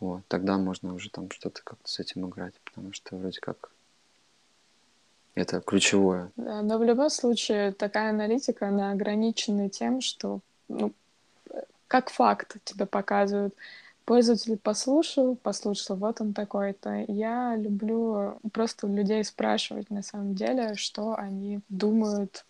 Вот, 0.00 0.22
тогда 0.28 0.56
можно 0.56 0.94
уже 0.94 1.10
там 1.10 1.30
что-то 1.30 1.62
как-то 1.62 1.88
с 1.88 2.00
этим 2.00 2.26
играть, 2.28 2.54
потому 2.64 2.92
что 2.92 3.16
вроде 3.16 3.38
как 3.40 3.70
это 5.34 5.60
ключевое. 5.60 6.30
Да, 6.36 6.62
но 6.62 6.78
в 6.78 6.84
любом 6.84 7.10
случае 7.10 7.72
такая 7.72 8.10
аналитика, 8.10 8.68
она 8.68 8.90
ограничена 8.90 9.68
тем, 9.68 10.00
что, 10.00 10.40
ну, 10.68 10.92
э, 11.50 11.60
как 11.86 12.10
факт 12.10 12.56
тебе 12.64 12.86
показывают. 12.86 13.54
Пользователь 14.04 14.58
послушал, 14.58 15.36
послушал, 15.36 15.96
вот 15.96 16.20
он 16.20 16.34
такой-то. 16.34 17.04
Я 17.08 17.56
люблю 17.56 18.38
просто 18.52 18.86
людей 18.86 19.24
спрашивать 19.24 19.90
на 19.90 20.02
самом 20.02 20.34
деле, 20.34 20.74
что 20.74 21.14
они 21.16 21.60
думают. 21.70 22.44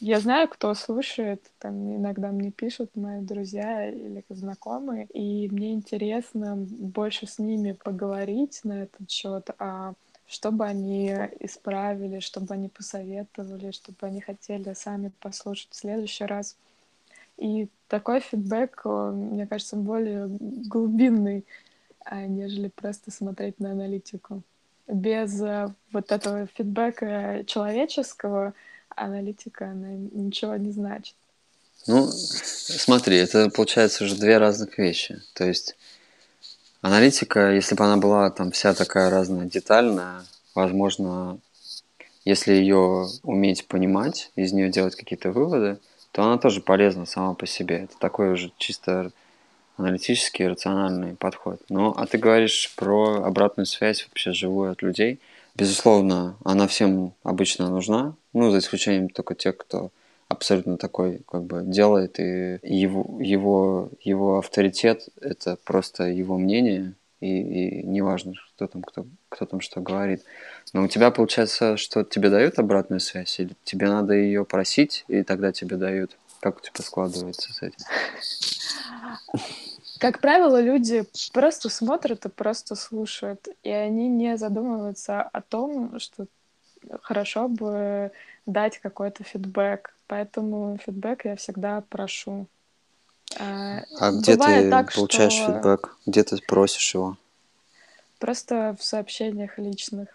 Я 0.00 0.20
знаю, 0.20 0.48
кто 0.48 0.74
слушает, 0.74 1.42
там 1.58 1.96
иногда 1.96 2.30
мне 2.30 2.50
пишут 2.50 2.94
мои 2.94 3.20
друзья 3.20 3.88
или 3.88 4.24
знакомые, 4.28 5.06
и 5.06 5.48
мне 5.48 5.72
интересно 5.72 6.56
больше 6.56 7.26
с 7.26 7.38
ними 7.38 7.72
поговорить 7.72 8.60
на 8.64 8.84
этот 8.84 9.10
счет, 9.10 9.50
а 9.58 9.94
чтобы 10.28 10.66
они 10.66 11.08
исправили, 11.40 12.20
чтобы 12.20 12.54
они 12.54 12.68
посоветовали, 12.68 13.70
чтобы 13.70 13.98
они 14.02 14.20
хотели 14.20 14.72
сами 14.74 15.10
послушать 15.20 15.70
в 15.70 15.76
следующий 15.76 16.24
раз. 16.24 16.56
И 17.38 17.68
такой 17.88 18.20
фидбэк, 18.20 18.84
мне 18.84 19.46
кажется, 19.46 19.76
более 19.76 20.26
глубинный, 20.28 21.44
а, 22.04 22.26
нежели 22.26 22.68
просто 22.68 23.10
смотреть 23.10 23.60
на 23.60 23.72
аналитику. 23.72 24.42
без 24.86 25.40
э, 25.40 25.72
вот 25.92 26.10
этого 26.10 26.46
фидбэка 26.46 27.44
человеческого 27.46 28.54
аналитика, 28.88 29.70
она 29.70 29.90
ничего 29.90 30.56
не 30.56 30.72
значит. 30.72 31.14
Ну, 31.86 32.08
смотри, 32.10 33.16
это 33.16 33.50
получается 33.50 34.04
уже 34.04 34.16
две 34.16 34.38
разных 34.38 34.78
вещи. 34.78 35.20
То 35.34 35.44
есть 35.44 35.76
аналитика, 36.80 37.52
если 37.52 37.74
бы 37.74 37.84
она 37.84 37.98
была 37.98 38.30
там 38.30 38.50
вся 38.50 38.74
такая 38.74 39.10
разная, 39.10 39.46
детальная, 39.46 40.24
возможно, 40.54 41.38
если 42.24 42.52
ее 42.52 43.06
уметь 43.22 43.66
понимать, 43.68 44.30
из 44.34 44.52
нее 44.52 44.70
делать 44.70 44.96
какие-то 44.96 45.30
выводы, 45.30 45.78
то 46.18 46.24
она 46.24 46.36
тоже 46.36 46.60
полезна 46.60 47.06
сама 47.06 47.34
по 47.34 47.46
себе. 47.46 47.84
Это 47.84 47.96
такой 47.96 48.32
уже 48.32 48.50
чисто 48.58 49.12
аналитический, 49.76 50.48
рациональный 50.48 51.14
подход. 51.14 51.60
Ну, 51.68 51.94
а 51.96 52.06
ты 52.06 52.18
говоришь 52.18 52.74
про 52.74 53.22
обратную 53.22 53.66
связь 53.66 54.04
вообще 54.04 54.32
живую 54.32 54.72
от 54.72 54.82
людей. 54.82 55.20
Безусловно, 55.54 56.34
она 56.44 56.66
всем 56.66 57.12
обычно 57.22 57.70
нужна, 57.70 58.16
ну, 58.32 58.50
за 58.50 58.58
исключением 58.58 59.10
только 59.10 59.36
тех, 59.36 59.56
кто 59.58 59.92
абсолютно 60.26 60.76
такой 60.76 61.20
как 61.24 61.44
бы 61.44 61.62
делает, 61.62 62.18
и 62.18 62.58
его, 62.64 63.22
его, 63.22 63.88
его 64.02 64.38
авторитет– 64.38 65.08
это 65.20 65.56
просто 65.64 66.08
его 66.08 66.36
мнение, 66.36 66.94
и, 67.20 67.28
и 67.28 67.82
неважно, 67.84 68.32
кто 68.56 68.66
там, 68.66 68.82
кто, 68.82 69.06
кто 69.28 69.46
там 69.46 69.60
что 69.60 69.80
говорит. 69.80 70.24
Но 70.72 70.84
у 70.84 70.88
тебя 70.88 71.10
получается, 71.10 71.76
что 71.76 72.04
тебе 72.04 72.30
дают 72.30 72.58
обратную 72.58 73.00
связь, 73.00 73.38
или 73.40 73.54
тебе 73.64 73.88
надо 73.88 74.14
ее 74.14 74.44
просить, 74.44 75.04
и 75.08 75.22
тогда 75.22 75.52
тебе 75.52 75.76
дают? 75.76 76.16
Как 76.40 76.58
у 76.58 76.60
тебя 76.60 76.84
складывается 76.84 77.52
с 77.52 77.62
этим? 77.62 77.84
Как 79.98 80.20
правило, 80.20 80.60
люди 80.60 81.04
просто 81.32 81.68
смотрят 81.68 82.24
и 82.24 82.28
просто 82.28 82.76
слушают, 82.76 83.48
и 83.64 83.70
они 83.70 84.08
не 84.08 84.36
задумываются 84.36 85.22
о 85.22 85.40
том, 85.40 85.98
что 85.98 86.26
хорошо 87.02 87.48
бы 87.48 88.12
дать 88.46 88.78
какой-то 88.78 89.24
фидбэк. 89.24 89.94
Поэтому 90.06 90.78
фидбэк 90.84 91.24
я 91.24 91.36
всегда 91.36 91.82
прошу. 91.88 92.46
А, 93.38 93.82
а 93.98 94.12
где 94.12 94.36
ты 94.36 94.70
так, 94.70 94.94
получаешь 94.94 95.32
что... 95.32 95.52
фидбэк? 95.52 95.96
Где 96.06 96.22
ты 96.22 96.38
просишь 96.46 96.94
его? 96.94 97.16
Просто 98.18 98.76
в 98.78 98.84
сообщениях 98.84 99.58
личных, 99.58 100.08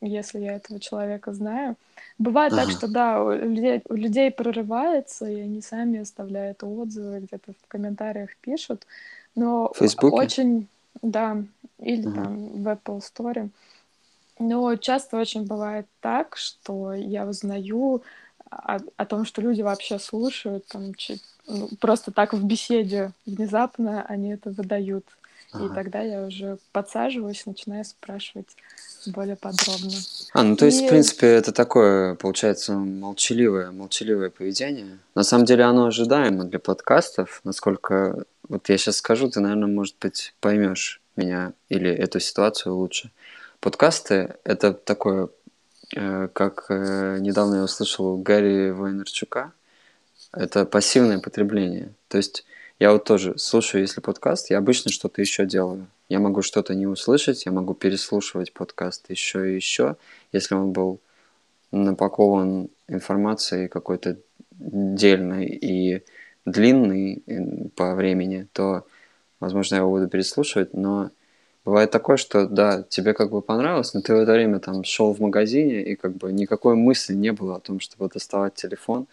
если 0.00 0.38
я 0.38 0.54
этого 0.54 0.78
человека 0.78 1.32
знаю. 1.32 1.76
Бывает 2.18 2.52
ага. 2.52 2.62
так, 2.62 2.70
что 2.70 2.88
да, 2.88 3.22
у 3.22 3.32
людей, 3.32 3.82
у 3.88 3.94
людей 3.94 4.30
прорывается, 4.30 5.26
и 5.26 5.40
они 5.40 5.60
сами 5.60 6.00
оставляют 6.00 6.62
отзывы, 6.62 7.20
где-то 7.20 7.52
в 7.52 7.68
комментариях 7.68 8.30
пишут. 8.40 8.86
Но 9.34 9.72
Фейсбуке? 9.74 10.14
очень, 10.14 10.68
да, 11.00 11.42
или 11.78 12.06
ага. 12.06 12.14
там 12.14 12.62
в 12.62 12.68
Apple 12.68 13.00
Store. 13.00 13.48
Но 14.38 14.76
часто 14.76 15.18
очень 15.18 15.46
бывает 15.46 15.86
так, 16.00 16.36
что 16.36 16.92
я 16.92 17.26
узнаю 17.26 18.02
о, 18.50 18.78
о 18.96 19.06
том, 19.06 19.24
что 19.24 19.40
люди 19.40 19.62
вообще 19.62 19.98
слушают, 19.98 20.66
там, 20.66 20.92
ну, 21.46 21.68
просто 21.80 22.12
так 22.12 22.34
в 22.34 22.44
беседе 22.44 23.12
внезапно 23.26 24.02
они 24.02 24.30
это 24.30 24.50
выдают. 24.50 25.06
Ага. 25.52 25.66
И 25.66 25.68
тогда 25.74 26.00
я 26.00 26.26
уже 26.26 26.58
подсаживаюсь, 26.72 27.44
начинаю 27.46 27.84
спрашивать 27.84 28.56
более 29.06 29.36
подробно. 29.36 29.92
А, 30.32 30.42
ну 30.42 30.56
то 30.56 30.64
есть, 30.64 30.82
и... 30.82 30.86
в 30.86 30.88
принципе, 30.88 31.26
это 31.26 31.52
такое, 31.52 32.14
получается, 32.14 32.72
молчаливое, 32.74 33.70
молчаливое 33.70 34.30
поведение. 34.30 34.98
На 35.14 35.24
самом 35.24 35.44
деле 35.44 35.64
оно 35.64 35.86
ожидаемо 35.86 36.44
для 36.44 36.58
подкастов, 36.58 37.40
насколько... 37.44 38.24
Вот 38.48 38.68
я 38.68 38.78
сейчас 38.78 38.96
скажу, 38.96 39.30
ты, 39.30 39.40
наверное, 39.40 39.68
может 39.68 39.96
быть, 40.00 40.34
поймешь 40.40 41.00
меня 41.16 41.52
или 41.68 41.90
эту 41.90 42.20
ситуацию 42.20 42.74
лучше. 42.74 43.10
Подкасты— 43.60 44.36
это 44.44 44.72
такое, 44.72 45.28
э, 45.94 46.28
как 46.32 46.66
э, 46.68 47.18
недавно 47.20 47.56
я 47.56 47.62
услышал 47.64 48.06
у 48.06 48.16
Гарри 48.18 48.70
Вайнерчука, 48.70 49.52
это 50.32 50.64
пассивное 50.64 51.18
потребление. 51.18 51.92
То 52.08 52.16
есть 52.16 52.44
я 52.82 52.90
вот 52.90 53.04
тоже 53.04 53.38
слушаю, 53.38 53.82
если 53.82 54.00
подкаст, 54.00 54.50
я 54.50 54.58
обычно 54.58 54.90
что-то 54.90 55.20
еще 55.20 55.46
делаю. 55.46 55.86
Я 56.08 56.18
могу 56.18 56.42
что-то 56.42 56.74
не 56.74 56.88
услышать, 56.88 57.46
я 57.46 57.52
могу 57.52 57.74
переслушивать 57.74 58.52
подкаст 58.52 59.08
еще 59.08 59.52
и 59.52 59.54
еще, 59.54 59.94
если 60.32 60.56
он 60.56 60.72
был 60.72 60.98
напакован 61.70 62.70
информацией 62.88 63.68
какой-то 63.68 64.16
дельной 64.50 65.46
и 65.46 66.02
длинный 66.44 67.22
по 67.76 67.94
времени, 67.94 68.48
то, 68.52 68.84
возможно, 69.38 69.76
я 69.76 69.82
его 69.82 69.90
буду 69.92 70.08
переслушивать, 70.08 70.74
но 70.74 71.12
бывает 71.64 71.92
такое, 71.92 72.16
что 72.16 72.48
да, 72.48 72.82
тебе 72.82 73.14
как 73.14 73.30
бы 73.30 73.42
понравилось, 73.42 73.94
но 73.94 74.00
ты 74.00 74.12
в 74.12 74.18
это 74.18 74.32
время 74.32 74.58
там 74.58 74.82
шел 74.82 75.14
в 75.14 75.20
магазине, 75.20 75.84
и 75.84 75.94
как 75.94 76.16
бы 76.16 76.32
никакой 76.32 76.74
мысли 76.74 77.14
не 77.14 77.30
было 77.30 77.58
о 77.58 77.60
том, 77.60 77.78
чтобы 77.78 78.08
доставать 78.08 78.54
телефон 78.54 79.06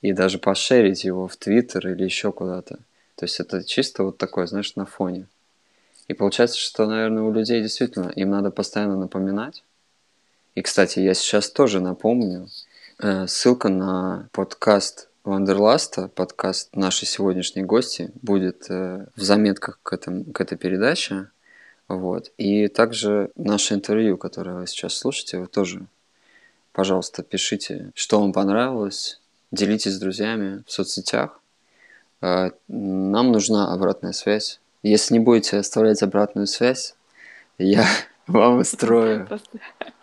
и 0.00 0.14
даже 0.14 0.38
пошерить 0.38 1.04
его 1.04 1.28
в 1.28 1.36
Твиттер 1.36 1.86
или 1.86 2.04
еще 2.04 2.32
куда-то. 2.32 2.78
То 3.20 3.24
есть 3.24 3.38
это 3.38 3.62
чисто 3.62 4.04
вот 4.04 4.16
такое, 4.16 4.46
знаешь, 4.46 4.76
на 4.76 4.86
фоне. 4.86 5.26
И 6.08 6.14
получается, 6.14 6.56
что, 6.56 6.86
наверное, 6.86 7.22
у 7.22 7.30
людей 7.30 7.60
действительно 7.60 8.08
им 8.08 8.30
надо 8.30 8.50
постоянно 8.50 8.96
напоминать. 8.96 9.62
И, 10.54 10.62
кстати, 10.62 11.00
я 11.00 11.12
сейчас 11.12 11.50
тоже 11.50 11.80
напомню. 11.80 12.48
Э, 12.98 13.26
ссылка 13.26 13.68
на 13.68 14.30
подкаст 14.32 15.10
Вандерласта, 15.22 16.08
подкаст 16.08 16.74
нашей 16.74 17.04
сегодняшней 17.04 17.62
гости, 17.62 18.10
будет 18.22 18.70
э, 18.70 19.04
в 19.14 19.20
заметках 19.20 19.80
к, 19.82 19.92
этому, 19.92 20.24
к 20.24 20.40
этой 20.40 20.56
передаче. 20.56 21.28
Вот. 21.88 22.32
И 22.38 22.68
также 22.68 23.32
наше 23.36 23.74
интервью, 23.74 24.16
которое 24.16 24.56
вы 24.56 24.66
сейчас 24.66 24.94
слушаете, 24.94 25.40
вы 25.40 25.46
тоже, 25.46 25.84
пожалуйста, 26.72 27.22
пишите, 27.22 27.90
что 27.94 28.18
вам 28.18 28.32
понравилось, 28.32 29.20
делитесь 29.52 29.92
с 29.92 29.98
друзьями 29.98 30.64
в 30.66 30.72
соцсетях. 30.72 31.39
А, 32.20 32.50
нам 32.68 33.32
нужна 33.32 33.72
обратная 33.72 34.12
связь. 34.12 34.60
Если 34.82 35.14
не 35.14 35.20
будете 35.20 35.58
оставлять 35.58 36.02
обратную 36.02 36.46
связь, 36.46 36.94
я 37.58 37.84
вам 38.26 38.58
устрою. 38.58 39.28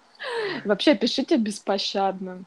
Вообще 0.65 0.95
пишите 0.95 1.37
беспощадно 1.37 2.45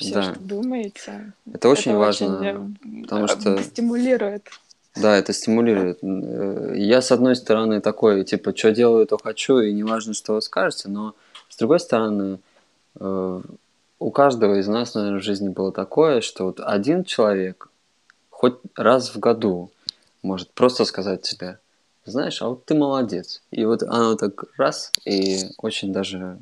все, 0.00 0.14
да. 0.14 0.22
что 0.22 0.40
думаете. 0.40 1.32
Это 1.52 1.68
очень 1.68 1.92
это 1.92 2.00
важно, 2.00 2.38
очень, 2.38 3.02
потому 3.02 3.28
что 3.28 3.62
стимулирует. 3.62 4.48
Да, 4.96 5.16
это 5.16 5.32
стимулирует. 5.32 5.98
Э, 6.02 6.72
я, 6.76 7.00
с 7.00 7.12
одной 7.12 7.36
стороны, 7.36 7.80
такой, 7.80 8.24
типа, 8.24 8.56
что 8.56 8.72
делаю, 8.72 9.06
то 9.06 9.18
хочу, 9.22 9.60
и 9.60 9.72
неважно, 9.72 10.14
что 10.14 10.34
вы 10.34 10.42
скажете, 10.42 10.88
но, 10.88 11.14
с 11.48 11.56
другой 11.56 11.80
стороны, 11.80 12.40
э, 12.98 13.40
у 13.98 14.10
каждого 14.10 14.58
из 14.58 14.66
нас, 14.66 14.94
наверное, 14.94 15.20
в 15.20 15.24
жизни 15.24 15.48
было 15.48 15.70
такое, 15.70 16.22
что 16.22 16.46
вот 16.46 16.60
один 16.60 17.04
человек 17.04 17.68
хоть 18.40 18.58
раз 18.74 19.14
в 19.14 19.18
году 19.18 19.70
может 20.22 20.50
просто 20.52 20.86
сказать 20.86 21.20
тебе, 21.20 21.58
знаешь, 22.06 22.40
а 22.40 22.48
вот 22.48 22.64
ты 22.64 22.74
молодец. 22.74 23.42
И 23.50 23.66
вот 23.66 23.82
оно 23.82 24.16
так 24.16 24.44
раз, 24.56 24.92
и 25.04 25.50
очень 25.58 25.92
даже 25.92 26.38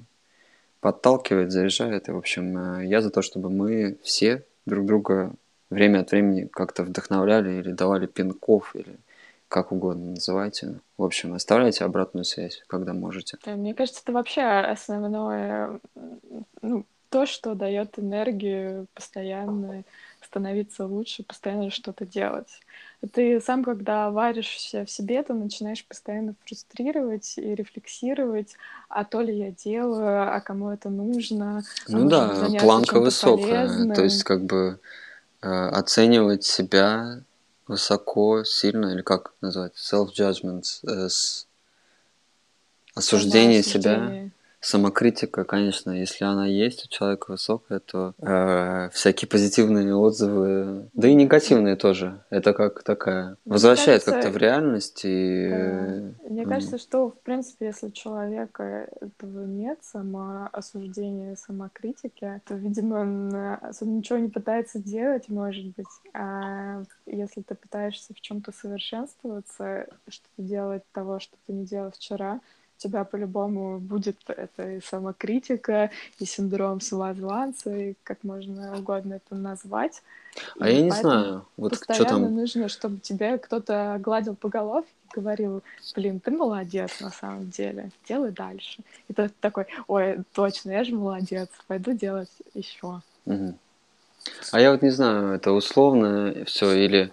подталкивает, 0.81 1.51
заряжает. 1.51 2.09
И, 2.09 2.13
в 2.13 2.17
общем, 2.17 2.57
э, 2.57 2.87
я 2.87 3.01
за 3.01 3.11
то, 3.11 3.21
чтобы 3.21 3.51
мы 3.51 3.97
все 4.05 4.45
друг 4.65 4.87
друга 4.87 5.33
время 5.71 6.03
от 6.03 6.13
времени 6.13 6.45
как-то 6.45 6.85
вдохновляли 6.85 7.59
или 7.59 7.73
давали 7.73 8.07
пинков, 8.07 8.77
или 8.77 8.97
как 9.49 9.73
угодно 9.73 10.11
называйте. 10.13 10.79
В 10.99 11.03
общем, 11.03 11.35
оставляйте 11.35 11.85
обратную 11.85 12.25
связь, 12.25 12.63
когда 12.69 12.93
можете. 12.93 13.39
Мне 13.45 13.75
кажется, 13.75 14.03
это 14.05 14.13
вообще 14.13 14.43
основное, 14.43 15.81
ну, 16.63 16.85
то, 17.11 17.27
что 17.27 17.55
дает 17.57 17.99
энергию 17.99 18.87
постоянно 18.95 19.83
становиться 20.29 20.87
лучше, 20.87 21.22
постоянно 21.22 21.70
что-то 21.70 22.05
делать. 22.05 22.61
Ты 23.12 23.41
сам, 23.41 23.64
когда 23.64 24.11
варишься 24.11 24.85
в 24.85 24.91
себе, 24.91 25.22
ты 25.22 25.33
начинаешь 25.33 25.85
постоянно 25.85 26.35
фрустрировать 26.45 27.35
и 27.39 27.55
рефлексировать, 27.55 28.55
а 28.89 29.05
то 29.05 29.20
ли 29.22 29.37
я 29.37 29.53
делаю, 29.53 30.35
а 30.35 30.41
кому 30.41 30.70
это 30.70 30.91
нужно. 30.91 31.64
А 31.89 31.91
ну 31.91 32.09
да, 32.09 32.49
планка 32.61 33.01
высокая. 33.01 33.66
Полезным. 33.68 33.95
То 33.95 34.03
есть 34.03 34.24
как 34.24 34.45
бы 34.45 34.81
э, 35.43 35.49
оценивать 35.49 36.45
себя 36.45 37.20
высоко, 37.66 38.45
сильно, 38.45 38.93
или 38.93 39.03
как 39.03 39.33
назвать, 39.41 39.74
self-judgment, 39.76 40.64
э, 40.87 41.09
осуждение 42.95 43.62
себя 43.62 44.31
самокритика, 44.61 45.45
конечно, 45.45 45.91
если 45.91 46.25
она 46.25 46.47
есть 46.47 46.85
у 46.85 46.89
человека 46.89 47.31
высокая, 47.31 47.81
то 47.81 48.15
э, 48.19 48.91
всякие 48.93 49.29
позитивные 49.29 49.95
отзывы, 49.95 50.89
да 50.95 51.09
и 51.09 51.15
негативные 51.15 51.77
тоже. 51.77 52.25
Это 52.31 52.53
как 52.53 52.83
такая 52.83 53.37
возвращает 53.45 54.05
как-то 54.05 54.31
в 54.31 54.37
реальность 54.37 55.05
и. 55.05 55.49
Э, 55.51 56.13
мне 56.29 56.45
кажется, 56.45 56.79
что 56.79 57.11
в 57.11 57.21
принципе, 57.21 57.67
если 57.67 57.87
у 57.87 57.91
человека 57.93 58.89
этого 59.01 59.45
нет, 59.45 59.79
самоосуждения, 59.83 61.37
самокритики, 61.37 62.41
то, 62.47 62.55
видимо, 62.55 62.97
он 62.97 63.35
особо 63.63 63.91
ничего 63.91 64.19
не 64.19 64.29
пытается 64.29 64.79
делать, 64.79 65.29
может 65.29 65.67
быть. 65.77 65.87
А 66.15 66.83
если 67.07 67.43
ты 67.43 67.55
пытаешься 67.55 68.15
в 68.15 68.21
чем-то 68.21 68.53
совершенствоваться, 68.53 69.87
что-то 70.09 70.43
делать 70.43 70.83
того, 70.93 71.19
что 71.21 71.37
ты 71.47 71.53
не 71.53 71.65
делал 71.65 71.91
вчера, 71.91 72.41
тебя 72.79 73.05
по-любому 73.05 73.79
будет 73.79 74.16
это 74.29 74.70
и 74.72 74.81
самокритика, 74.81 75.91
и 76.18 76.24
синдром 76.24 76.81
самозванца, 76.81 77.70
и 77.76 77.95
как 78.05 78.24
можно 78.24 78.79
угодно 78.79 79.14
это 79.14 79.35
назвать. 79.35 80.03
А 80.59 80.68
и 80.68 80.76
я 80.76 80.83
не 80.83 80.91
знаю, 80.91 81.45
вот 81.57 81.74
что 81.74 82.05
там... 82.05 82.35
нужно, 82.35 82.68
чтобы 82.68 82.99
тебе 82.99 83.39
кто-то 83.39 83.99
гладил 84.01 84.37
по 84.37 84.49
головке 84.49 84.91
и 85.11 85.20
говорил, 85.20 85.62
блин, 85.97 86.20
ты 86.20 86.31
молодец 86.31 87.01
на 87.01 87.11
самом 87.11 87.51
деле, 87.51 87.91
делай 88.09 88.31
дальше. 88.31 88.83
И 89.09 89.12
ты 89.12 89.31
такой, 89.41 89.66
ой, 89.89 90.18
точно, 90.33 90.70
я 90.70 90.85
же 90.85 90.95
молодец, 90.95 91.49
пойду 91.66 91.93
делать 91.93 92.31
еще. 92.55 93.01
Угу. 93.26 93.55
А 94.53 94.61
я 94.61 94.72
вот 94.72 94.83
не 94.83 94.91
знаю, 94.91 95.35
это 95.35 95.53
условно 95.53 96.45
все 96.47 96.72
или 96.72 97.12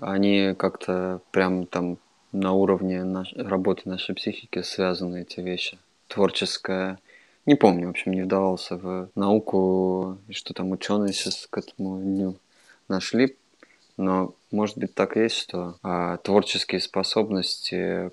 они 0.00 0.54
как-то 0.56 1.20
прям 1.30 1.66
там 1.66 1.98
на 2.32 2.52
уровне 2.52 3.04
наш... 3.04 3.32
работы 3.34 3.88
нашей 3.88 4.14
психики 4.14 4.62
связаны 4.62 5.22
эти 5.22 5.40
вещи. 5.40 5.78
Творческое. 6.08 6.98
Не 7.46 7.54
помню, 7.54 7.86
в 7.86 7.90
общем, 7.90 8.12
не 8.12 8.22
вдавался 8.22 8.76
в 8.76 9.08
науку, 9.14 10.18
что 10.30 10.54
там 10.54 10.70
ученые 10.70 11.12
сейчас 11.12 11.46
к 11.48 11.58
этому 11.58 12.00
дню 12.00 12.36
нашли. 12.88 13.36
Но, 13.96 14.34
может 14.50 14.78
быть, 14.78 14.94
так 14.94 15.16
и 15.16 15.20
есть, 15.20 15.36
что 15.36 15.76
а, 15.82 16.18
творческие 16.18 16.80
способности 16.80 18.10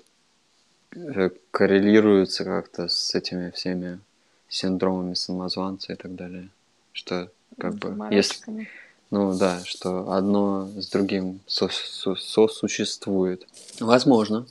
э, 0.94 1.30
коррелируются 1.50 2.44
как-то 2.44 2.88
с 2.88 3.14
этими 3.14 3.50
всеми 3.50 4.00
синдромами 4.48 5.14
самозванца 5.14 5.92
и 5.92 5.96
так 5.96 6.14
далее. 6.14 6.48
Что 6.92 7.30
как 7.58 7.74
бы 7.76 7.94
если 8.10 8.68
ну 9.10 9.36
да, 9.36 9.60
что 9.64 10.12
одно 10.12 10.68
с 10.76 10.88
другим 10.88 11.40
сосуществует. 11.46 13.46
Возможно. 13.80 14.46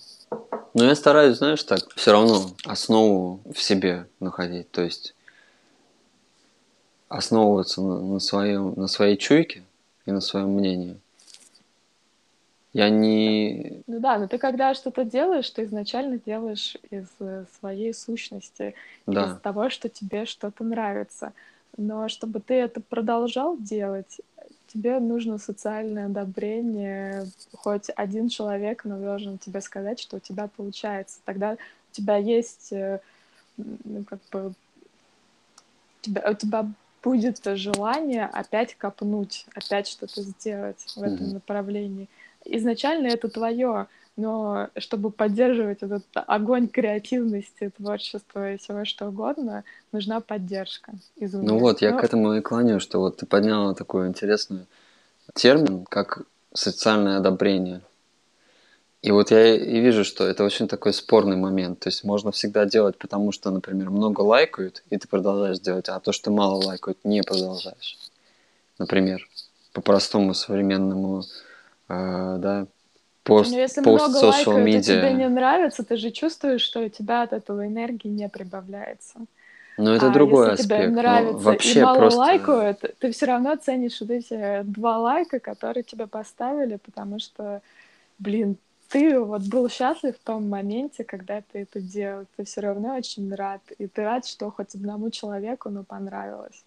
Но 0.73 0.85
я 0.85 0.95
стараюсь, 0.95 1.37
знаешь, 1.37 1.63
так 1.63 1.79
все 1.95 2.11
равно 2.11 2.51
основу 2.65 3.41
в 3.53 3.61
себе 3.61 4.07
находить. 4.19 4.69
То 4.71 4.81
есть 4.81 5.15
основываться 7.07 7.81
на, 7.81 8.01
на, 8.01 8.19
своем, 8.19 8.73
на 8.75 8.87
своей 8.87 9.17
чуйке 9.17 9.63
и 10.05 10.11
на 10.11 10.21
своем 10.21 10.49
мнении. 10.49 10.97
Я 12.73 12.89
не... 12.89 13.83
Ну 13.87 14.01
да, 14.01 14.17
но 14.17 14.27
ты 14.27 14.37
когда 14.37 14.73
что-то 14.73 15.05
делаешь, 15.05 15.49
ты 15.49 15.63
изначально 15.63 16.19
делаешь 16.19 16.75
из 16.91 17.07
э, 17.19 17.45
своей 17.59 17.93
сущности, 17.93 18.75
да. 19.05 19.27
из 19.27 19.39
того, 19.39 19.69
что 19.69 19.87
тебе 19.87 20.25
что-то 20.25 20.65
нравится. 20.65 21.31
Но 21.77 22.09
чтобы 22.09 22.41
ты 22.41 22.55
это 22.55 22.81
продолжал 22.81 23.57
делать, 23.57 24.19
тебе 24.75 24.99
нужно 24.99 25.37
социальное 25.37 26.07
одобрение. 26.07 27.27
Хоть 27.53 27.89
один 27.95 28.27
человек, 28.27 28.83
но 28.83 28.99
должен 28.99 29.37
тебе 29.37 29.61
сказать, 29.61 29.99
что 29.99 30.17
у 30.17 30.19
тебя 30.19 30.49
получается. 30.55 31.19
Тогда 31.23 31.53
у 31.53 31.57
тебя 31.93 32.17
есть, 32.17 32.73
э, 32.73 32.99
ну, 33.57 34.03
как 34.03 34.19
бы, 34.31 34.47
у 34.49 34.53
тебя, 36.01 36.29
у 36.29 36.33
тебя 36.33 36.67
будет 37.01 37.41
желание 37.57 38.25
опять 38.25 38.75
копнуть, 38.75 39.45
опять 39.53 39.87
что-то 39.87 40.21
сделать 40.23 40.83
в 40.95 41.01
этом 41.01 41.27
mm-hmm. 41.27 41.33
направлении. 41.33 42.09
Изначально 42.43 43.07
это 43.07 43.29
твое, 43.29 43.87
но 44.17 44.69
чтобы 44.77 45.11
поддерживать 45.11 45.79
этот 45.81 46.03
огонь 46.13 46.67
креативности, 46.67 47.71
творчества 47.75 48.53
и 48.53 48.57
всего 48.57 48.85
что 48.85 49.07
угодно, 49.07 49.63
нужна 49.91 50.21
поддержка 50.21 50.93
извне. 51.17 51.47
Ну 51.47 51.57
вот, 51.57 51.81
я 51.81 51.91
но... 51.91 51.99
к 51.99 52.03
этому 52.03 52.33
и 52.33 52.41
клоню, 52.41 52.79
что 52.79 52.99
вот 52.99 53.17
ты 53.17 53.25
подняла 53.25 53.73
такой 53.73 54.07
интересный 54.07 54.65
термин, 55.33 55.85
как 55.85 56.23
социальное 56.53 57.17
одобрение. 57.17 57.81
И 59.01 59.11
вот 59.11 59.29
я 59.29 59.53
и 59.53 59.79
вижу, 59.81 60.03
что 60.03 60.25
это 60.25 60.43
очень 60.43 60.67
такой 60.67 60.91
спорный 60.91 61.35
момент. 61.35 61.79
То 61.79 61.89
есть 61.89 62.03
можно 62.03 62.31
всегда 62.31 62.65
делать, 62.65 62.97
потому 62.97 63.31
что, 63.31 63.51
например, 63.51 63.91
много 63.91 64.21
лайкают, 64.21 64.81
и 64.89 64.97
ты 64.97 65.07
продолжаешь 65.07 65.59
делать, 65.59 65.89
а 65.89 65.99
то, 65.99 66.11
что 66.11 66.31
мало 66.31 66.55
лайкают, 66.55 66.97
не 67.03 67.21
продолжаешь. 67.21 67.99
Например, 68.79 69.27
по 69.73 69.81
простому 69.81 70.33
современному, 70.33 71.21
э, 71.87 72.37
да, 72.39 72.67
пост, 73.25 73.51
Но 73.51 73.57
если 73.57 73.81
пост 73.81 74.07
много 74.07 74.25
лайкают, 74.25 74.67
и 74.69 74.81
тебе 74.81 75.13
не 75.13 75.27
нравится, 75.27 75.83
ты 75.83 75.97
же 75.97 76.11
чувствуешь, 76.11 76.61
что 76.61 76.81
у 76.81 76.89
тебя 76.89 77.23
от 77.23 77.33
этого 77.33 77.65
энергии 77.67 78.07
не 78.07 78.29
прибавляется. 78.29 79.19
Ну, 79.77 79.91
это 79.91 80.07
а 80.07 80.09
другой 80.11 80.51
если 80.51 80.63
аспект. 80.63 80.83
тебе 80.83 80.95
нравится 80.95 81.43
вообще 81.43 81.79
и 81.79 81.83
мало 81.83 81.97
просто... 81.97 82.19
лайкают, 82.19 82.79
ты 82.99 83.11
все 83.11 83.25
равно 83.25 83.55
ценишь 83.57 83.99
вот 83.99 84.11
эти 84.11 84.61
два 84.63 84.99
лайка, 84.99 85.39
которые 85.39 85.83
тебе 85.83 86.07
поставили, 86.07 86.77
потому 86.77 87.19
что, 87.19 87.61
блин, 88.19 88.57
ты 88.87 89.19
вот 89.19 89.41
был 89.41 89.69
счастлив 89.69 90.15
в 90.15 90.23
том 90.23 90.47
моменте, 90.47 91.03
когда 91.03 91.41
ты 91.41 91.63
это 91.63 91.81
делал. 91.81 92.25
Ты 92.37 92.45
все 92.45 92.61
равно 92.61 92.95
очень 92.95 93.33
рад. 93.33 93.61
И 93.79 93.87
ты 93.87 94.03
рад, 94.03 94.25
что 94.25 94.51
хоть 94.51 94.75
одному 94.75 95.09
человеку, 95.09 95.69
ну, 95.69 95.83
понравилось. 95.83 96.63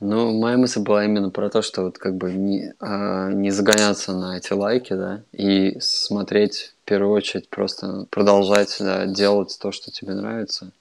Ну, 0.00 0.32
моя 0.32 0.56
мысль 0.56 0.80
была 0.80 1.04
именно 1.04 1.28
про 1.28 1.50
то, 1.50 1.60
что 1.60 1.82
вот 1.82 1.98
как 1.98 2.16
бы 2.16 2.32
не, 2.32 2.72
а, 2.80 3.28
не 3.28 3.50
загоняться 3.50 4.12
на 4.12 4.38
эти 4.38 4.54
лайки, 4.54 4.94
да, 4.94 5.22
и 5.32 5.78
смотреть 5.78 6.72
в 6.82 6.88
первую 6.88 7.12
очередь 7.12 7.50
просто 7.50 8.06
продолжать 8.08 8.74
да, 8.80 9.04
делать 9.04 9.58
то, 9.60 9.72
что 9.72 9.90
тебе 9.90 10.14
нравится. 10.14 10.72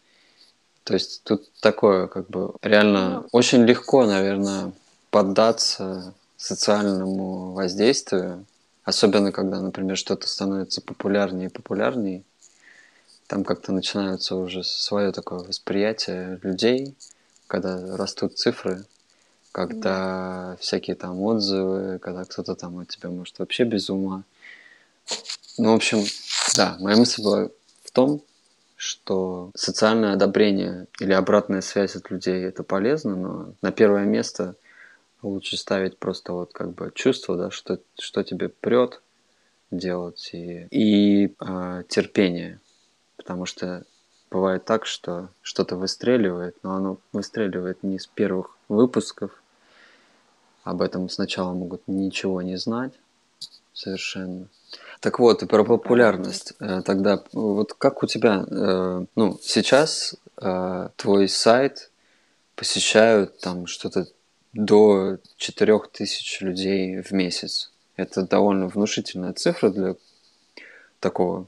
То 0.86 0.94
есть 0.94 1.24
тут 1.24 1.52
такое, 1.60 2.08
как 2.08 2.30
бы, 2.30 2.54
реально 2.62 3.10
ну, 3.10 3.28
очень 3.34 3.64
легко, 3.66 4.06
наверное, 4.06 4.72
поддаться 5.12 6.14
социальному 6.38 7.52
воздействию, 7.52 8.46
особенно 8.86 9.34
когда, 9.34 9.60
например, 9.60 9.98
что-то 9.98 10.30
становится 10.30 10.82
популярнее 10.82 11.50
и 11.50 11.52
популярнее, 11.52 12.24
там 13.28 13.44
как-то 13.44 13.74
начинается 13.74 14.38
уже 14.38 14.64
свое 14.64 15.12
такое 15.12 15.40
восприятие 15.40 16.40
людей, 16.42 16.96
когда 17.48 17.98
растут 17.98 18.38
цифры, 18.38 18.86
когда 19.52 20.52
да. 20.52 20.58
всякие 20.60 20.96
там 20.96 21.20
отзывы, 21.22 22.00
когда 22.00 22.26
кто-то 22.26 22.56
там 22.56 22.80
от 22.80 22.90
тебя 22.90 23.10
может 23.10 23.40
вообще 23.40 23.64
без 23.64 23.90
ума. 23.90 24.24
Ну, 25.58 25.72
в 25.72 25.76
общем, 25.76 26.04
да, 26.56 26.78
моя 26.80 26.98
мысль 26.98 27.24
была 27.24 27.50
в 27.84 27.92
том, 27.92 28.22
что 28.76 29.52
социальное 29.56 30.14
одобрение 30.14 30.88
или 31.00 31.12
обратная 31.12 31.62
связь 31.62 31.96
от 31.96 32.10
людей 32.12 32.44
это 32.46 32.64
полезно, 32.64 33.16
но 33.16 33.54
на 33.62 33.72
первое 33.72 34.06
место 34.06 34.56
лучше 35.22 35.58
ставить 35.58 35.98
просто 35.98 36.32
вот 36.32 36.54
как 36.54 36.74
бы 36.74 36.92
чувство, 36.96 37.36
да, 37.36 37.52
что, 37.52 37.80
что 38.00 38.24
тебе 38.24 38.48
прет 38.50 39.02
делать 39.72 40.30
и, 40.34 40.68
и 40.72 41.36
э, 41.40 41.84
терпение. 41.90 42.62
Потому 43.18 43.46
что 43.46 43.84
бывает 44.32 44.64
так, 44.66 44.86
что 44.86 45.30
что-то 45.42 45.76
выстреливает, 45.76 46.56
но 46.64 46.76
оно 46.76 46.98
выстреливает 47.12 47.84
не 47.84 48.00
с 48.00 48.08
первых 48.08 48.56
выпусков. 48.70 49.32
Об 50.64 50.82
этом 50.82 51.10
сначала 51.10 51.54
могут 51.54 51.82
ничего 51.88 52.42
не 52.42 52.58
знать 52.58 52.94
совершенно. 53.74 54.48
Так 55.00 55.20
вот, 55.20 55.48
про 55.48 55.64
популярность. 55.64 56.54
Э, 56.60 56.82
тогда 56.84 57.24
вот 57.32 57.74
как 57.74 58.04
у 58.04 58.08
тебя, 58.08 58.46
э, 58.48 59.06
ну, 59.16 59.40
сейчас 59.42 60.16
э, 60.42 60.90
твой 60.96 61.28
сайт 61.28 61.92
посещают 62.56 63.40
там 63.40 63.66
что-то 63.66 64.08
до 64.54 65.18
4000 65.38 66.44
людей 66.44 67.02
в 67.02 67.12
месяц. 67.12 67.72
Это 67.96 68.24
довольно 68.24 68.68
внушительная 68.68 69.34
цифра 69.34 69.70
для 69.70 69.96
такого 71.00 71.48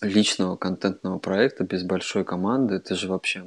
личного 0.00 0.56
контентного 0.56 1.18
проекта 1.18 1.64
без 1.64 1.82
большой 1.82 2.24
команды. 2.24 2.78
Ты 2.80 2.94
же 2.94 3.08
вообще 3.08 3.44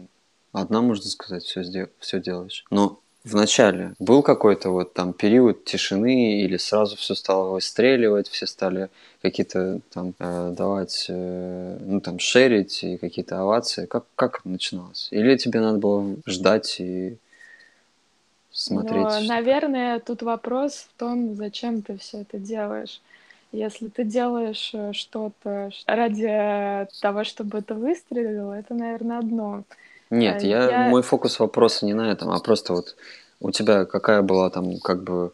одна, 0.51 0.81
можно 0.81 1.09
сказать, 1.09 1.43
все, 1.43 1.89
все 1.99 2.19
делаешь. 2.19 2.65
Но 2.71 2.99
в 3.23 3.35
начале 3.35 3.93
был 3.99 4.23
какой-то 4.23 4.71
вот 4.71 4.93
там 4.93 5.13
период 5.13 5.63
тишины 5.63 6.41
или 6.41 6.57
сразу 6.57 6.95
все 6.95 7.13
стало 7.13 7.51
выстреливать, 7.51 8.27
все 8.27 8.47
стали 8.47 8.89
какие-то 9.21 9.79
там 9.93 10.13
э, 10.17 10.53
давать, 10.57 11.05
э, 11.07 11.77
ну 11.81 12.01
там 12.01 12.17
шерить 12.17 12.83
и 12.83 12.97
какие-то 12.97 13.39
овации. 13.41 13.85
Как, 13.85 14.05
как 14.15 14.43
начиналось? 14.43 15.07
Или 15.11 15.37
тебе 15.37 15.59
надо 15.59 15.77
было 15.77 16.15
ждать 16.25 16.79
и 16.79 17.17
смотреть? 18.51 19.03
Ну, 19.03 19.27
наверное, 19.27 19.99
тут 19.99 20.23
вопрос 20.23 20.87
в 20.89 20.99
том, 20.99 21.35
зачем 21.35 21.83
ты 21.83 21.97
все 21.97 22.21
это 22.21 22.39
делаешь. 22.39 23.01
Если 23.51 23.89
ты 23.89 24.03
делаешь 24.03 24.71
э, 24.73 24.93
что-то 24.93 25.69
ради 25.85 26.87
того, 27.01 27.23
чтобы 27.23 27.59
это 27.59 27.75
выстрелило, 27.75 28.53
это, 28.53 28.73
наверное, 28.73 29.19
одно. 29.19 29.63
Нет, 30.11 30.43
я, 30.43 30.69
я... 30.69 30.89
мой 30.89 31.01
фокус 31.01 31.39
вопроса 31.39 31.85
не 31.85 31.93
на 31.93 32.11
этом, 32.11 32.29
а 32.29 32.39
просто 32.39 32.73
вот 32.73 32.95
у 33.39 33.51
тебя 33.51 33.85
какая 33.85 34.21
была 34.21 34.49
там 34.49 34.77
как 34.79 35.03
бы 35.03 35.31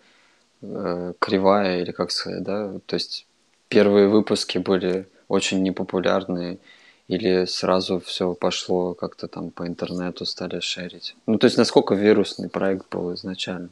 э, 0.62 1.14
кривая 1.20 1.82
или 1.82 1.92
как 1.92 2.12
сказать, 2.12 2.44
да? 2.44 2.80
То 2.86 2.96
есть 2.96 3.26
первые 3.68 4.08
выпуски 4.08 4.60
были 4.60 5.08
очень 5.28 5.64
непопулярные 5.64 6.60
или 7.08 7.46
сразу 7.46 8.00
все 8.00 8.34
пошло 8.36 8.94
как-то 8.94 9.28
там 9.28 9.50
по 9.50 9.66
интернету 9.66 10.26
стали 10.26 10.60
шерить? 10.60 11.16
Ну, 11.26 11.38
то 11.38 11.46
есть 11.46 11.58
насколько 11.58 11.96
вирусный 11.96 12.50
проект 12.50 12.90
был 12.90 13.14
изначально? 13.16 13.70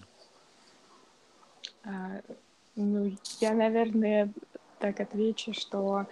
А, 1.84 2.20
ну, 2.76 3.16
я, 3.42 3.54
наверное, 3.54 4.32
так 4.80 5.00
отвечу, 5.00 5.54
что 5.54 6.08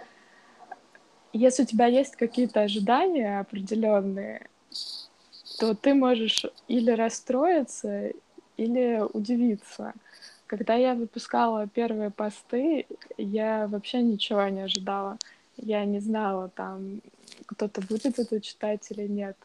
если 1.32 1.64
у 1.64 1.66
тебя 1.66 1.86
есть 1.86 2.14
какие-то 2.14 2.60
ожидания 2.60 3.40
определенные, 3.40 4.46
то 5.58 5.74
ты 5.74 5.94
можешь 5.94 6.46
или 6.68 6.90
расстроиться, 6.90 8.10
или 8.56 9.02
удивиться. 9.12 9.92
Когда 10.46 10.74
я 10.74 10.94
выпускала 10.94 11.66
первые 11.66 12.10
посты, 12.10 12.86
я 13.16 13.66
вообще 13.66 14.02
ничего 14.02 14.46
не 14.48 14.62
ожидала. 14.62 15.18
Я 15.56 15.84
не 15.84 16.00
знала, 16.00 16.50
там, 16.54 17.00
кто-то 17.46 17.80
будет 17.80 18.18
это 18.18 18.40
читать 18.40 18.86
или 18.90 19.06
нет. 19.06 19.36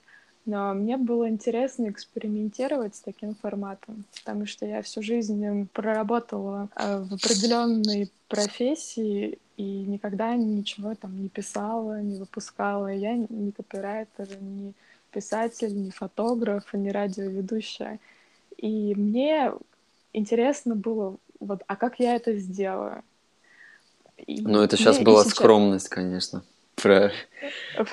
Но 0.45 0.73
мне 0.73 0.97
было 0.97 1.29
интересно 1.29 1.89
экспериментировать 1.89 2.95
с 2.95 3.01
таким 3.01 3.35
форматом, 3.35 4.03
потому 4.17 4.45
что 4.47 4.65
я 4.65 4.81
всю 4.81 5.03
жизнь 5.03 5.67
проработала 5.73 6.69
э, 6.75 7.03
в 7.03 7.13
определенной 7.13 8.11
профессии 8.27 9.37
и 9.57 9.63
никогда 9.63 10.35
ничего 10.35 10.95
там 10.95 11.21
не 11.21 11.29
писала, 11.29 12.01
не 12.01 12.17
выпускала. 12.17 12.87
Я 12.87 13.13
не 13.15 13.51
копирайтер, 13.51 14.27
не 14.41 14.73
писатель, 15.11 15.75
не 15.75 15.91
фотограф, 15.91 16.73
не 16.73 16.91
радиоведущая. 16.91 17.99
И 18.57 18.93
мне 18.95 19.53
интересно 20.13 20.75
было, 20.75 21.17
вот, 21.39 21.63
а 21.67 21.75
как 21.75 21.99
я 21.99 22.15
это 22.15 22.35
сделаю? 22.35 23.03
И 24.17 24.41
ну, 24.41 24.61
это 24.61 24.75
сейчас 24.77 24.99
была 24.99 25.23
сейчас... 25.23 25.33
скромность, 25.33 25.89
конечно. 25.89 26.43
Про 26.75 27.11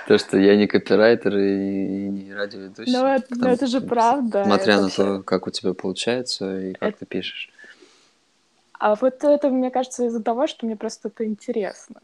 то, 0.06 0.18
что 0.18 0.38
я 0.38 0.56
не 0.56 0.66
копирайтер 0.66 1.36
и 1.36 2.08
не 2.08 2.34
радиоведущий. 2.34 2.92
Но, 2.92 3.14
это, 3.14 3.48
это 3.48 3.66
же 3.66 3.80
правда. 3.80 4.44
Смотря 4.44 4.74
это 4.74 4.82
на 4.82 4.90
то, 4.90 5.22
как 5.22 5.46
у 5.46 5.50
тебя 5.50 5.74
получается 5.74 6.60
и 6.60 6.72
как 6.74 6.90
это... 6.90 6.98
ты 7.00 7.06
пишешь. 7.06 7.50
А 8.78 8.94
вот 8.94 9.24
это, 9.24 9.48
мне 9.48 9.70
кажется, 9.70 10.06
из-за 10.06 10.22
того, 10.22 10.46
что 10.46 10.66
мне 10.66 10.76
просто 10.76 11.08
это 11.08 11.24
интересно. 11.24 12.00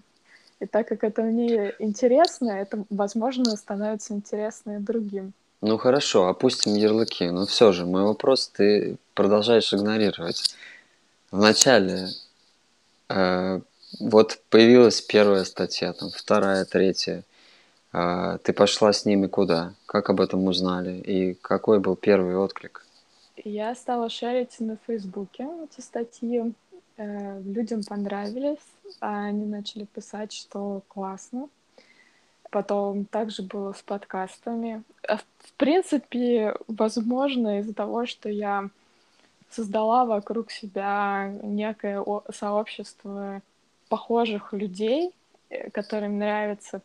И 0.62 0.66
так 0.66 0.86
как 0.86 1.02
это 1.02 1.22
мне 1.22 1.74
интересно, 1.80 2.50
это, 2.50 2.84
возможно, 2.88 3.56
становится 3.56 4.14
интересно 4.14 4.76
и 4.76 4.78
другим. 4.78 5.32
Ну 5.60 5.76
хорошо, 5.76 6.28
опустим 6.28 6.76
ярлыки. 6.76 7.28
Но 7.30 7.46
все 7.46 7.72
же, 7.72 7.84
мой 7.84 8.04
вопрос 8.04 8.46
ты 8.46 8.96
продолжаешь 9.14 9.74
игнорировать. 9.74 10.54
Вначале 11.32 12.10
э, 13.08 13.60
вот 13.98 14.38
появилась 14.50 15.00
первая 15.00 15.44
статья, 15.44 15.92
там 15.94 16.10
вторая, 16.10 16.64
третья. 16.64 17.24
Э, 17.92 18.38
ты 18.44 18.52
пошла 18.52 18.92
с 18.92 19.04
ними 19.04 19.26
куда? 19.26 19.74
Как 19.86 20.10
об 20.10 20.20
этом 20.20 20.44
узнали? 20.44 20.92
И 20.92 21.34
какой 21.34 21.80
был 21.80 21.96
первый 21.96 22.36
отклик? 22.36 22.86
Я 23.44 23.74
стала 23.74 24.08
шерить 24.08 24.60
на 24.60 24.76
Фейсбуке 24.86 25.48
эти 25.64 25.80
статьи. 25.80 26.52
Э, 27.02 27.40
людям 27.44 27.82
понравились, 27.82 28.64
они 29.00 29.44
начали 29.44 29.84
писать, 29.86 30.32
что 30.32 30.82
классно. 30.86 31.48
Потом 32.50 33.06
также 33.06 33.42
было 33.42 33.72
с 33.72 33.82
подкастами. 33.82 34.84
А 35.08 35.16
в 35.16 35.52
принципе, 35.56 36.54
возможно, 36.68 37.58
из-за 37.58 37.74
того, 37.74 38.06
что 38.06 38.28
я 38.28 38.68
создала 39.50 40.04
вокруг 40.04 40.50
себя 40.52 41.32
некое 41.42 42.04
сообщество 42.32 43.42
похожих 43.88 44.52
людей, 44.52 45.12
э, 45.50 45.70
которым 45.70 46.18
нравятся 46.18 46.82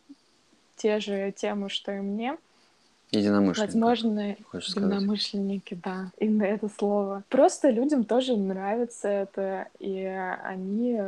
те 0.76 0.98
же 0.98 1.30
темы, 1.30 1.68
что 1.68 1.92
и 1.92 2.00
мне. 2.00 2.36
Единомышленники. 3.10 3.72
Возможно, 3.72 4.36
единомышленники, 4.52 5.80
да, 5.82 6.10
именно 6.18 6.44
это 6.44 6.68
слово. 6.68 7.24
Просто 7.28 7.70
людям 7.70 8.04
тоже 8.04 8.36
нравится 8.36 9.08
это, 9.08 9.68
и 9.78 10.04
они 10.04 11.00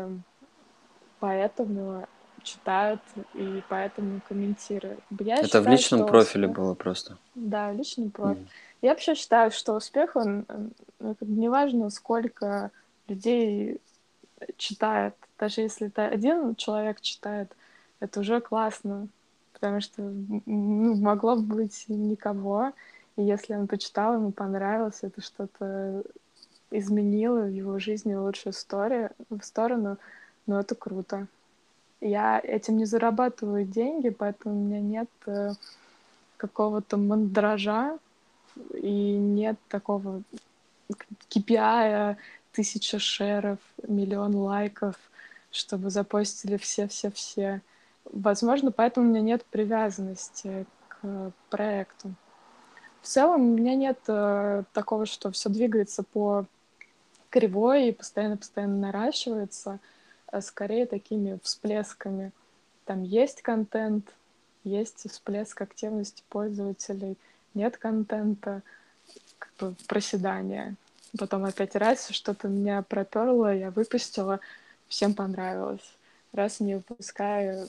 поэтому 1.18 2.06
читают 2.42 3.00
и 3.34 3.62
поэтому 3.68 4.20
комментируют. 4.26 5.00
Я 5.18 5.36
Это 5.36 5.44
считаю, 5.44 5.64
в 5.64 5.68
личном 5.68 6.06
профиле 6.06 6.46
успех... 6.46 6.56
было 6.56 6.74
просто? 6.74 7.18
Да, 7.34 7.70
в 7.70 7.76
личном 7.76 8.10
профиле. 8.10 8.46
Mm. 8.46 8.48
Я 8.82 8.90
вообще 8.90 9.14
считаю, 9.14 9.50
что 9.50 9.74
успех, 9.74 10.16
он, 10.16 10.46
ну, 10.98 11.16
неважно, 11.20 11.90
сколько 11.90 12.70
людей 13.08 13.78
читает, 14.56 15.14
даже 15.38 15.60
если 15.60 15.88
это 15.88 16.06
один 16.06 16.54
человек 16.56 17.02
читает, 17.02 17.54
это 18.00 18.20
уже 18.20 18.40
классно, 18.40 19.08
потому 19.60 19.80
что 19.82 20.02
ну, 20.46 20.94
могло 20.96 21.36
быть 21.36 21.84
никого, 21.88 22.72
и 23.16 23.22
если 23.22 23.54
он 23.54 23.66
почитал, 23.66 24.14
ему 24.14 24.32
понравилось, 24.32 25.00
это 25.02 25.20
что-то 25.20 26.02
изменило 26.70 27.42
в 27.42 27.50
его 27.50 27.78
жизни 27.78 28.14
в 28.14 28.22
лучшую 28.22 28.54
историю, 28.54 29.10
в 29.28 29.42
сторону, 29.42 29.98
ну 30.46 30.58
это 30.58 30.74
круто. 30.74 31.26
Я 32.00 32.40
этим 32.42 32.78
не 32.78 32.86
зарабатываю 32.86 33.66
деньги, 33.66 34.08
поэтому 34.08 34.58
у 34.58 34.64
меня 34.64 34.80
нет 34.80 35.10
э, 35.26 35.52
какого-то 36.38 36.96
мандража 36.96 37.98
и 38.72 39.12
нет 39.12 39.58
такого 39.68 40.22
KPI, 41.28 42.16
тысяча 42.52 42.98
шеров, 42.98 43.58
миллион 43.86 44.34
лайков, 44.36 44.96
чтобы 45.50 45.90
запостили 45.90 46.56
все-все-все. 46.56 47.60
Возможно, 48.04 48.72
поэтому 48.72 49.06
у 49.06 49.10
меня 49.10 49.20
нет 49.20 49.44
привязанности 49.44 50.66
к 50.88 51.32
проекту. 51.48 52.14
В 53.02 53.06
целом 53.06 53.52
у 53.52 53.56
меня 53.56 53.74
нет 53.74 53.98
э, 54.08 54.64
такого, 54.72 55.06
что 55.06 55.30
все 55.30 55.48
двигается 55.48 56.02
по 56.02 56.44
кривой 57.30 57.88
и 57.88 57.92
постоянно-постоянно 57.92 58.76
наращивается. 58.76 59.78
А 60.26 60.40
скорее 60.42 60.86
такими 60.86 61.38
всплесками. 61.42 62.32
Там 62.84 63.02
есть 63.02 63.42
контент, 63.42 64.12
есть 64.64 65.10
всплеск 65.10 65.60
активности 65.60 66.22
пользователей, 66.28 67.16
нет 67.54 67.76
контента, 67.78 68.62
как 69.38 69.52
бы 69.58 69.74
проседание. 69.88 70.74
Потом 71.18 71.44
опять 71.44 71.74
раз 71.74 72.08
что-то 72.10 72.48
меня 72.48 72.82
проперло, 72.82 73.54
я 73.54 73.70
выпустила, 73.70 74.40
всем 74.88 75.14
понравилось. 75.14 75.96
Раз 76.32 76.60
не 76.60 76.76
выпускаю, 76.76 77.68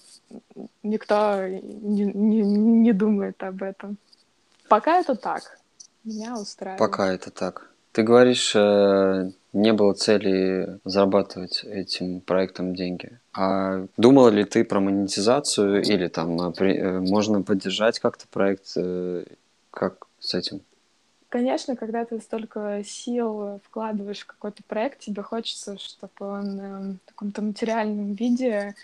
никто 0.84 1.48
не, 1.48 2.06
не, 2.06 2.42
не 2.42 2.94
думает 2.94 3.42
об 3.44 3.64
этом. 3.64 3.98
Пока 4.70 5.00
это 5.00 5.16
так. 5.16 5.60
Меня 6.04 6.36
устраивает. 6.38 6.80
Пока 6.80 7.12
это 7.12 7.32
так. 7.32 7.72
Ты 7.92 8.04
говоришь, 8.04 8.56
э, 8.56 9.32
не 9.52 9.74
было 9.74 9.94
цели 9.94 10.80
зарабатывать 10.86 11.64
этим 11.66 12.22
проектом 12.22 12.74
деньги. 12.74 13.20
А 13.34 13.86
думала 13.98 14.30
ли 14.30 14.46
ты 14.46 14.64
про 14.64 14.80
монетизацию 14.80 15.82
или 15.84 16.08
там 16.08 16.40
э, 16.40 16.54
э, 16.60 17.00
можно 17.00 17.42
поддержать 17.42 18.00
как-то 18.00 18.28
проект? 18.30 18.76
Как 19.72 20.08
с 20.20 20.34
этим? 20.34 20.62
Конечно, 21.32 21.78
когда 21.78 22.04
ты 22.04 22.20
столько 22.20 22.84
сил 22.84 23.62
вкладываешь 23.64 24.20
в 24.20 24.26
какой-то 24.26 24.64
проект, 24.68 25.00
тебе 25.00 25.22
хочется, 25.22 25.78
чтобы 25.78 26.10
он 26.20 27.00
в 27.06 27.06
каком-то 27.06 27.42
материальном 27.42 28.16
виде 28.16 28.76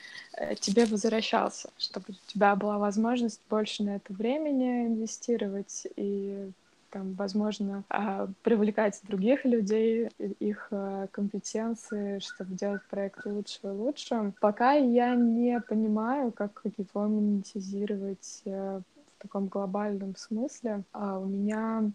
тебе 0.62 0.86
возвращался, 0.86 1.70
чтобы 1.78 2.06
у 2.08 2.32
тебя 2.32 2.56
была 2.56 2.78
возможность 2.78 3.42
больше 3.50 3.84
на 3.84 3.98
это 3.98 4.14
времени 4.14 4.88
инвестировать 4.88 5.88
и 5.98 6.50
там, 6.90 7.16
возможно, 7.16 7.84
а, 7.90 8.30
привлекать 8.44 9.02
других 9.04 9.44
людей, 9.44 10.10
их 10.40 10.70
а, 10.72 11.08
компетенции, 11.08 12.20
чтобы 12.20 12.56
делать 12.56 12.82
проект 12.90 13.26
лучше 13.26 13.60
и 13.64 13.68
лучше. 13.68 14.32
Пока 14.40 14.72
я 14.72 15.16
не 15.16 15.60
понимаю, 15.60 16.32
как 16.32 16.62
его 16.78 17.08
монетизировать 17.10 18.42
э, 18.46 18.80
в 19.18 19.22
таком 19.22 19.48
глобальном 19.48 20.16
смысле. 20.16 20.84
А 20.94 21.20
у 21.20 21.26
меня 21.26 21.92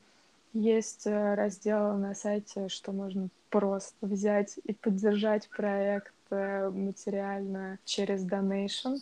есть 0.52 1.06
э, 1.06 1.34
раздел 1.34 1.96
на 1.96 2.14
сайте, 2.14 2.68
что 2.68 2.92
можно 2.92 3.28
просто 3.50 3.94
взять 4.06 4.58
и 4.64 4.72
поддержать 4.72 5.48
проект 5.48 6.14
э, 6.30 6.70
материально 6.70 7.78
через 7.84 8.24
donation. 8.26 8.98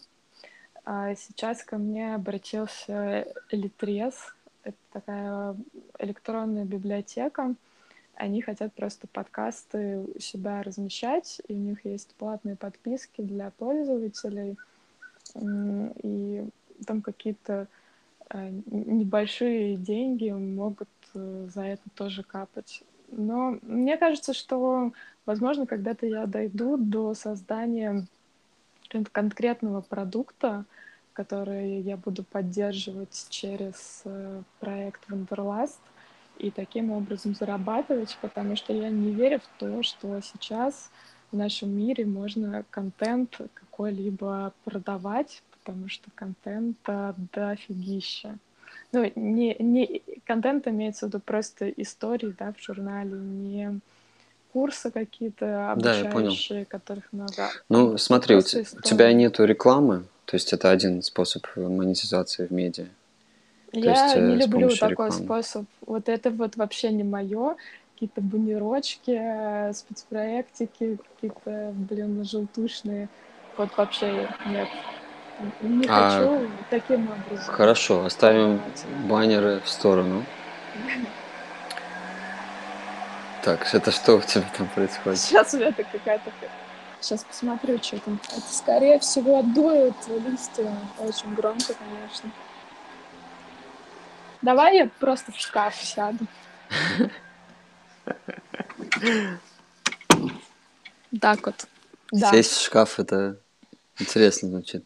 Сейчас 1.15 1.63
ко 1.63 1.77
мне 1.77 2.15
обратился 2.15 3.27
Литрес, 3.53 4.35
это 4.65 4.77
такая 4.93 5.57
электронная 5.99 6.65
библиотека. 6.65 7.55
Они 8.15 8.43
хотят 8.43 8.73
просто 8.75 9.07
подкасты 9.07 10.05
у 10.15 10.19
себя 10.19 10.63
размещать, 10.63 11.41
и 11.49 11.55
у 11.55 11.57
них 11.57 11.85
есть 11.85 12.15
платные 12.19 12.57
подписки 12.57 13.23
для 13.23 13.51
пользователей, 13.51 14.57
и 15.35 16.45
там 16.87 17.03
какие-то 17.03 17.67
э, 18.31 18.51
небольшие 18.67 19.77
деньги 19.77 20.31
могут 20.31 20.89
за 21.15 21.63
это 21.63 21.83
тоже 21.95 22.23
капать. 22.23 22.83
Но 23.09 23.59
мне 23.63 23.97
кажется, 23.97 24.35
что, 24.35 24.93
возможно, 25.27 25.67
когда-то 25.67 26.07
я 26.07 26.27
дойду 26.27 26.77
до 26.77 27.15
создания 27.15 28.07
конкретного 29.13 29.81
продукта, 29.81 30.65
которые 31.13 31.81
я 31.81 31.97
буду 31.97 32.25
поддерживать 32.25 33.27
через 33.29 34.03
э, 34.05 34.43
проект 34.59 35.09
Wanderlust 35.11 35.79
и 36.39 36.51
таким 36.51 36.91
образом 36.93 37.35
зарабатывать, 37.35 38.17
потому 38.23 38.57
что 38.57 38.73
я 38.73 38.89
не 38.89 39.13
верю 39.13 39.41
в 39.41 39.59
то, 39.59 39.83
что 39.83 40.21
сейчас 40.21 40.91
в 41.31 41.37
нашем 41.37 41.71
мире 41.71 42.07
можно 42.07 42.65
контент 42.71 43.41
какой-либо 43.55 44.53
продавать, 44.65 45.43
потому 45.51 45.89
что 45.89 46.11
контента 46.15 47.15
дофигища. 47.33 48.39
Ну, 48.93 49.11
не, 49.15 49.57
не 49.59 50.03
контент 50.27 50.67
имеется 50.67 51.07
в 51.07 51.09
виду 51.09 51.21
просто 51.21 51.69
истории, 51.71 52.35
да, 52.39 52.53
в 52.57 52.63
журнале, 52.63 53.13
не 53.13 53.81
курсы 54.53 54.91
какие-то 54.91 55.73
обучающие, 55.73 56.61
да, 56.61 56.65
которых 56.65 57.05
много. 57.13 57.51
Ну, 57.69 57.97
смотри, 57.99 58.35
у, 58.37 58.39
у 58.39 58.43
тебя 58.43 59.13
нету 59.13 59.45
рекламы, 59.45 60.05
то 60.25 60.35
есть 60.35 60.53
это 60.53 60.71
один 60.71 61.03
способ 61.03 61.47
монетизации 61.57 62.47
в 62.47 62.51
медиа. 62.51 62.87
Я 63.73 64.07
есть, 64.07 64.17
не 64.17 64.37
люблю 64.37 64.69
такой 64.71 65.09
рекламы. 65.09 65.13
способ. 65.13 65.65
Вот 65.87 66.09
это 66.09 66.31
вот 66.31 66.57
вообще 66.57 66.91
не 66.91 67.05
мое. 67.05 67.57
Какие-то 67.95 68.21
бунирочки, 68.21 69.11
э, 69.11 69.73
спецпроектики, 69.75 70.99
какие-то, 71.15 71.73
блин, 71.77 72.25
желтушные. 72.25 73.09
Вот 73.57 73.71
вообще 73.77 74.29
нет. 74.47 74.69
Не 75.61 75.87
а... 75.89 76.11
хочу 76.11 76.51
таким 76.71 77.11
образом. 77.11 77.55
Хорошо, 77.55 78.05
оставим 78.05 78.61
баннеры 79.09 79.61
в 79.61 79.69
сторону. 79.69 80.25
Так, 83.43 83.75
это 83.75 83.91
что 83.91 84.17
у 84.17 84.21
тебя 84.21 84.45
там 84.57 84.69
происходит? 84.69 85.19
Сейчас 85.19 85.55
у 85.55 85.59
меня 85.59 85.73
какая-то... 85.73 86.31
Сейчас 87.01 87.25
посмотрю, 87.25 87.79
что 87.83 87.99
там. 87.99 88.21
Это, 88.29 88.53
скорее 88.53 88.99
всего, 88.99 89.43
дует 89.43 89.95
листья. 90.27 90.71
Очень 90.99 91.35
громко, 91.35 91.73
конечно. 91.73 92.31
Давай 94.43 94.77
я 94.77 94.91
просто 94.99 95.33
в 95.33 95.39
шкаф 95.39 95.75
сяду. 95.77 96.27
Так 101.21 101.45
вот. 101.45 101.67
Да. 102.13 102.31
Сесть 102.31 102.53
в 102.53 102.65
шкаф, 102.65 103.01
это 103.01 103.37
интересно 103.99 104.49
звучит. 104.49 104.85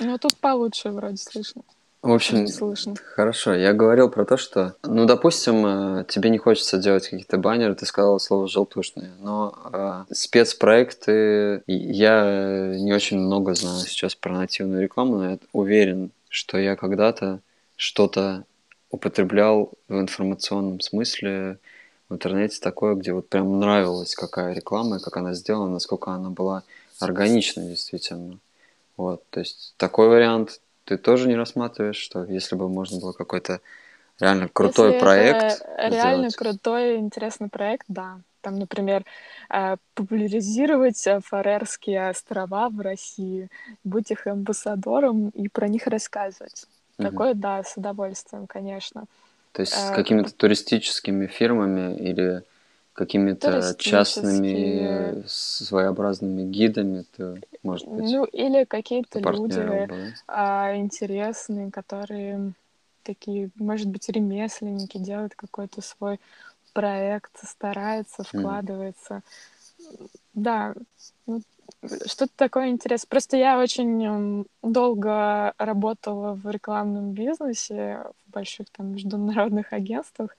Ну, 0.00 0.18
тут 0.18 0.36
получше 0.36 0.90
вроде 0.90 1.16
слышно. 1.16 1.62
В 2.02 2.10
общем, 2.10 2.48
слышно. 2.48 2.96
хорошо. 2.96 3.54
Я 3.54 3.72
говорил 3.72 4.10
про 4.10 4.24
то, 4.24 4.36
что, 4.36 4.74
ну, 4.82 5.04
допустим, 5.04 5.64
э, 6.00 6.04
тебе 6.08 6.30
не 6.30 6.38
хочется 6.38 6.78
делать 6.78 7.04
какие-то 7.08 7.38
баннеры, 7.38 7.76
ты 7.76 7.86
сказал 7.86 8.18
слово 8.18 8.48
желтушные, 8.48 9.12
но 9.20 9.54
э, 9.72 10.12
спецпроекты, 10.12 11.62
я 11.68 12.74
не 12.76 12.92
очень 12.92 13.20
много 13.20 13.54
знаю 13.54 13.78
сейчас 13.86 14.16
про 14.16 14.32
нативную 14.32 14.82
рекламу, 14.82 15.18
но 15.18 15.30
я 15.30 15.38
уверен, 15.52 16.10
что 16.28 16.58
я 16.58 16.74
когда-то 16.74 17.38
что-то 17.76 18.46
употреблял 18.90 19.70
в 19.86 19.94
информационном 20.00 20.80
смысле 20.80 21.58
в 22.08 22.14
интернете 22.14 22.58
такое, 22.60 22.96
где 22.96 23.12
вот 23.12 23.28
прям 23.28 23.60
нравилась 23.60 24.16
какая 24.16 24.54
реклама, 24.54 24.98
как 24.98 25.16
она 25.16 25.34
сделана, 25.34 25.74
насколько 25.74 26.10
она 26.10 26.30
была 26.30 26.64
органична 26.98 27.62
действительно. 27.64 28.38
Вот, 28.96 29.22
то 29.30 29.40
есть 29.40 29.74
такой 29.76 30.08
вариант 30.08 30.60
ты 30.84 30.98
тоже 30.98 31.28
не 31.28 31.36
рассматриваешь, 31.36 31.96
что 31.96 32.24
если 32.24 32.56
бы 32.56 32.68
можно 32.68 33.00
было 33.00 33.12
какой-то 33.12 33.60
реально 34.20 34.48
крутой 34.48 34.88
если 34.88 35.00
проект. 35.00 35.62
Это 35.76 35.88
реально 35.88 36.30
сделать. 36.30 36.36
крутой, 36.36 36.96
интересный 36.96 37.48
проект, 37.48 37.84
да. 37.88 38.20
Там, 38.40 38.58
например, 38.58 39.04
э, 39.50 39.76
популяризировать 39.94 41.06
э, 41.06 41.20
Фарерские 41.20 42.10
острова 42.10 42.68
в 42.68 42.80
России, 42.80 43.48
быть 43.84 44.10
их 44.10 44.26
амбассадором 44.26 45.28
и 45.28 45.48
про 45.48 45.68
них 45.68 45.86
рассказывать. 45.86 46.66
Угу. 46.98 47.08
Такое, 47.08 47.34
да, 47.34 47.62
с 47.62 47.76
удовольствием, 47.76 48.46
конечно. 48.48 49.04
То 49.52 49.62
есть 49.62 49.72
с 49.72 49.90
э, 49.90 49.94
какими-то 49.94 50.34
туристическими 50.34 51.26
фирмами 51.26 51.96
или 51.96 52.42
какими-то 52.92 53.74
частными 53.78 55.24
своеобразными 55.26 56.42
гидами, 56.42 57.04
то, 57.16 57.36
может 57.62 57.88
быть... 57.88 58.10
Ну, 58.10 58.24
или 58.24 58.64
какие-то 58.64 59.18
люди 59.18 59.88
а, 60.28 60.76
интересные, 60.76 61.70
которые 61.70 62.52
такие, 63.02 63.50
может 63.56 63.88
быть, 63.88 64.08
ремесленники, 64.08 64.98
делают 64.98 65.34
какой-то 65.34 65.80
свой 65.80 66.20
проект, 66.72 67.32
стараются, 67.42 68.22
вкладываются. 68.22 69.14
Mm. 69.14 69.22
Да, 70.34 70.74
ну, 71.26 71.42
что-то 72.06 72.32
такое 72.36 72.68
интересное. 72.68 73.08
Просто 73.08 73.36
я 73.36 73.58
очень 73.58 74.46
долго 74.62 75.52
работала 75.58 76.34
в 76.34 76.48
рекламном 76.48 77.12
бизнесе, 77.12 78.04
в 78.26 78.32
больших 78.32 78.70
там 78.70 78.92
международных 78.92 79.72
агентствах, 79.72 80.36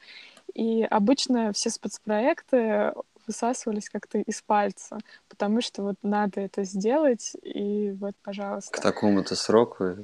и 0.53 0.83
обычно 0.83 1.53
все 1.53 1.69
спецпроекты 1.69 2.93
высасывались 3.25 3.89
как-то 3.89 4.19
из 4.19 4.41
пальца, 4.41 4.97
потому 5.29 5.61
что 5.61 5.83
вот 5.83 5.95
надо 6.03 6.41
это 6.41 6.63
сделать, 6.63 7.35
и 7.41 7.95
вот, 7.99 8.15
пожалуйста. 8.23 8.71
К 8.71 8.81
такому-то 8.81 9.35
сроку 9.35 9.95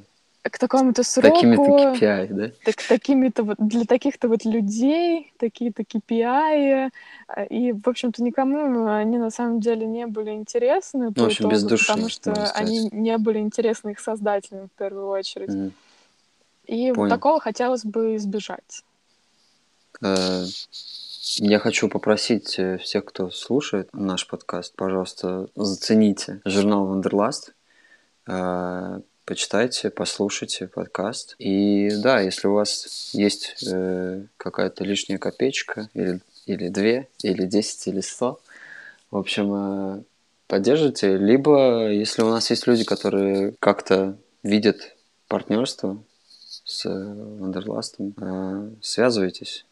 к 0.49 0.57
такому-то 0.57 1.03
сроку. 1.03 1.35
Такими-то 1.35 1.61
KPI, 1.61 2.27
да? 2.33 2.51
Так, 2.63 2.75
такими-то 2.87 3.43
вот, 3.43 3.57
для 3.59 3.85
таких-то 3.85 4.27
вот 4.27 4.45
людей, 4.45 5.31
такие-то 5.37 5.83
KPI, 5.83 6.91
и, 7.49 7.71
в 7.73 7.87
общем-то, 7.87 8.23
никому 8.23 8.87
они 8.87 9.17
на 9.17 9.29
самом 9.29 9.59
деле 9.59 9.85
не 9.85 10.07
были 10.07 10.31
интересны. 10.31 11.11
Ну, 11.15 11.23
в 11.23 11.25
общем, 11.25 11.45
итогу, 11.45 11.53
без 11.53 11.63
души, 11.63 11.87
Потому 11.87 12.09
что 12.09 12.51
они 12.53 12.89
не 12.91 13.17
были 13.17 13.39
интересны 13.39 13.91
их 13.91 13.99
создателям, 13.99 14.67
в 14.67 14.77
первую 14.77 15.07
очередь. 15.07 15.49
Mm. 15.49 15.71
И 16.67 16.93
Понял. 16.93 17.09
такого 17.09 17.39
хотелось 17.39 17.83
бы 17.83 18.15
избежать. 18.15 18.83
Э, 20.01 20.45
я 21.37 21.59
хочу 21.59 21.89
попросить 21.89 22.57
э, 22.57 22.77
всех, 22.77 23.05
кто 23.05 23.29
слушает 23.31 23.89
наш 23.93 24.27
подкаст, 24.27 24.73
пожалуйста, 24.75 25.47
зацените 25.55 26.41
журнал 26.45 26.85
Вандерласт, 26.85 27.53
э, 28.27 28.99
почитайте, 29.25 29.89
послушайте 29.89 30.67
подкаст. 30.67 31.35
И 31.39 31.91
да, 32.01 32.19
если 32.21 32.47
у 32.47 32.53
вас 32.53 33.11
есть 33.13 33.65
какая-то 34.37 34.83
лишняя 34.83 35.17
копеечка, 35.17 35.89
или, 35.93 36.21
или 36.45 36.69
две, 36.69 37.07
или 37.21 37.45
десять, 37.45 37.87
или 37.87 38.01
сто, 38.01 38.39
в 39.11 39.17
общем, 39.17 40.05
поддержите. 40.47 41.17
Либо, 41.17 41.89
если 41.89 42.21
у 42.21 42.29
нас 42.29 42.49
есть 42.49 42.67
люди, 42.67 42.83
которые 42.83 43.53
как-то 43.59 44.17
видят 44.43 44.95
партнерство 45.27 46.01
с 46.63 46.85
Вандерластом, 46.85 48.15
связывайтесь 48.81 49.65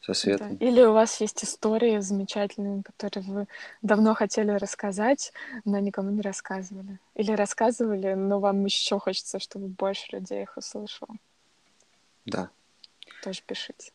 со 0.00 0.14
светом. 0.14 0.56
Да. 0.56 0.66
Или 0.66 0.82
у 0.82 0.92
вас 0.92 1.20
есть 1.20 1.44
истории 1.44 1.98
замечательные, 2.00 2.82
которые 2.82 3.24
вы 3.24 3.46
давно 3.82 4.14
хотели 4.14 4.50
рассказать, 4.52 5.32
но 5.64 5.78
никому 5.78 6.10
не 6.10 6.22
рассказывали. 6.22 6.98
Или 7.14 7.32
рассказывали, 7.32 8.14
но 8.14 8.40
вам 8.40 8.64
еще 8.64 8.98
хочется, 8.98 9.38
чтобы 9.38 9.68
больше 9.68 10.06
людей 10.12 10.42
их 10.42 10.56
услышало. 10.56 11.14
Да. 12.24 12.50
Тоже 13.22 13.42
пишите. 13.46 13.92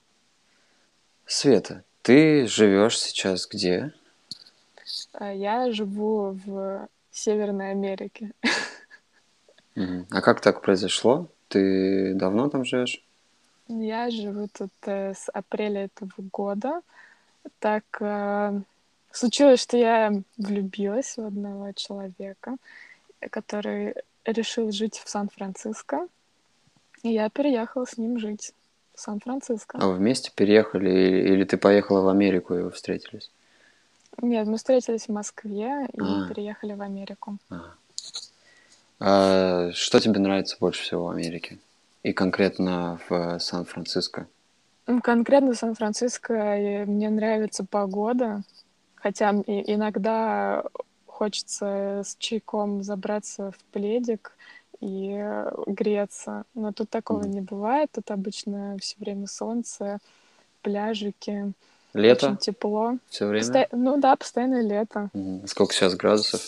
Света, 1.26 1.84
ты 2.04 2.46
живешь 2.48 3.00
сейчас 3.00 3.48
где? 3.48 3.92
А, 5.14 5.34
я 5.34 5.72
живу 5.72 6.40
в 6.46 6.88
Северной 7.12 7.72
Америке. 7.72 8.32
А 10.10 10.22
как 10.22 10.40
так 10.40 10.62
произошло? 10.62 11.28
Ты 11.50 12.14
давно 12.14 12.48
там 12.48 12.64
живешь? 12.64 13.04
Я 13.68 14.12
живу 14.12 14.48
тут 14.48 14.72
э, 14.86 15.14
с 15.14 15.30
апреля 15.30 15.86
этого 15.86 16.12
года. 16.32 16.82
Так 17.60 17.84
э, 18.00 18.62
случилось, 19.12 19.62
что 19.62 19.78
я 19.78 20.14
влюбилась 20.38 21.18
в 21.18 21.26
одного 21.26 21.72
человека, 21.72 22.58
который 23.32 23.96
решил 24.24 24.72
жить 24.72 25.02
в 25.04 25.10
Сан-Франциско. 25.10 26.08
И 27.04 27.10
я 27.10 27.30
переехала 27.30 27.86
с 27.86 27.98
ним 27.98 28.20
жить 28.20 28.54
в 28.94 29.00
Сан-Франциско. 29.00 29.78
А 29.82 29.88
вы 29.88 29.96
вместе 29.96 30.32
переехали 30.34 30.90
или, 30.90 31.34
или 31.34 31.44
ты 31.44 31.58
поехала 31.58 32.02
в 32.02 32.08
Америку 32.08 32.56
и 32.56 32.62
вы 32.62 32.72
встретились? 32.72 33.32
Нет, 34.22 34.48
мы 34.48 34.58
встретились 34.58 35.08
в 35.08 35.12
Москве 35.12 35.88
и 35.92 36.00
а. 36.00 36.28
переехали 36.28 36.74
в 36.74 36.82
Америку. 36.82 37.38
А. 37.50 37.74
А, 39.00 39.72
что 39.74 40.00
тебе 40.00 40.20
нравится 40.20 40.56
больше 40.60 40.84
всего 40.84 41.06
в 41.06 41.10
Америке? 41.10 41.58
И 42.06 42.14
конкретно 42.14 43.00
в 43.10 43.40
Сан-Франциско? 43.40 44.28
Конкретно 45.02 45.54
в 45.54 45.56
Сан-Франциско 45.56 46.86
мне 46.86 47.10
нравится 47.10 47.66
погода, 47.66 48.44
хотя 48.94 49.32
иногда 49.32 50.64
хочется 51.08 52.04
с 52.06 52.16
чайком 52.20 52.84
забраться 52.84 53.50
в 53.50 53.58
пледик 53.72 54.34
и 54.82 55.20
греться, 55.66 56.44
но 56.54 56.72
тут 56.72 56.92
такого 56.92 57.24
mm. 57.24 57.28
не 57.28 57.42
бывает. 57.42 57.90
Тут 57.92 58.12
обычно 58.12 58.78
все 58.80 58.98
время 59.00 59.26
солнце, 59.26 59.98
пляжики. 60.62 61.54
Лето? 61.96 62.28
Очень 62.28 62.38
тепло. 62.38 63.00
Все 63.10 63.26
время? 63.26 63.44
Посто... 63.44 63.68
Ну 63.72 63.98
да, 63.98 64.16
постоянно 64.16 64.62
лето. 64.62 65.10
Mm. 65.16 65.48
Сколько 65.48 65.74
сейчас 65.74 65.96
градусов 65.96 66.42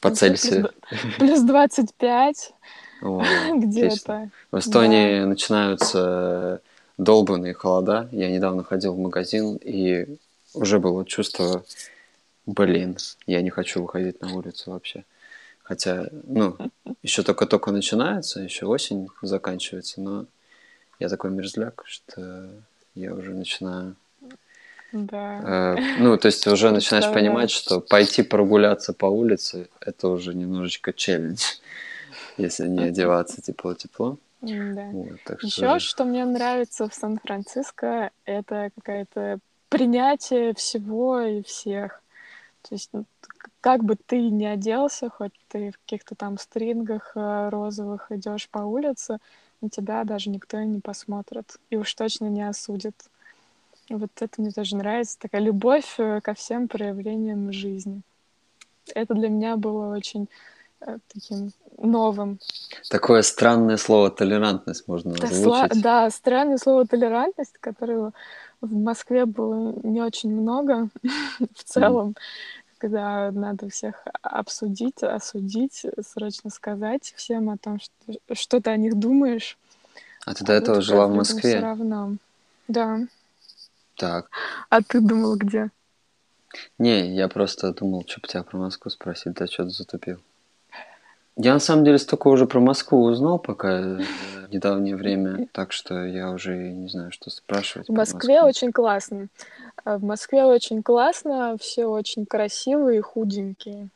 по 0.00 0.10
Цельсию? 0.10 0.70
Плюс, 0.88 1.16
плюс 1.18 1.40
25. 1.42 2.54
Где-то. 3.54 4.30
В 4.50 4.58
Эстонии 4.58 5.20
да. 5.20 5.26
начинаются 5.26 6.60
долбанные 6.98 7.54
холода. 7.54 8.08
Я 8.12 8.30
недавно 8.30 8.64
ходил 8.64 8.94
в 8.94 8.98
магазин, 8.98 9.56
и 9.56 10.16
уже 10.54 10.78
было 10.78 11.04
чувство, 11.04 11.64
блин, 12.46 12.96
я 13.26 13.42
не 13.42 13.50
хочу 13.50 13.82
выходить 13.82 14.20
на 14.20 14.34
улицу 14.34 14.72
вообще. 14.72 15.04
Хотя, 15.62 16.06
ну, 16.24 16.56
еще 17.02 17.22
только-только 17.22 17.72
начинается, 17.72 18.40
еще 18.40 18.66
осень 18.66 19.08
заканчивается, 19.22 20.00
но 20.00 20.26
я 20.98 21.08
такой 21.08 21.30
мерзляк, 21.30 21.82
что 21.86 22.48
я 22.94 23.14
уже 23.14 23.32
начинаю... 23.32 23.96
Да. 24.92 25.76
Э, 25.78 26.00
ну, 26.00 26.18
то 26.18 26.26
есть 26.26 26.46
уже 26.46 26.70
начинаешь 26.70 27.10
понимать, 27.14 27.50
что 27.50 27.80
пойти 27.80 28.22
прогуляться 28.22 28.92
по 28.92 29.06
улице– 29.06 29.68
это 29.80 30.08
уже 30.08 30.34
немножечко 30.34 30.92
челлендж, 30.92 31.40
если 32.36 32.68
не 32.68 32.84
одеваться 32.84 33.40
тепло-тепло. 33.40 34.18
Да. 34.40 34.88
Вот, 34.92 35.22
так 35.24 35.42
Еще 35.42 35.50
что, 35.50 35.78
что 35.78 36.04
мне 36.04 36.24
нравится 36.24 36.88
в 36.88 36.94
Сан-Франциско, 36.94 38.10
это 38.24 38.70
какая-то 38.74 39.38
принятие 39.68 40.52
всего 40.54 41.20
и 41.20 41.42
всех. 41.42 42.02
То 42.62 42.74
есть, 42.74 42.90
ну, 42.92 43.04
как 43.60 43.84
бы 43.84 43.96
ты 43.96 44.28
ни 44.30 44.44
оделся, 44.44 45.08
хоть 45.08 45.32
ты 45.48 45.70
в 45.70 45.78
каких-то 45.78 46.14
там 46.14 46.38
стрингах 46.38 47.12
э, 47.14 47.48
розовых 47.48 48.10
идешь 48.10 48.48
по 48.48 48.58
улице, 48.58 49.18
на 49.60 49.70
тебя 49.70 50.02
даже 50.04 50.30
никто 50.30 50.60
не 50.60 50.80
посмотрит. 50.80 51.56
И 51.70 51.76
уж 51.76 51.94
точно 51.94 52.26
не 52.26 52.46
осудит. 52.46 52.94
Вот 53.88 54.10
это 54.20 54.40
мне 54.40 54.50
тоже 54.50 54.76
нравится. 54.76 55.18
Такая 55.18 55.40
любовь 55.40 55.94
э, 55.98 56.20
ко 56.20 56.34
всем 56.34 56.66
проявлениям 56.66 57.52
жизни. 57.52 58.02
Это 58.94 59.14
для 59.14 59.28
меня 59.28 59.56
было 59.56 59.94
очень 59.94 60.28
таким 61.12 61.52
новым. 61.78 62.38
Такое 62.90 63.22
странное 63.22 63.76
слово 63.76 64.10
толерантность 64.10 64.88
можно 64.88 65.12
да, 65.12 65.28
озвучить. 65.28 65.72
Сла- 65.72 65.80
да, 65.82 66.10
странное 66.10 66.58
слово 66.58 66.86
толерантность, 66.86 67.58
которого 67.58 68.12
в 68.60 68.72
Москве 68.72 69.26
было 69.26 69.74
не 69.82 70.00
очень 70.02 70.30
много 70.30 70.88
в 71.54 71.64
целом. 71.64 72.10
Mm 72.10 72.16
когда 72.82 73.30
надо 73.30 73.68
всех 73.68 74.02
обсудить, 74.22 75.04
осудить, 75.04 75.86
срочно 76.04 76.50
сказать 76.50 77.14
всем 77.16 77.48
о 77.50 77.56
том, 77.56 77.78
что, 77.78 78.34
что 78.34 78.60
ты 78.60 78.70
о 78.70 78.76
них 78.76 78.98
думаешь. 78.98 79.56
А 80.26 80.34
ты 80.34 80.44
до 80.44 80.52
этого 80.54 80.78
а 80.78 80.80
жила 80.80 81.06
в 81.06 81.14
Москве? 81.14 81.40
Все 81.40 81.60
равно. 81.60 82.16
Да. 82.66 82.98
Так. 83.94 84.28
А 84.68 84.82
ты 84.82 85.00
думал 85.00 85.36
где? 85.36 85.70
Не, 86.76 87.14
я 87.14 87.28
просто 87.28 87.72
думал, 87.72 88.04
что 88.04 88.20
бы 88.20 88.26
тебя 88.26 88.42
про 88.42 88.58
Москву 88.58 88.90
спросить, 88.90 89.34
да 89.34 89.46
что 89.46 89.62
ты 89.62 89.70
затупил. 89.70 90.20
Я 91.36 91.54
на 91.54 91.60
самом 91.60 91.84
деле 91.84 91.98
столько 91.98 92.28
уже 92.28 92.46
про 92.46 92.60
Москву 92.60 93.04
узнал 93.04 93.38
пока 93.38 93.80
в 93.80 94.00
э, 94.00 94.04
недавнее 94.50 94.96
время, 94.96 95.48
так 95.52 95.72
что 95.72 96.04
я 96.04 96.30
уже 96.30 96.54
не 96.54 96.88
знаю, 96.88 97.10
что 97.10 97.30
спрашивать. 97.30 97.88
В 97.88 97.92
Москве 97.92 98.42
очень 98.42 98.70
классно. 98.70 99.28
А 99.84 99.96
в 99.96 100.04
Москве 100.04 100.44
очень 100.44 100.82
классно, 100.82 101.56
все 101.58 101.86
очень 101.86 102.26
красивые 102.26 102.98
и 102.98 103.02
худенькие. 103.02 103.88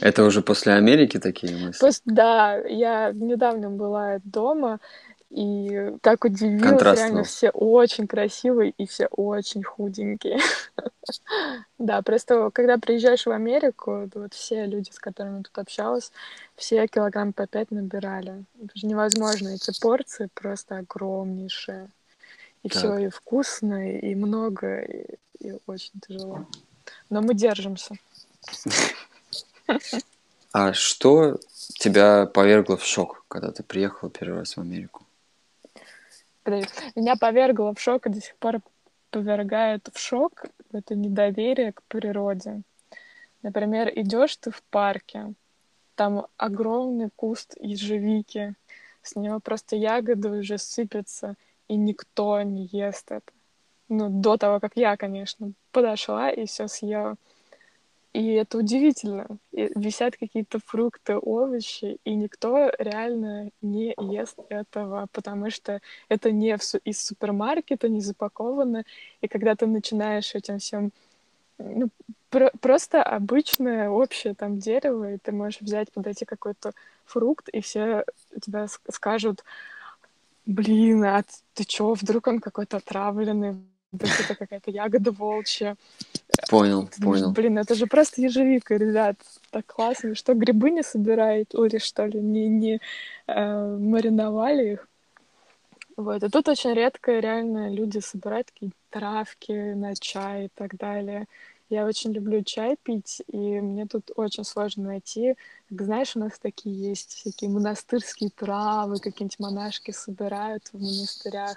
Это 0.00 0.24
уже 0.24 0.42
после 0.42 0.72
Америки 0.74 1.18
такие 1.18 1.56
мысли? 1.56 1.90
Да, 2.04 2.56
я 2.56 3.12
недавно 3.12 3.70
была 3.70 4.18
дома, 4.24 4.78
и 5.30 5.92
так 6.02 6.24
удивилась, 6.24 6.82
реально 6.82 7.24
все 7.24 7.50
очень 7.50 8.06
красивые 8.06 8.70
и 8.70 8.86
все 8.86 9.06
очень 9.06 9.62
худенькие. 9.62 10.38
Да, 11.78 12.02
просто 12.02 12.50
когда 12.50 12.78
приезжаешь 12.78 13.26
в 13.26 13.30
Америку, 13.30 14.10
вот 14.12 14.34
все 14.34 14.66
люди, 14.66 14.90
с 14.90 14.98
которыми 14.98 15.42
тут 15.42 15.56
общалась, 15.56 16.10
все 16.56 16.88
килограмм 16.88 17.32
по 17.32 17.46
пять 17.46 17.70
набирали. 17.70 18.44
Это 18.60 18.76
же 18.76 18.86
невозможно, 18.88 19.50
эти 19.50 19.78
порции 19.80 20.28
просто 20.34 20.78
огромнейшие. 20.78 21.90
И 22.64 22.68
все 22.68 22.98
и 22.98 23.08
вкусно, 23.08 23.98
и 23.98 24.16
много, 24.16 24.80
и, 24.80 25.18
и 25.38 25.54
очень 25.66 25.92
тяжело. 26.00 26.44
Но 27.08 27.22
мы 27.22 27.34
держимся. 27.34 27.94
А 30.58 30.72
что 30.72 31.38
тебя 31.78 32.24
повергло 32.24 32.78
в 32.78 32.84
шок, 32.84 33.26
когда 33.28 33.52
ты 33.52 33.62
приехала 33.62 34.10
первый 34.10 34.38
раз 34.38 34.56
в 34.56 34.60
Америку? 34.60 35.05
Меня 36.94 37.16
повергло 37.16 37.74
в 37.74 37.80
шок 37.80 38.06
и 38.06 38.10
до 38.10 38.20
сих 38.20 38.36
пор 38.36 38.60
повергает 39.10 39.88
в 39.92 39.98
шок 39.98 40.46
это 40.72 40.94
недоверие 40.94 41.72
к 41.72 41.82
природе. 41.84 42.62
Например, 43.42 43.90
идешь 43.94 44.36
ты 44.36 44.50
в 44.50 44.62
парке, 44.64 45.34
там 45.94 46.26
огромный 46.36 47.10
куст 47.14 47.54
ежевики, 47.60 48.54
с 49.02 49.16
него 49.16 49.40
просто 49.40 49.76
ягоды 49.76 50.30
уже 50.30 50.58
сыпятся, 50.58 51.36
и 51.68 51.76
никто 51.76 52.42
не 52.42 52.66
ест 52.66 53.10
это. 53.10 53.32
Ну, 53.88 54.08
до 54.08 54.36
того, 54.36 54.58
как 54.58 54.72
я, 54.76 54.96
конечно, 54.96 55.52
подошла 55.70 56.30
и 56.30 56.46
все 56.46 56.66
съела. 56.66 57.16
И 58.16 58.32
это 58.32 58.56
удивительно. 58.56 59.26
И 59.52 59.70
висят 59.74 60.16
какие-то 60.16 60.58
фрукты, 60.64 61.18
овощи, 61.18 61.98
и 62.02 62.14
никто 62.14 62.70
реально 62.78 63.50
не 63.60 63.94
ест 63.98 64.38
этого, 64.48 65.06
потому 65.12 65.50
что 65.50 65.82
это 66.08 66.32
не 66.32 66.56
из 66.84 67.04
супермаркета, 67.04 67.90
не 67.90 68.00
запаковано. 68.00 68.84
И 69.20 69.28
когда 69.28 69.54
ты 69.54 69.66
начинаешь 69.66 70.34
этим 70.34 70.60
всем 70.60 70.92
ну, 71.58 71.90
про 72.30 72.50
просто 72.58 73.02
обычное 73.02 73.90
общее 73.90 74.34
там 74.34 74.60
дерево, 74.60 75.12
и 75.12 75.18
ты 75.18 75.32
можешь 75.32 75.60
взять, 75.60 75.92
подойти 75.92 76.24
какой-то 76.24 76.72
фрукт, 77.04 77.50
и 77.50 77.60
все 77.60 78.06
тебя 78.42 78.66
скажут, 78.88 79.44
блин, 80.46 81.04
а 81.04 81.22
ты 81.52 81.64
чё, 81.64 81.92
вдруг 81.92 82.28
он 82.28 82.40
какой-то 82.40 82.78
отравленный, 82.78 83.56
вдруг 83.96 84.12
это 84.20 84.34
какая-то 84.34 84.70
ягода 84.70 85.10
волчья. 85.10 85.76
Понял, 86.48 86.86
Ты 86.86 87.02
понял. 87.02 87.32
Блин, 87.32 87.58
это 87.58 87.74
же 87.74 87.86
просто 87.86 88.20
ежевика, 88.22 88.76
ребят. 88.76 89.16
Так 89.50 89.66
классно. 89.66 90.14
Что, 90.14 90.34
грибы 90.34 90.70
не 90.70 90.82
собирают? 90.82 91.54
Или 91.54 91.78
что 91.78 92.06
ли, 92.06 92.20
не, 92.20 92.48
не 92.48 92.80
э, 93.26 93.76
мариновали 93.78 94.72
их? 94.74 94.88
Вот. 95.96 96.22
И 96.22 96.28
тут 96.28 96.48
очень 96.48 96.74
редко 96.74 97.18
реально 97.18 97.70
люди 97.70 97.98
собирают 97.98 98.48
такие 98.48 98.72
травки 98.90 99.74
на 99.74 99.94
чай 99.94 100.46
и 100.46 100.50
так 100.54 100.76
далее. 100.76 101.26
Я 101.68 101.84
очень 101.84 102.12
люблю 102.12 102.44
чай 102.44 102.76
пить, 102.80 103.22
и 103.26 103.36
мне 103.36 103.86
тут 103.86 104.10
очень 104.14 104.44
сложно 104.44 104.84
найти. 104.84 105.34
Как 105.68 105.82
знаешь, 105.82 106.14
у 106.14 106.20
нас 106.20 106.32
такие 106.40 106.90
есть 106.90 107.14
всякие 107.14 107.50
монастырские 107.50 108.30
травы, 108.30 108.98
какие-нибудь 108.98 109.40
монашки 109.40 109.90
собирают 109.90 110.68
в 110.72 110.74
монастырях, 110.74 111.56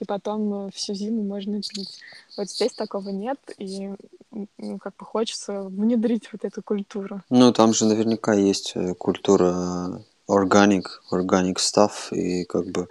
и 0.00 0.04
потом 0.04 0.66
э, 0.66 0.70
всю 0.74 0.94
зиму 0.94 1.22
можно 1.22 1.60
пить. 1.62 2.00
Вот 2.36 2.50
здесь 2.50 2.72
такого 2.72 3.10
нет, 3.10 3.38
и 3.58 3.92
ну, 4.58 4.78
как 4.78 4.96
бы 4.96 5.04
хочется 5.04 5.62
внедрить 5.62 6.32
вот 6.32 6.44
эту 6.44 6.60
культуру. 6.60 7.22
Ну, 7.30 7.52
там 7.52 7.72
же 7.74 7.84
наверняка 7.84 8.34
есть 8.34 8.72
э, 8.74 8.94
культура 8.94 10.02
organic, 10.28 10.86
organic 11.12 11.56
stuff, 11.56 12.10
и 12.10 12.44
как 12.44 12.66
бы 12.66 12.88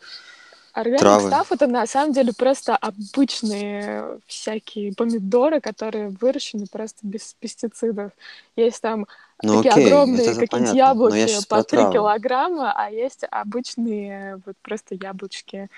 Органик 0.74 1.28
став 1.28 1.52
это 1.52 1.68
на 1.68 1.86
самом 1.86 2.14
деле 2.14 2.34
просто 2.34 2.76
обычные 2.76 4.20
всякие 4.26 4.94
помидоры, 4.94 5.62
которые 5.62 6.10
выращены 6.10 6.66
просто 6.66 6.98
без 7.04 7.36
пестицидов. 7.40 8.12
Есть 8.56 8.82
там 8.82 9.06
ну, 9.44 9.58
такие 9.58 9.72
окей, 9.72 9.86
огромные 9.86 10.36
какие-нибудь 10.36 10.74
яблоки 10.74 11.48
по 11.48 11.64
3 11.64 11.78
килограмма, 11.92 12.74
а 12.76 12.90
есть 12.90 13.24
обычные 13.30 14.42
вот 14.46 14.56
просто 14.64 14.96
яблочки, 14.96 15.70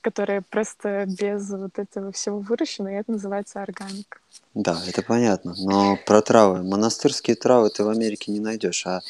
которые 0.00 0.40
просто 0.40 1.04
без 1.06 1.50
вот 1.50 1.78
этого 1.78 2.10
всего 2.12 2.38
выращены, 2.38 2.94
и 2.94 2.98
это 2.98 3.12
называется 3.12 3.62
органик. 3.62 4.22
Да, 4.54 4.80
это 4.86 5.02
понятно. 5.02 5.54
Но 5.58 5.98
про 6.06 6.22
травы. 6.22 6.62
Монастырские 6.62 7.36
травы 7.36 7.68
ты 7.68 7.84
в 7.84 7.88
Америке 7.88 8.32
не 8.32 8.40
найдешь, 8.40 8.86
а 8.86 9.00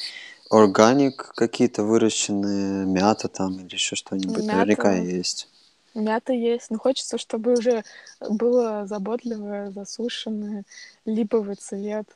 Органик 0.50 1.32
какие-то 1.34 1.82
выращенные, 1.82 2.86
мята 2.86 3.28
там 3.28 3.58
или 3.58 3.74
еще 3.74 3.96
что-нибудь, 3.96 4.44
мята, 4.44 4.56
наверняка 4.56 4.94
есть. 4.94 5.48
Мята 5.94 6.32
есть, 6.32 6.70
но 6.70 6.78
хочется, 6.78 7.18
чтобы 7.18 7.52
уже 7.52 7.84
было 8.20 8.86
заботливое, 8.86 9.70
засушенное, 9.70 10.64
липовый 11.04 11.56
цвет, 11.56 12.08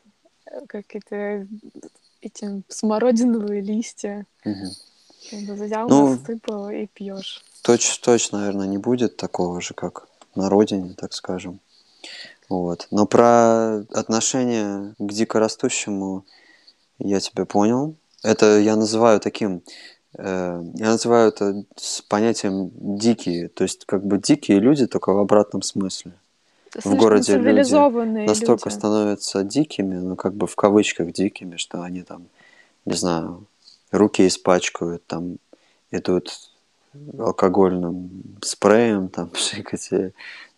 э, 0.47 0.67
какие-то 0.67 1.47
эти 2.23 2.63
смородиновые 2.69 3.61
листья. 3.61 4.27
Угу. 4.45 5.55
Взял, 5.55 5.89
ну, 5.89 6.11
насыпал 6.11 6.71
и 6.71 6.87
пьешь. 6.87 7.45
Точно, 7.63 8.05
точно, 8.05 8.39
наверное, 8.39 8.67
не 8.67 8.79
будет 8.79 9.17
такого 9.17 9.61
же, 9.61 9.75
как 9.75 10.09
на 10.35 10.49
родине, 10.49 10.95
так 10.95 11.13
скажем. 11.13 11.61
Вот. 12.49 12.89
Но 12.91 13.07
про 13.07 13.79
отношение 13.93 14.95
к 14.99 15.13
дикорастущему 15.13 16.25
я 16.99 17.21
тебя 17.21 17.45
понял. 17.45 17.97
Это 18.23 18.59
я 18.59 18.77
называю 18.77 19.21
таким, 19.21 19.63
э, 20.17 20.63
я 20.75 20.91
называю 20.91 21.29
это 21.29 21.65
с 21.77 22.03
понятием 22.03 22.71
дикие, 22.75 23.49
то 23.49 23.65
есть 23.65 23.85
как 23.87 24.05
бы 24.05 24.19
дикие 24.19 24.61
люди, 24.61 24.87
только 24.87 25.13
в 25.13 25.19
обратном 25.19 25.63
смысле. 25.63 26.13
Слишком 26.73 26.93
в 26.93 26.97
городе 26.97 27.37
люди 27.37 28.27
настолько 28.27 28.71
люди. 28.71 28.79
становятся 28.79 29.43
дикими, 29.43 29.97
ну 29.97 30.17
как 30.17 30.35
бы 30.35 30.47
в 30.47 30.57
кавычках 30.57 31.13
дикими, 31.13 31.57
что 31.57 31.83
они 31.83 32.03
там, 32.03 32.27
не 32.87 32.95
знаю, 32.95 33.45
руки 33.91 34.27
испачкают, 34.27 35.05
там 35.07 35.37
идут 35.91 36.31
алкогольным 37.19 38.39
спреем, 38.43 39.09
там 39.09 39.29
пшикать 39.35 39.91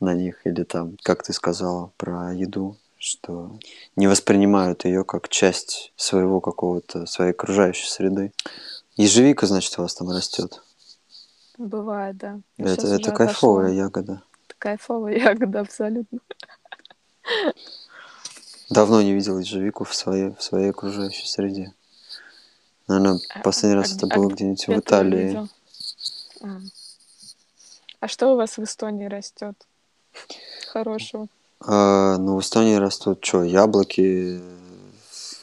на 0.01 0.15
них, 0.15 0.41
или 0.45 0.63
там, 0.63 0.97
как 1.03 1.23
ты 1.23 1.33
сказала 1.33 1.91
про 1.97 2.33
еду, 2.35 2.77
что 3.05 3.59
не 3.97 4.07
воспринимают 4.07 4.87
ее 4.87 5.05
как 5.05 5.29
часть 5.29 5.93
своего 5.95 6.41
какого-то, 6.41 7.05
своей 7.05 7.33
окружающей 7.33 7.87
среды. 7.87 8.33
Ежевика, 8.97 9.47
значит, 9.47 9.79
у 9.79 9.83
вас 9.83 9.95
там 9.95 10.11
растет. 10.11 10.63
Бывает, 11.59 12.17
да. 12.17 12.41
Это 12.57 12.87
это 12.87 13.13
кайфовая 13.13 13.67
отошло. 13.67 13.83
ягода. 13.85 14.23
Это 14.47 14.55
кайфовая 14.59 15.19
ягода, 15.19 15.61
абсолютно. 15.61 16.19
Давно 18.71 19.03
не 19.03 19.13
видел 19.13 19.39
ежевику 19.39 19.85
в 19.85 19.95
своей, 19.95 20.31
в 20.31 20.43
своей 20.43 20.71
окружающей 20.71 21.27
среде. 21.27 21.75
Наверное, 22.89 23.21
а, 23.35 23.41
последний 23.41 23.77
а, 23.77 23.83
раз 23.83 23.93
а, 23.93 23.97
это 23.97 24.07
было 24.07 24.29
а 24.29 24.31
где-нибудь 24.31 24.67
в 24.67 24.79
Италии. 24.79 25.49
А. 26.41 26.61
а 28.01 28.09
что 28.09 28.33
у 28.33 28.37
вас 28.37 28.57
в 28.57 28.65
Эстонии 28.65 29.07
растет? 29.07 29.57
Хорошего. 30.69 31.29
А, 31.67 32.19
ну, 32.19 32.37
в 32.37 32.41
Эстонии 32.41 32.77
растут 32.77 33.25
что, 33.25 33.43
яблоки. 33.43 34.41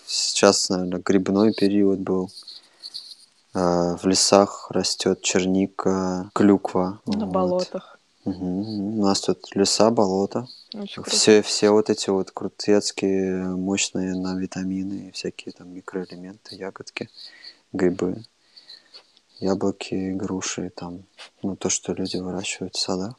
Сейчас, 0.05 0.69
наверное, 0.69 1.01
грибной 1.03 1.53
период 1.53 1.99
был. 1.99 2.29
А, 3.53 3.97
в 3.97 4.05
лесах 4.05 4.69
растет 4.69 5.21
черника, 5.21 6.29
клюква. 6.33 6.99
На 7.05 7.25
вот. 7.25 7.33
болотах. 7.33 7.99
Угу. 8.23 8.99
У 8.99 9.01
нас 9.01 9.21
тут 9.21 9.55
леса, 9.55 9.89
болота. 9.89 10.47
Очень 10.75 11.03
все, 11.03 11.41
все 11.41 11.71
вот 11.71 11.89
эти 11.89 12.09
вот 12.09 12.29
крутецкие, 12.31 13.43
мощные 13.43 14.15
на 14.15 14.35
витамины, 14.37 15.11
всякие 15.11 15.53
там 15.53 15.73
микроэлементы, 15.73 16.55
ягодки, 16.55 17.09
грибы, 17.73 18.23
яблоки, 19.39 20.11
груши, 20.11 20.69
там, 20.69 21.03
ну, 21.41 21.55
то, 21.55 21.69
что 21.69 21.93
люди 21.93 22.17
выращивают 22.17 22.75
в 22.75 22.79
садах. 22.79 23.15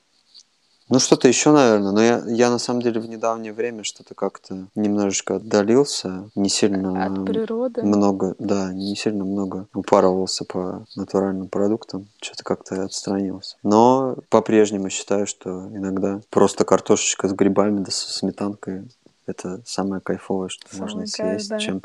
Ну, 0.89 0.99
что-то 0.99 1.29
еще, 1.29 1.53
наверное. 1.53 1.93
Но 1.93 2.03
я, 2.03 2.23
я 2.27 2.51
на 2.51 2.59
самом 2.59 2.83
деле 2.83 3.01
в 3.01 3.09
недавнее 3.09 3.53
время 3.53 3.85
что-то 3.85 4.15
как-то 4.15 4.67
немножечко 4.75 5.37
отдалился. 5.37 6.31
Не 6.35 6.49
сильно... 6.49 7.07
От 7.07 7.25
природы? 7.25 7.83
Много, 7.83 8.35
да, 8.39 8.73
не 8.73 8.95
сильно 8.97 9.25
много 9.25 9.69
упарывался 9.75 10.45
по 10.45 10.85
натуральным 10.97 11.49
продуктам. 11.49 12.09
Что-то 12.21 12.45
как-то 12.45 12.85
отстранился. 12.85 13.57
Но 13.63 14.17
по-прежнему 14.29 14.91
считаю, 14.91 15.27
что 15.27 15.69
иногда 15.69 16.21
просто 16.31 16.65
картошечка 16.65 17.29
с 17.29 17.33
грибами 17.33 17.83
да 17.83 17.91
со 17.91 18.13
сметанкой 18.13 18.85
это 19.27 19.61
самое 19.65 20.01
кайфовое, 20.01 20.49
что 20.49 20.69
Самый 20.69 20.81
можно 20.81 21.01
кайф, 21.01 21.11
съесть, 21.11 21.49
да. 21.49 21.59
чем 21.59 21.83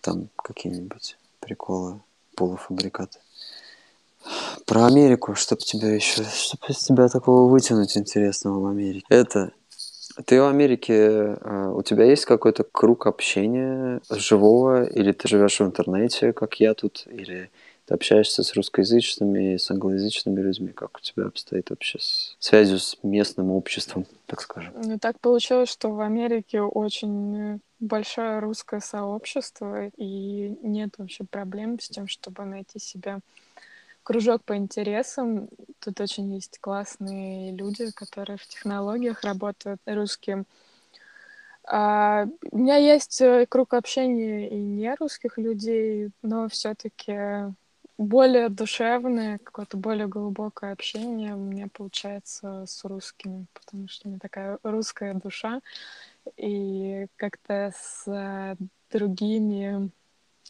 там 0.00 0.28
какие-нибудь 0.36 1.16
приколы, 1.40 2.00
полуфабрикаты. 2.36 3.18
Про 4.66 4.86
Америку, 4.86 5.34
чтобы 5.34 5.62
тебя 5.62 5.94
еще, 5.94 6.22
чтобы 6.24 6.66
из 6.68 6.78
тебя 6.78 7.08
такого 7.08 7.48
вытянуть 7.50 7.96
интересного 7.96 8.60
в 8.60 8.66
Америке. 8.66 9.06
Это 9.08 9.52
ты 10.26 10.40
в 10.40 10.46
Америке, 10.46 11.36
а, 11.40 11.72
у 11.72 11.82
тебя 11.82 12.04
есть 12.04 12.24
какой-то 12.24 12.64
круг 12.64 13.06
общения 13.06 14.00
живого, 14.10 14.84
или 14.84 15.12
ты 15.12 15.28
живешь 15.28 15.58
в 15.58 15.64
интернете, 15.64 16.32
как 16.32 16.60
я 16.60 16.74
тут, 16.74 17.06
или 17.10 17.50
ты 17.86 17.94
общаешься 17.94 18.42
с 18.42 18.54
русскоязычными 18.54 19.54
и 19.54 19.58
с 19.58 19.70
англоязычными 19.70 20.40
людьми, 20.40 20.68
как 20.68 20.96
у 20.96 21.00
тебя 21.00 21.26
обстоит 21.26 21.70
вообще 21.70 21.98
с 21.98 22.36
связью 22.38 22.78
с 22.78 22.96
местным 23.02 23.50
обществом, 23.50 24.06
так 24.26 24.40
скажем? 24.40 24.72
Ну, 24.82 24.98
так 24.98 25.20
получилось, 25.20 25.68
что 25.68 25.90
в 25.90 26.00
Америке 26.00 26.62
очень 26.62 27.60
большое 27.80 28.38
русское 28.38 28.80
сообщество, 28.80 29.88
и 29.96 30.56
нет 30.62 30.94
вообще 30.96 31.24
проблем 31.24 31.78
с 31.78 31.88
тем, 31.88 32.08
чтобы 32.08 32.44
найти 32.44 32.78
себя 32.78 33.20
кружок 34.04 34.44
по 34.44 34.56
интересам. 34.56 35.48
Тут 35.80 36.00
очень 36.00 36.32
есть 36.34 36.58
классные 36.60 37.52
люди, 37.52 37.90
которые 37.90 38.36
в 38.36 38.46
технологиях 38.46 39.24
работают, 39.24 39.80
русские. 39.86 40.44
А, 41.66 42.26
у 42.52 42.58
меня 42.58 42.76
есть 42.76 43.20
э, 43.22 43.46
круг 43.48 43.74
общения 43.74 44.48
и 44.50 44.56
не 44.56 44.94
русских 44.94 45.38
людей, 45.38 46.10
но 46.22 46.48
все-таки 46.48 47.52
более 47.96 48.50
душевное, 48.50 49.38
какое-то 49.38 49.78
более 49.78 50.06
глубокое 50.06 50.72
общение 50.72 51.34
у 51.34 51.38
меня 51.38 51.68
получается 51.72 52.64
с 52.66 52.84
русскими, 52.84 53.46
потому 53.54 53.88
что 53.88 54.08
у 54.08 54.10
меня 54.10 54.18
такая 54.20 54.58
русская 54.62 55.14
душа, 55.14 55.60
и 56.36 57.06
как-то 57.16 57.72
с 57.74 58.04
э, 58.06 58.56
другими 58.90 59.90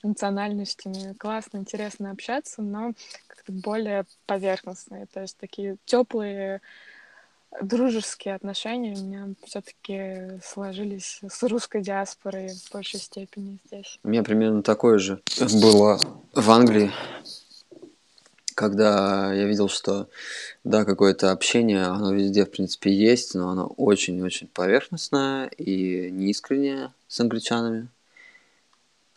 национальностями 0.05 1.15
классно, 1.15 1.59
интересно 1.59 2.11
общаться, 2.11 2.63
но 2.63 2.93
как-то 3.27 3.53
более 3.53 4.07
поверхностные, 4.27 5.07
то 5.07 5.21
есть 5.21 5.37
такие 5.37 5.77
теплые 5.85 6.61
дружеские 7.61 8.35
отношения 8.35 8.95
у 8.95 9.03
меня 9.03 9.29
все-таки 9.45 10.41
сложились 10.43 11.21
с 11.27 11.43
русской 11.45 11.83
диаспорой 11.83 12.49
в 12.49 12.73
большей 12.73 13.01
степени 13.01 13.59
здесь. 13.67 13.99
У 14.03 14.09
меня 14.09 14.23
примерно 14.23 14.63
такое 14.63 14.99
же 14.99 15.21
было 15.39 16.01
в 16.33 16.51
Англии, 16.51 16.91
когда 18.55 19.33
я 19.33 19.45
видел, 19.45 19.69
что 19.69 20.09
да, 20.63 20.85
какое-то 20.85 21.33
общение, 21.33 21.85
оно 21.85 22.13
везде, 22.13 22.45
в 22.45 22.51
принципе, 22.51 22.93
есть, 22.93 23.35
но 23.35 23.51
оно 23.51 23.67
очень-очень 23.67 24.49
поверхностное 24.49 25.47
и 25.47 26.11
неискреннее 26.11 26.93
с 27.09 27.21
англичанами. 27.21 27.89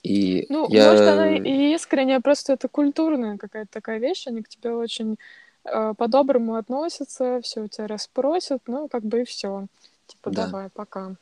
И 0.03 0.45
ну, 0.49 0.67
я... 0.69 0.91
может, 0.91 1.07
она 1.07 1.35
и 1.35 1.73
искренняя, 1.73 2.19
просто 2.19 2.53
это 2.53 2.67
культурная 2.67 3.37
какая-то 3.37 3.71
такая 3.71 3.99
вещь, 3.99 4.27
они 4.27 4.41
к 4.41 4.49
тебе 4.49 4.71
очень 4.71 5.17
э, 5.65 5.93
по-доброму 5.97 6.55
относятся, 6.55 7.41
все 7.41 7.61
у 7.61 7.67
тебя 7.67 7.87
расспросят, 7.87 8.61
ну, 8.67 8.87
как 8.87 9.03
бы 9.03 9.21
и 9.21 9.25
все. 9.25 9.67
Типа, 10.07 10.31
да. 10.31 10.45
давай, 10.45 10.69
пока. 10.69 11.15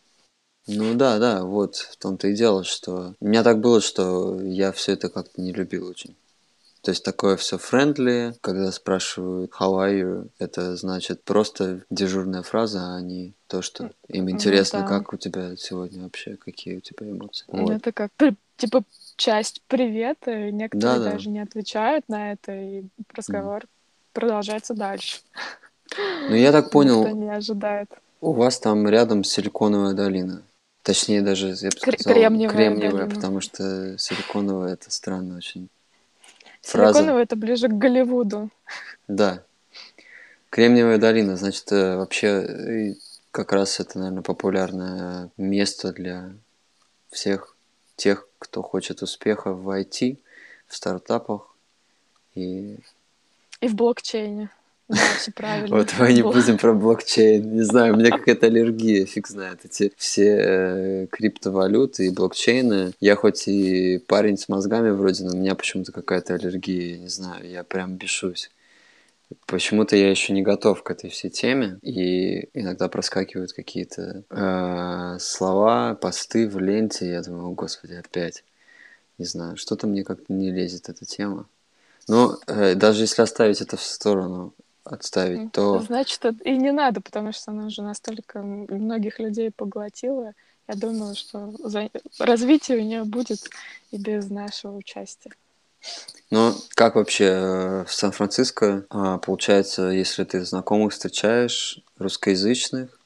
Ну 0.67 0.95
да, 0.95 1.19
да, 1.19 1.43
вот 1.43 1.75
в 1.75 1.97
том-то 1.97 2.27
и 2.27 2.35
дело, 2.35 2.63
что 2.63 3.13
у 3.19 3.25
меня 3.25 3.43
так 3.43 3.59
было, 3.59 3.81
что 3.81 4.41
я 4.41 4.71
все 4.71 4.93
это 4.93 5.09
как-то 5.09 5.41
не 5.41 5.53
любил 5.53 5.87
очень. 5.87 6.15
То 6.85 6.91
есть 6.91 7.03
такое 7.03 7.35
все 7.35 7.57
friendly, 7.57 8.35
когда 8.41 8.71
спрашивают 8.71 9.51
how 9.59 9.79
are 9.79 9.91
you, 9.91 10.29
это 10.37 10.75
значит 10.75 11.23
просто 11.23 11.81
дежурная 11.89 12.43
фраза, 12.43 12.95
а 12.95 13.01
не 13.01 13.33
то, 13.47 13.63
что 13.63 13.89
им 14.07 14.29
интересно, 14.29 14.81
ну, 14.81 14.87
да. 14.87 14.99
как 14.99 15.11
у 15.11 15.17
тебя 15.17 15.55
сегодня 15.57 16.03
вообще, 16.03 16.35
какие 16.35 16.77
у 16.77 16.81
тебя 16.81 17.09
эмоции. 17.09 17.45
Вот. 17.47 17.71
Это 17.71 17.91
как 17.91 18.11
типа 18.57 18.83
часть 19.15 19.63
привета, 19.67 20.31
и 20.31 20.51
некоторые 20.51 20.99
да, 20.99 21.11
даже 21.13 21.25
да. 21.25 21.31
не 21.31 21.39
отвечают 21.39 22.07
на 22.07 22.33
это, 22.33 22.51
и 22.53 22.83
разговор 23.15 23.63
mm. 23.63 23.67
продолжается 24.13 24.75
дальше. 24.75 25.21
Ну 26.29 26.35
я 26.35 26.51
так 26.51 26.69
понял. 26.71 27.01
Никто 27.01 27.17
не 27.17 27.31
ожидает. 27.31 27.89
У 28.21 28.31
вас 28.31 28.59
там 28.59 28.87
рядом 28.87 29.23
силиконовая 29.23 29.95
долина. 29.95 30.43
Точнее, 30.83 31.23
даже, 31.23 31.47
я 31.47 31.69
бы 31.71 31.77
сказал, 31.77 32.13
кремниевая, 32.13 32.55
кремниевая 32.55 33.09
потому 33.09 33.41
что 33.41 33.97
силиконовая 33.97 34.73
это 34.73 34.91
странно 34.91 35.37
очень 35.37 35.67
фраза. 36.65 36.99
Силиконовая 36.99 37.23
это 37.23 37.35
ближе 37.35 37.67
к 37.67 37.73
Голливуду. 37.73 38.49
Да. 39.07 39.43
Кремниевая 40.49 40.97
долина, 40.97 41.35
значит, 41.35 41.71
э, 41.71 41.97
вообще 41.97 42.95
как 43.31 43.51
раз 43.51 43.79
это, 43.79 43.99
наверное, 43.99 44.23
популярное 44.23 45.29
место 45.37 45.91
для 45.91 46.33
всех 47.09 47.55
тех, 47.95 48.27
кто 48.39 48.61
хочет 48.61 49.01
успеха 49.01 49.53
в 49.53 49.69
IT, 49.69 50.19
в 50.67 50.75
стартапах 50.75 51.55
и... 52.33 52.77
И 53.61 53.67
в 53.67 53.75
блокчейне. 53.75 54.49
Да, 54.87 54.97
все 55.17 55.31
правильно. 55.31 55.75
Вот 55.75 55.93
мы 55.97 56.13
не 56.13 56.21
будем 56.21 56.57
про 56.57 56.73
блокчейн. 56.73 57.55
Не 57.55 57.63
знаю, 57.63 57.93
у 57.93 57.97
меня 57.97 58.11
какая-то 58.11 58.45
аллергия, 58.45 59.05
фиг 59.05 59.27
знает. 59.27 59.61
Эти 59.63 59.91
все 59.97 60.37
э, 60.37 61.07
криптовалюты 61.07 62.07
и 62.07 62.11
блокчейны. 62.11 62.93
Я 62.99 63.15
хоть 63.15 63.47
и 63.47 63.97
парень 64.07 64.37
с 64.37 64.47
мозгами 64.47 64.91
вроде, 64.91 65.23
но 65.23 65.33
у 65.33 65.37
меня 65.37 65.55
почему-то 65.55 65.91
какая-то 65.91 66.35
аллергия. 66.35 66.95
Я 66.95 66.97
не 66.99 67.09
знаю, 67.09 67.49
я 67.49 67.63
прям 67.63 67.95
бешусь. 67.95 68.51
Почему-то 69.47 69.95
я 69.95 70.11
еще 70.11 70.33
не 70.33 70.43
готов 70.43 70.83
к 70.83 70.91
этой 70.91 71.09
всей 71.09 71.31
теме, 71.31 71.79
и 71.81 72.47
иногда 72.53 72.87
проскакивают 72.87 73.53
какие-то 73.53 74.23
э, 74.29 75.17
слова, 75.19 75.95
посты 75.95 76.47
в 76.47 76.59
ленте, 76.59 77.09
я 77.09 77.23
думаю, 77.23 77.47
о 77.47 77.53
господи, 77.53 77.93
опять. 77.93 78.43
Не 79.17 79.25
знаю, 79.25 79.57
что-то 79.57 79.87
мне 79.87 80.03
как-то 80.03 80.31
не 80.31 80.51
лезет 80.51 80.89
эта 80.89 81.05
тема. 81.05 81.47
Но 82.07 82.37
э, 82.45 82.75
даже 82.75 83.03
если 83.03 83.23
оставить 83.23 83.61
это 83.61 83.77
в 83.77 83.81
сторону, 83.81 84.53
отставить, 84.85 85.51
то... 85.51 85.79
Значит, 85.79 86.23
и 86.43 86.55
не 86.55 86.71
надо, 86.71 87.01
потому 87.01 87.31
что 87.31 87.51
она 87.51 87.65
уже 87.65 87.81
настолько 87.81 88.41
многих 88.41 89.19
людей 89.19 89.51
поглотила. 89.51 90.33
Я 90.67 90.75
думаю, 90.75 91.15
что 91.15 91.53
за... 91.59 91.89
развитие 92.19 92.77
у 92.77 92.81
нее 92.81 93.03
будет 93.03 93.49
и 93.91 93.97
без 93.97 94.29
нашего 94.29 94.75
участия. 94.75 95.31
Ну, 96.31 96.53
как 96.73 96.95
вообще 96.95 97.25
э, 97.25 97.85
в 97.85 97.91
Сан-Франциско 97.91 98.85
а, 98.89 99.19
получается, 99.19 99.89
если 99.89 100.23
ты 100.23 100.43
знакомых 100.43 100.93
встречаешь 100.93 101.79
русскоязычных, 101.99 102.99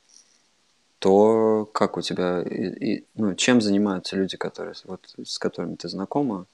то 1.00 1.70
как 1.74 1.98
у 1.98 2.02
тебя, 2.02 2.42
и, 2.42 2.96
и, 2.96 3.06
ну, 3.16 3.36
чем 3.36 3.62
занимаются 3.62 4.16
люди, 4.16 4.38
которые, 4.38 4.76
вот, 4.86 5.02
с 5.26 5.38
которыми 5.40 5.76
ты 5.76 5.90
знакома, 5.90 6.46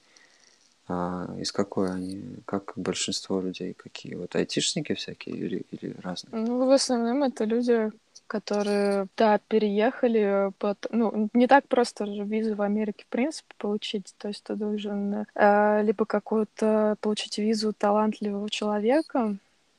а 0.88 1.34
из 1.38 1.50
какой 1.50 1.90
они, 1.90 2.36
как 2.44 2.72
большинство 2.76 3.40
людей, 3.40 3.74
какие 3.74 4.14
вот 4.14 4.36
айтишники 4.36 4.94
всякие 4.94 5.36
или, 5.36 5.66
или 5.72 5.96
разные? 6.02 6.44
Ну, 6.46 6.66
в 6.66 6.70
основном 6.70 7.24
это 7.24 7.44
люди, 7.44 7.90
которые, 8.28 9.06
да, 9.16 9.38
переехали, 9.48 10.52
под, 10.58 10.86
ну, 10.90 11.28
не 11.32 11.46
так 11.48 11.66
просто 11.66 12.04
визу 12.04 12.54
в 12.54 12.62
Америке, 12.62 13.04
в 13.04 13.10
принципе, 13.10 13.54
получить, 13.58 14.14
то 14.18 14.28
есть 14.28 14.44
ты 14.44 14.54
должен 14.54 15.26
э, 15.34 15.82
либо 15.82 16.04
какую-то 16.06 16.96
получить 17.00 17.38
визу 17.38 17.72
талантливого 17.72 18.48
человека, 18.48 19.36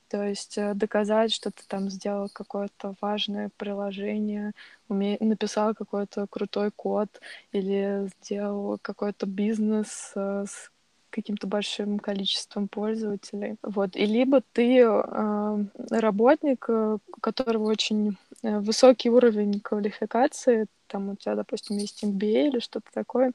то 0.09 0.23
есть 0.23 0.57
э, 0.57 0.73
доказать, 0.73 1.33
что 1.33 1.51
ты 1.51 1.63
там 1.67 1.89
сделал 1.89 2.29
какое-то 2.31 2.95
важное 3.01 3.49
приложение, 3.57 4.53
уме... 4.87 5.17
написал 5.19 5.75
какой-то 5.75 6.27
крутой 6.29 6.71
код 6.71 7.09
или 7.51 8.09
сделал 8.21 8.77
какой-то 8.81 9.25
бизнес 9.25 10.11
э, 10.15 10.45
с 10.47 10.71
каким-то 11.17 11.47
большим 11.47 11.99
количеством 11.99 12.67
пользователей. 12.67 13.55
Вот. 13.63 13.95
И 13.95 14.05
либо 14.05 14.41
ты 14.53 14.79
э, 14.79 15.63
работник, 15.89 16.69
у 16.69 16.99
которого 17.21 17.65
очень 17.65 18.17
высокий 18.43 19.09
уровень 19.09 19.59
квалификации, 19.59 20.67
там 20.87 21.09
у 21.09 21.15
тебя, 21.15 21.35
допустим, 21.35 21.77
есть 21.77 22.03
MBA 22.03 22.47
или 22.47 22.59
что-то 22.59 22.87
такое, 22.93 23.31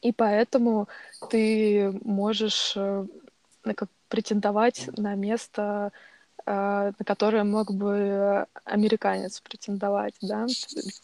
и 0.00 0.12
поэтому 0.12 0.88
ты 1.30 1.92
можешь 2.02 2.76
как 3.62 3.88
претендовать 4.08 4.88
на 4.96 5.14
место, 5.14 5.92
э, 5.92 6.17
на 6.48 7.04
которое 7.04 7.44
мог 7.44 7.72
бы 7.74 8.46
американец 8.64 9.40
претендовать, 9.40 10.14
да? 10.22 10.46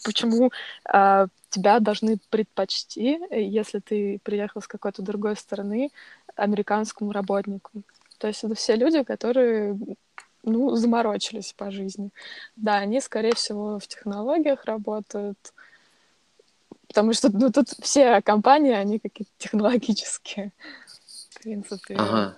Почему 0.02 0.50
э, 0.90 1.26
тебя 1.50 1.80
должны 1.80 2.18
предпочти, 2.30 3.20
если 3.30 3.80
ты 3.80 4.20
приехал 4.22 4.62
с 4.62 4.66
какой-то 4.66 5.02
другой 5.02 5.36
страны, 5.36 5.90
американскому 6.34 7.12
работнику? 7.12 7.82
То 8.18 8.28
есть 8.28 8.42
это 8.42 8.54
все 8.54 8.76
люди, 8.76 9.02
которые 9.02 9.78
ну, 10.42 10.74
заморочились 10.76 11.52
по 11.52 11.70
жизни. 11.70 12.10
Да, 12.56 12.76
они, 12.76 13.00
скорее 13.00 13.34
всего, 13.34 13.78
в 13.78 13.86
технологиях 13.86 14.64
работают, 14.64 15.52
потому 16.88 17.12
что 17.12 17.28
ну, 17.30 17.52
тут 17.52 17.68
все 17.80 18.22
компании, 18.22 18.72
они 18.72 18.98
какие-то 18.98 19.32
технологические, 19.36 20.52
в 21.30 21.42
принципе. 21.42 21.96
Ага 21.96 22.36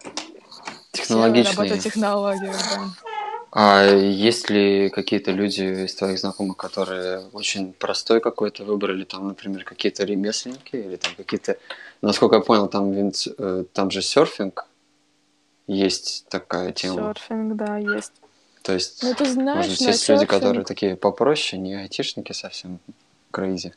технологичные. 1.07 2.53
да. 2.53 2.91
А 3.59 3.85
есть 3.87 4.51
ли 4.51 4.91
какие-то 4.91 5.31
люди 5.31 5.87
из 5.87 5.95
твоих 5.95 6.19
знакомых, 6.19 6.59
которые 6.59 7.21
очень 7.33 7.73
простой 7.73 8.21
какой-то 8.21 8.65
выбрали, 8.65 9.05
там, 9.05 9.29
например, 9.29 9.65
какие-то 9.65 10.05
ремесленники 10.05 10.77
или 10.77 10.97
там 10.97 11.13
какие-то, 11.17 11.57
насколько 12.03 12.37
я 12.37 12.43
понял, 12.43 12.69
там, 12.69 12.93
винт, 12.93 13.27
э, 13.39 13.65
там 13.73 13.91
же 13.91 14.03
серфинг 14.03 14.67
есть 15.67 16.27
такая 16.29 16.73
тема. 16.73 17.15
Серфинг, 17.15 17.57
да, 17.57 17.79
есть. 17.79 18.13
То 18.61 18.75
есть, 18.75 19.03
ну, 19.03 19.15
ты 19.15 19.25
знаешь, 19.25 19.69
может, 19.69 19.81
есть 19.81 20.01
серфинг... 20.01 20.21
люди, 20.21 20.27
которые 20.27 20.65
такие 20.67 20.97
попроще, 20.97 21.59
не 21.59 21.77
айтишники 21.77 22.33
совсем, 22.33 22.79
крейзи. 23.31 23.73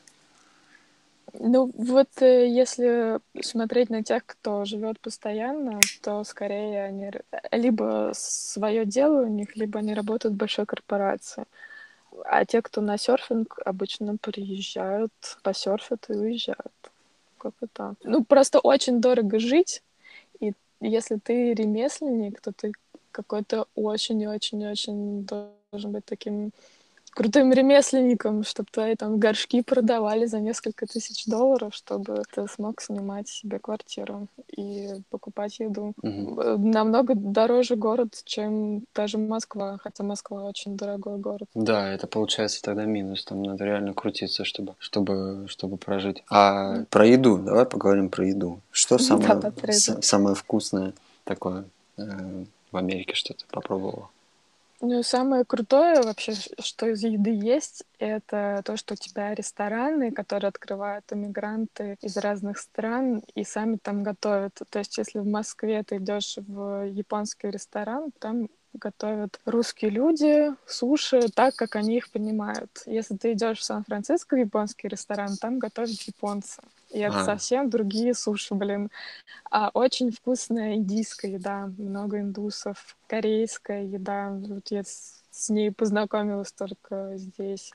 Ну, 1.34 1.70
вот 1.74 2.08
э, 2.20 2.48
если 2.48 3.20
смотреть 3.40 3.90
на 3.90 4.02
тех, 4.02 4.24
кто 4.26 4.64
живет 4.64 5.00
постоянно, 5.00 5.80
то 6.02 6.24
скорее 6.24 6.84
они 6.84 7.10
либо 7.52 8.12
свое 8.14 8.84
дело 8.84 9.22
у 9.22 9.28
них, 9.28 9.56
либо 9.56 9.78
они 9.78 9.94
работают 9.94 10.34
в 10.34 10.38
большой 10.38 10.66
корпорации. 10.66 11.44
А 12.24 12.44
те, 12.44 12.62
кто 12.62 12.80
на 12.80 12.98
серфинг, 12.98 13.58
обычно 13.64 14.16
приезжают, 14.16 15.12
посерфят 15.42 16.06
и 16.08 16.12
уезжают. 16.12 16.72
Как 17.38 17.54
это? 17.60 17.94
Ну, 18.02 18.24
просто 18.24 18.58
очень 18.58 19.00
дорого 19.00 19.38
жить, 19.38 19.82
и 20.40 20.52
если 20.80 21.16
ты 21.16 21.54
ремесленник, 21.54 22.40
то 22.40 22.52
ты 22.52 22.72
какой-то 23.12 23.66
очень-очень-очень 23.74 25.24
должен 25.24 25.92
быть 25.92 26.04
таким 26.04 26.52
крутым 27.10 27.52
ремесленником, 27.52 28.44
чтобы 28.44 28.68
твои 28.70 28.94
там 28.94 29.18
горшки 29.18 29.62
продавали 29.62 30.26
за 30.26 30.40
несколько 30.40 30.86
тысяч 30.86 31.26
долларов, 31.26 31.74
чтобы 31.74 32.22
ты 32.34 32.46
смог 32.48 32.80
снимать 32.80 33.28
себе 33.28 33.58
квартиру 33.58 34.28
и 34.56 34.88
покупать 35.10 35.58
еду. 35.58 35.92
Угу. 36.02 36.58
Намного 36.58 37.14
дороже 37.14 37.76
город, 37.76 38.22
чем 38.24 38.84
даже 38.94 39.18
Москва, 39.18 39.78
хотя 39.82 40.04
Москва 40.04 40.44
очень 40.44 40.76
дорогой 40.76 41.18
город. 41.18 41.48
Да, 41.54 41.92
это 41.92 42.06
получается 42.06 42.62
тогда 42.62 42.84
минус. 42.84 43.24
Там 43.24 43.42
надо 43.42 43.64
реально 43.64 43.94
крутиться, 43.94 44.44
чтобы, 44.44 44.74
чтобы, 44.78 45.46
чтобы 45.48 45.76
прожить. 45.76 46.22
А 46.30 46.78
mm. 46.78 46.86
про 46.90 47.06
еду, 47.06 47.38
давай 47.38 47.66
поговорим 47.66 48.08
про 48.08 48.26
еду. 48.26 48.60
Что 48.70 48.98
самое, 48.98 49.34
да, 49.34 49.52
самое 50.02 50.34
вкусное 50.34 50.92
такое 51.24 51.64
э, 51.96 52.44
в 52.70 52.76
Америке, 52.76 53.14
что 53.14 53.34
ты 53.34 53.44
попробовала? 53.50 54.08
Ну, 54.82 55.02
самое 55.02 55.44
крутое 55.44 56.00
вообще, 56.00 56.32
что 56.58 56.86
из 56.88 57.02
еды 57.02 57.30
есть, 57.30 57.84
это 57.98 58.62
то, 58.64 58.78
что 58.78 58.94
у 58.94 58.96
тебя 58.96 59.34
рестораны, 59.34 60.10
которые 60.10 60.48
открывают 60.48 61.04
иммигранты 61.12 61.98
из 62.00 62.16
разных 62.16 62.56
стран 62.58 63.22
и 63.34 63.44
сами 63.44 63.76
там 63.76 64.02
готовят. 64.02 64.58
То 64.70 64.78
есть, 64.78 64.96
если 64.96 65.18
в 65.18 65.26
Москве 65.26 65.82
ты 65.82 65.98
идешь 65.98 66.38
в 66.38 66.84
японский 66.86 67.50
ресторан, 67.50 68.10
там 68.18 68.48
готовят 68.72 69.38
русские 69.44 69.90
люди 69.90 70.54
суши 70.66 71.28
так, 71.28 71.56
как 71.56 71.76
они 71.76 71.98
их 71.98 72.10
понимают. 72.10 72.82
Если 72.86 73.16
ты 73.16 73.32
идешь 73.32 73.58
в 73.58 73.64
Сан-Франциско 73.64 74.34
в 74.34 74.38
японский 74.38 74.88
ресторан, 74.88 75.36
там 75.36 75.58
готовят 75.58 76.00
японцы. 76.06 76.62
И 76.90 76.98
это 76.98 77.20
а. 77.20 77.24
совсем 77.24 77.70
другие 77.70 78.14
суши, 78.14 78.54
блин. 78.54 78.90
А 79.50 79.70
очень 79.74 80.10
вкусная 80.10 80.74
индийская 80.74 81.32
еда, 81.32 81.70
много 81.78 82.20
индусов, 82.20 82.96
корейская 83.06 83.84
еда. 83.84 84.30
Вот 84.30 84.68
я 84.70 84.82
с, 84.82 85.22
с 85.30 85.50
ней 85.50 85.70
познакомилась 85.70 86.52
только 86.52 87.12
здесь. 87.16 87.72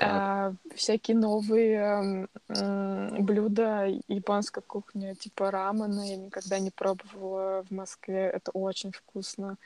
А, 0.00 0.54
всякие 0.74 1.16
новые 1.16 2.28
э, 2.48 3.16
блюда 3.18 3.86
японской 4.08 4.62
кухни, 4.62 5.12
типа 5.14 5.50
рамена, 5.50 6.08
я 6.08 6.16
никогда 6.16 6.58
не 6.58 6.70
пробовала 6.70 7.64
в 7.68 7.70
Москве. 7.70 8.30
Это 8.30 8.50
очень 8.52 8.92
вкусно. 8.92 9.58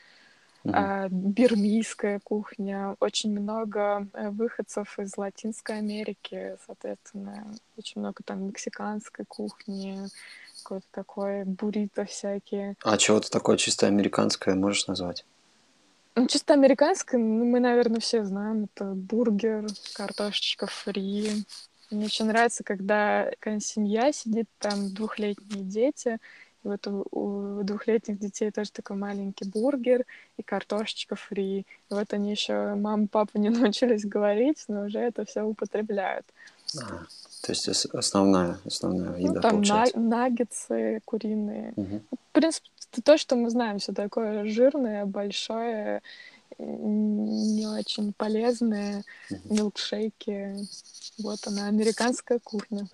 Uh-huh. 0.66 1.08
бирмийская 1.10 2.20
кухня, 2.22 2.96
очень 3.00 3.30
много 3.38 4.06
э, 4.12 4.30
выходцев 4.30 4.98
из 4.98 5.16
Латинской 5.16 5.78
Америки, 5.78 6.56
соответственно, 6.66 7.54
очень 7.76 8.00
много 8.00 8.22
там 8.24 8.46
мексиканской 8.48 9.24
кухни, 9.26 10.06
какой-то 10.62 10.86
такой 10.90 11.44
буррито 11.44 12.04
всякие. 12.04 12.76
А 12.82 12.96
чего-то 12.96 13.30
такое 13.30 13.56
чисто 13.56 13.86
американское 13.86 14.54
можешь 14.54 14.86
назвать? 14.86 15.24
Ну, 16.16 16.26
чисто 16.26 16.54
американское, 16.54 17.20
ну, 17.20 17.44
мы, 17.44 17.60
наверное, 17.60 18.00
все 18.00 18.24
знаем. 18.24 18.64
Это 18.64 18.86
бургер, 18.86 19.66
картошечка 19.94 20.66
фри. 20.66 21.44
Мне 21.90 22.06
очень 22.06 22.24
нравится, 22.24 22.64
когда 22.64 23.30
какая 23.38 23.60
семья 23.60 24.10
сидит, 24.12 24.48
там 24.58 24.92
двухлетние 24.94 25.62
дети, 25.62 26.18
вот 26.66 26.86
у, 26.86 27.06
у 27.10 27.62
двухлетних 27.62 28.18
детей 28.18 28.50
тоже 28.50 28.72
такой 28.72 28.96
маленький 28.96 29.48
бургер 29.48 30.04
и 30.36 30.42
картошечка 30.42 31.16
фри. 31.16 31.60
И 31.60 31.66
вот 31.90 32.12
они 32.12 32.30
еще 32.30 32.74
мама, 32.74 33.06
папа 33.06 33.38
не 33.38 33.48
научились 33.50 34.04
говорить, 34.04 34.64
но 34.68 34.86
уже 34.86 34.98
это 34.98 35.24
все 35.24 35.42
употребляют. 35.42 36.26
А, 36.78 37.04
то 37.42 37.52
есть 37.52 37.68
основная, 37.68 38.58
основная 38.64 39.10
ну, 39.10 39.16
еда 39.16 39.32
ну, 39.34 39.40
там 39.40 39.50
получается. 39.52 39.98
На, 39.98 40.08
наггетсы 40.08 41.00
куриные. 41.04 41.72
Угу. 41.76 42.00
В 42.10 42.32
принципе, 42.32 42.68
это 42.92 43.02
то, 43.02 43.18
что 43.18 43.36
мы 43.36 43.50
знаем, 43.50 43.78
все 43.78 43.92
такое 43.92 44.46
жирное, 44.46 45.06
большое, 45.06 46.02
не 46.58 47.66
очень 47.66 48.12
полезное, 48.12 49.04
угу. 49.30 49.54
милкшейки. 49.54 50.56
Вот 51.18 51.46
она, 51.46 51.68
американская 51.68 52.38
кухня. 52.38 52.88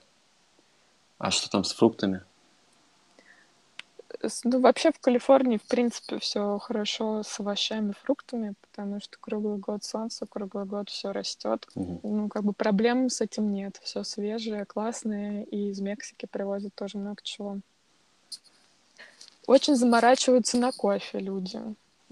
А 1.19 1.31
что 1.31 1.49
там 1.51 1.65
с 1.65 1.73
фруктами? 1.73 2.23
Ну, 4.45 4.61
вообще 4.61 4.93
в 4.93 4.99
Калифорнии, 4.99 5.59
в 5.59 5.63
принципе, 5.63 6.19
все 6.19 6.59
хорошо 6.59 7.23
с 7.23 7.41
овощами, 7.41 7.95
фруктами, 8.03 8.55
потому 8.61 9.01
что 9.01 9.19
круглый 9.21 9.59
год 9.59 9.85
солнце, 9.85 10.27
круглый 10.27 10.65
год 10.65 10.91
все 10.91 11.13
растет. 11.13 11.67
Угу. 11.75 12.01
Ну, 12.03 12.29
как 12.29 12.45
бы 12.45 12.53
проблем 12.53 13.11
с 13.11 13.21
этим 13.21 13.53
нет. 13.53 13.81
Все 13.83 14.05
свежее, 14.05 14.65
классное, 14.65 15.43
и 15.45 15.71
из 15.71 15.81
Мексики 15.81 16.27
привозят 16.27 16.75
тоже 16.75 16.99
много 16.99 17.23
чего. 17.23 17.59
Очень 19.47 19.75
заморачиваются 19.75 20.57
на 20.57 20.73
кофе 20.73 21.19
люди. 21.19 21.61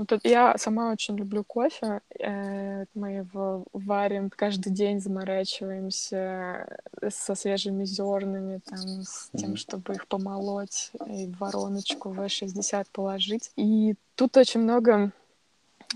Вот 0.00 0.12
это, 0.12 0.26
я 0.26 0.56
сама 0.56 0.92
очень 0.92 1.14
люблю 1.14 1.44
кофе. 1.44 2.00
Э, 2.18 2.86
мы 2.94 3.10
его 3.16 3.66
варим 3.74 4.30
каждый 4.30 4.72
день, 4.72 4.98
заморачиваемся 4.98 6.78
со 7.10 7.34
свежими 7.34 7.84
зернами, 7.84 8.62
там, 8.64 8.78
с 9.02 9.28
тем, 9.36 9.56
чтобы 9.56 9.92
их 9.92 10.06
помолоть 10.06 10.90
и 11.06 11.26
в 11.26 11.36
вороночку 11.38 12.14
V60 12.14 12.86
положить. 12.92 13.50
И 13.56 13.94
тут 14.14 14.38
очень 14.38 14.60
много 14.60 15.12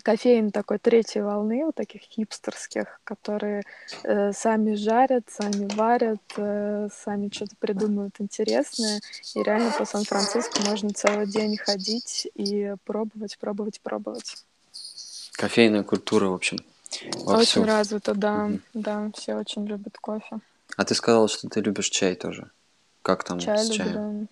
кофеин 0.02 0.50
такой 0.50 0.78
третьей 0.78 1.22
волны, 1.22 1.64
вот 1.64 1.74
таких 1.74 2.02
хипстерских, 2.02 3.00
которые 3.04 3.62
э, 4.02 4.32
сами 4.32 4.74
жарят, 4.74 5.24
сами 5.28 5.72
варят, 5.74 6.20
э, 6.36 6.88
сами 6.94 7.30
что-то 7.32 7.56
придумывают 7.58 8.14
интересное. 8.18 9.00
И 9.34 9.42
реально 9.42 9.70
по 9.70 9.84
Сан-Франциско 9.84 10.62
можно 10.68 10.90
целый 10.90 11.26
день 11.26 11.56
ходить 11.56 12.28
и 12.34 12.74
пробовать, 12.84 13.38
пробовать, 13.38 13.80
пробовать. 13.80 14.44
Кофейная 15.32 15.82
культура, 15.82 16.26
в 16.26 16.34
общем. 16.34 16.58
Вовсю. 17.14 17.60
Очень 17.60 17.64
развито, 17.64 18.14
да. 18.14 18.44
Угу. 18.46 18.60
Да, 18.74 19.10
все 19.14 19.34
очень 19.34 19.66
любят 19.66 19.98
кофе. 19.98 20.38
А 20.76 20.84
ты 20.84 20.94
сказала, 20.94 21.28
что 21.28 21.48
ты 21.48 21.60
любишь 21.60 21.88
чай 21.88 22.14
тоже. 22.14 22.50
Как 23.02 23.24
там 23.24 23.38
чай 23.38 23.58
с 23.58 23.68
чаем? 23.70 24.28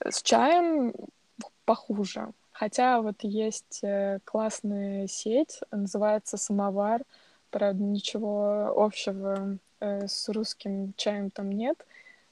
Да. 0.00 0.10
С 0.10 0.22
чаем 0.22 0.92
похуже. 1.64 2.28
Хотя 2.58 3.00
вот 3.02 3.22
есть 3.22 3.84
э, 3.84 4.18
классная 4.24 5.06
сеть, 5.06 5.60
называется 5.70 6.36
«Самовар». 6.36 7.02
Правда, 7.50 7.80
ничего 7.80 8.72
общего 8.74 9.58
э, 9.78 10.08
с 10.08 10.28
русским 10.28 10.92
чаем 10.96 11.30
там 11.30 11.52
нет. 11.52 11.86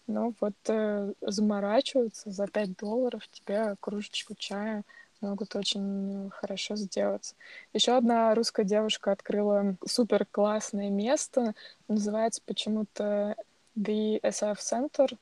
Но 0.09 0.35
вот 0.41 0.57
э, 0.67 1.13
заморачиваются 1.21 2.33
за 2.33 2.49
5 2.49 2.77
долларов 2.77 3.29
тебе 3.29 3.77
кружечку 3.79 4.35
чая 4.37 4.83
могут 5.21 5.55
очень 5.55 6.29
хорошо 6.31 6.75
сделать. 6.75 7.37
Еще 7.73 7.97
одна 7.97 8.35
русская 8.35 8.65
девушка 8.65 9.13
открыла 9.13 9.77
супер 9.87 10.27
классное 10.29 10.91
место, 10.91 11.55
называется 11.87 12.43
почему-то 12.45 13.37
The 13.79 14.21
SF 14.23 14.59
Center. 14.59 15.17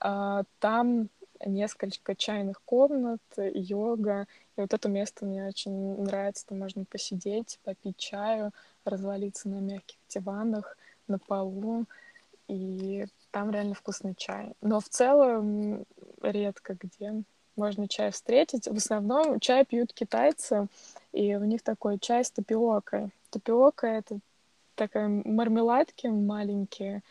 А, 0.00 0.44
там 0.60 1.10
несколько 1.44 2.14
чайных 2.14 2.62
комнат, 2.64 3.20
йога. 3.36 4.26
И 4.56 4.60
вот 4.60 4.72
это 4.72 4.88
место 4.88 5.24
мне 5.24 5.46
очень 5.46 6.02
нравится. 6.02 6.46
Там 6.46 6.60
можно 6.60 6.84
посидеть, 6.84 7.58
попить 7.64 7.96
чаю, 7.96 8.52
развалиться 8.84 9.48
на 9.48 9.60
мягких 9.60 9.98
диванах, 10.08 10.76
на 11.08 11.18
полу. 11.18 11.84
И 12.48 13.06
там 13.30 13.50
реально 13.50 13.74
вкусный 13.74 14.14
чай. 14.14 14.52
Но 14.60 14.80
в 14.80 14.88
целом 14.88 15.84
редко 16.22 16.76
где 16.80 17.22
можно 17.56 17.88
чай 17.88 18.10
встретить. 18.10 18.66
В 18.66 18.76
основном 18.76 19.40
чай 19.40 19.64
пьют 19.64 19.92
китайцы, 19.92 20.68
и 21.12 21.34
у 21.34 21.44
них 21.44 21.62
такой 21.62 21.98
чай 21.98 22.24
с 22.24 22.30
тапиокой. 22.30 23.10
Тапиока— 23.30 23.86
это 23.88 24.18
такая 24.74 25.08
мармеладки 25.08 26.06
маленькие, 26.06 27.02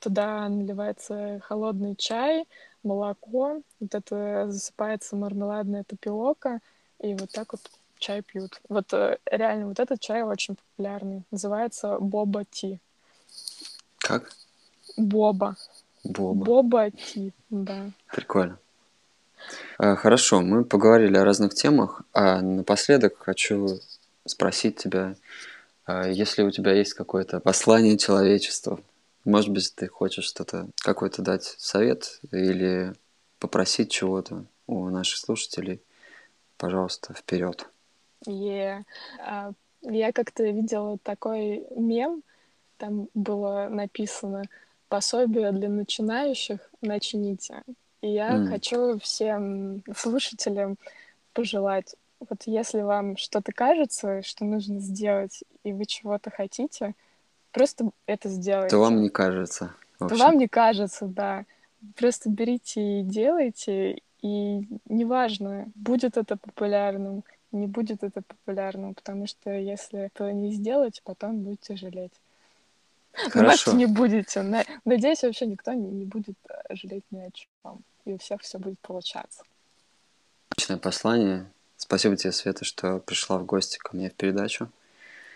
туда 0.00 0.48
наливается 0.48 1.40
холодный 1.46 1.94
чай, 1.96 2.46
молоко, 2.82 3.60
вот 3.80 3.94
это 3.94 4.50
засыпается 4.50 5.16
мармеладная 5.16 5.84
тапиока, 5.84 6.60
и 6.98 7.14
вот 7.14 7.30
так 7.30 7.52
вот 7.52 7.60
чай 7.98 8.22
пьют. 8.22 8.60
Вот 8.68 8.92
э, 8.92 9.18
реально 9.30 9.68
вот 9.68 9.78
этот 9.78 10.00
чай 10.00 10.22
очень 10.22 10.56
популярный. 10.56 11.22
Называется 11.30 11.98
боба 12.00 12.44
ти. 12.44 12.78
Как? 13.98 14.32
Боба. 14.96 15.56
Боба. 16.02 16.44
Боба 16.44 16.90
ти, 16.90 17.32
да. 17.50 17.90
Прикольно. 18.10 18.58
А, 19.78 19.96
хорошо, 19.96 20.40
мы 20.40 20.64
поговорили 20.64 21.16
о 21.16 21.24
разных 21.24 21.54
темах, 21.54 22.02
а 22.12 22.40
напоследок 22.40 23.18
хочу 23.18 23.80
спросить 24.26 24.76
тебя, 24.76 25.14
а, 25.86 26.08
если 26.08 26.42
у 26.42 26.50
тебя 26.50 26.72
есть 26.72 26.94
какое-то 26.94 27.40
послание 27.40 27.96
человечеству, 27.98 28.80
может 29.24 29.50
быть, 29.50 29.74
ты 29.74 29.88
хочешь 29.88 30.24
что-то, 30.24 30.68
какой-то 30.76 31.22
дать 31.22 31.44
совет 31.44 32.20
или 32.32 32.94
попросить 33.38 33.90
чего-то 33.90 34.44
у 34.66 34.88
наших 34.88 35.18
слушателей, 35.18 35.80
пожалуйста, 36.56 37.14
вперед. 37.14 37.66
Yeah. 38.26 38.84
Uh, 39.18 39.54
я 39.82 40.12
как-то 40.12 40.44
видела 40.44 40.98
такой 40.98 41.66
мем, 41.74 42.22
там 42.76 43.08
было 43.14 43.68
написано 43.70 44.44
пособие 44.88 45.52
для 45.52 45.68
начинающих 45.68 46.60
начните. 46.82 47.62
И 48.02 48.08
я 48.08 48.36
mm. 48.36 48.48
хочу 48.48 48.98
всем 48.98 49.82
слушателям 49.96 50.76
пожелать, 51.32 51.94
вот 52.28 52.42
если 52.44 52.82
вам 52.82 53.16
что-то 53.16 53.52
кажется, 53.52 54.22
что 54.22 54.44
нужно 54.44 54.80
сделать, 54.80 55.42
и 55.64 55.72
вы 55.72 55.86
чего-то 55.86 56.30
хотите, 56.30 56.94
просто 57.52 57.90
это 58.06 58.28
сделайте. 58.28 58.70
То 58.70 58.80
вам 58.80 59.02
не 59.02 59.08
кажется. 59.08 59.74
То 59.98 60.14
вам 60.14 60.38
не 60.38 60.48
кажется, 60.48 61.06
да. 61.06 61.44
Просто 61.96 62.28
берите 62.28 63.00
и 63.00 63.02
делайте, 63.02 64.00
и 64.22 64.68
неважно, 64.88 65.66
будет 65.74 66.16
это 66.16 66.36
популярным, 66.36 67.24
не 67.52 67.66
будет 67.66 68.02
это 68.02 68.22
популярным, 68.22 68.94
потому 68.94 69.26
что 69.26 69.50
если 69.50 70.00
это 70.00 70.32
не 70.32 70.52
сделать, 70.52 71.00
потом 71.04 71.40
будете 71.40 71.76
жалеть. 71.76 72.12
Хорошо. 73.12 73.72
не 73.72 73.86
будете. 73.86 74.42
Надеюсь, 74.84 75.22
вообще 75.22 75.46
никто 75.46 75.72
не 75.72 76.04
будет 76.04 76.36
э, 76.48 76.74
жалеть 76.74 77.04
ни 77.10 77.18
о 77.18 77.30
чем 77.32 77.82
и 78.04 78.12
у 78.12 78.18
всех 78.18 78.40
все 78.42 78.58
будет 78.58 78.78
получаться. 78.80 79.42
Отличное 80.50 80.78
послание. 80.78 81.50
Спасибо 81.76 82.16
тебе, 82.16 82.32
Света, 82.32 82.64
что 82.64 82.98
пришла 82.98 83.38
в 83.38 83.46
гости 83.46 83.78
ко 83.78 83.96
мне 83.96 84.10
в 84.10 84.14
передачу. 84.14 84.70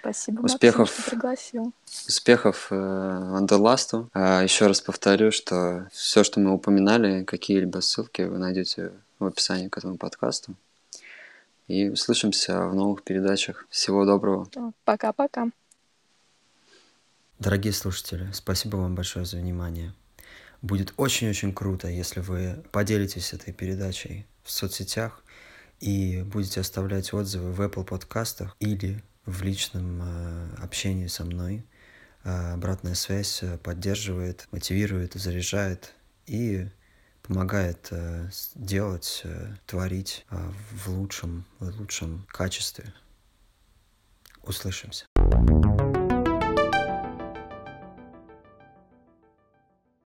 Спасибо, 0.04 0.40
успехов, 0.42 0.80
Максим, 0.80 1.02
что 1.02 1.10
пригласил. 1.10 1.72
Успехов 2.06 2.66
э, 2.70 2.76
Андерласту. 2.76 4.10
А 4.12 4.42
еще 4.42 4.66
раз 4.66 4.82
повторю, 4.82 5.32
что 5.32 5.88
все, 5.92 6.24
что 6.24 6.40
мы 6.40 6.52
упоминали, 6.52 7.24
какие-либо 7.24 7.80
ссылки 7.80 8.20
вы 8.20 8.36
найдете 8.36 8.92
в 9.18 9.24
описании 9.24 9.68
к 9.68 9.78
этому 9.78 9.96
подкасту. 9.96 10.56
И 11.68 11.88
услышимся 11.88 12.66
в 12.66 12.74
новых 12.74 13.02
передачах. 13.02 13.66
Всего 13.70 14.04
доброго. 14.04 14.46
Пока-пока. 14.84 15.48
Дорогие 17.38 17.72
слушатели, 17.72 18.28
спасибо 18.34 18.76
вам 18.76 18.94
большое 18.94 19.24
за 19.24 19.38
внимание. 19.38 19.94
Будет 20.60 20.92
очень-очень 20.98 21.54
круто, 21.54 21.88
если 21.88 22.20
вы 22.20 22.62
поделитесь 22.72 23.32
этой 23.32 23.54
передачей 23.54 24.26
в 24.42 24.50
соцсетях 24.50 25.22
и 25.80 26.22
будете 26.26 26.60
оставлять 26.60 27.14
отзывы 27.14 27.52
в 27.52 27.60
Apple 27.62 27.84
подкастах 27.84 28.54
или 28.60 29.02
в 29.26 29.42
личном 29.42 30.02
э, 30.02 30.54
общении 30.62 31.06
со 31.06 31.24
мной. 31.24 31.64
Э, 32.24 32.52
обратная 32.52 32.94
связь 32.94 33.42
э, 33.42 33.58
поддерживает, 33.58 34.48
мотивирует, 34.50 35.14
заряжает 35.14 35.94
и 36.26 36.68
помогает 37.22 37.90
делать, 38.54 39.24
творить 39.64 40.26
в 40.28 40.90
лучшем, 40.90 41.46
в 41.58 41.80
лучшем 41.80 42.26
качестве. 42.28 42.92
Услышимся. 44.42 45.06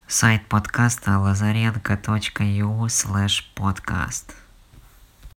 Сайт 0.07 0.47
подкаста 0.51 1.13
lazarенко.eu 1.13 2.87
slash 2.89 3.45
podcast. 3.57 4.46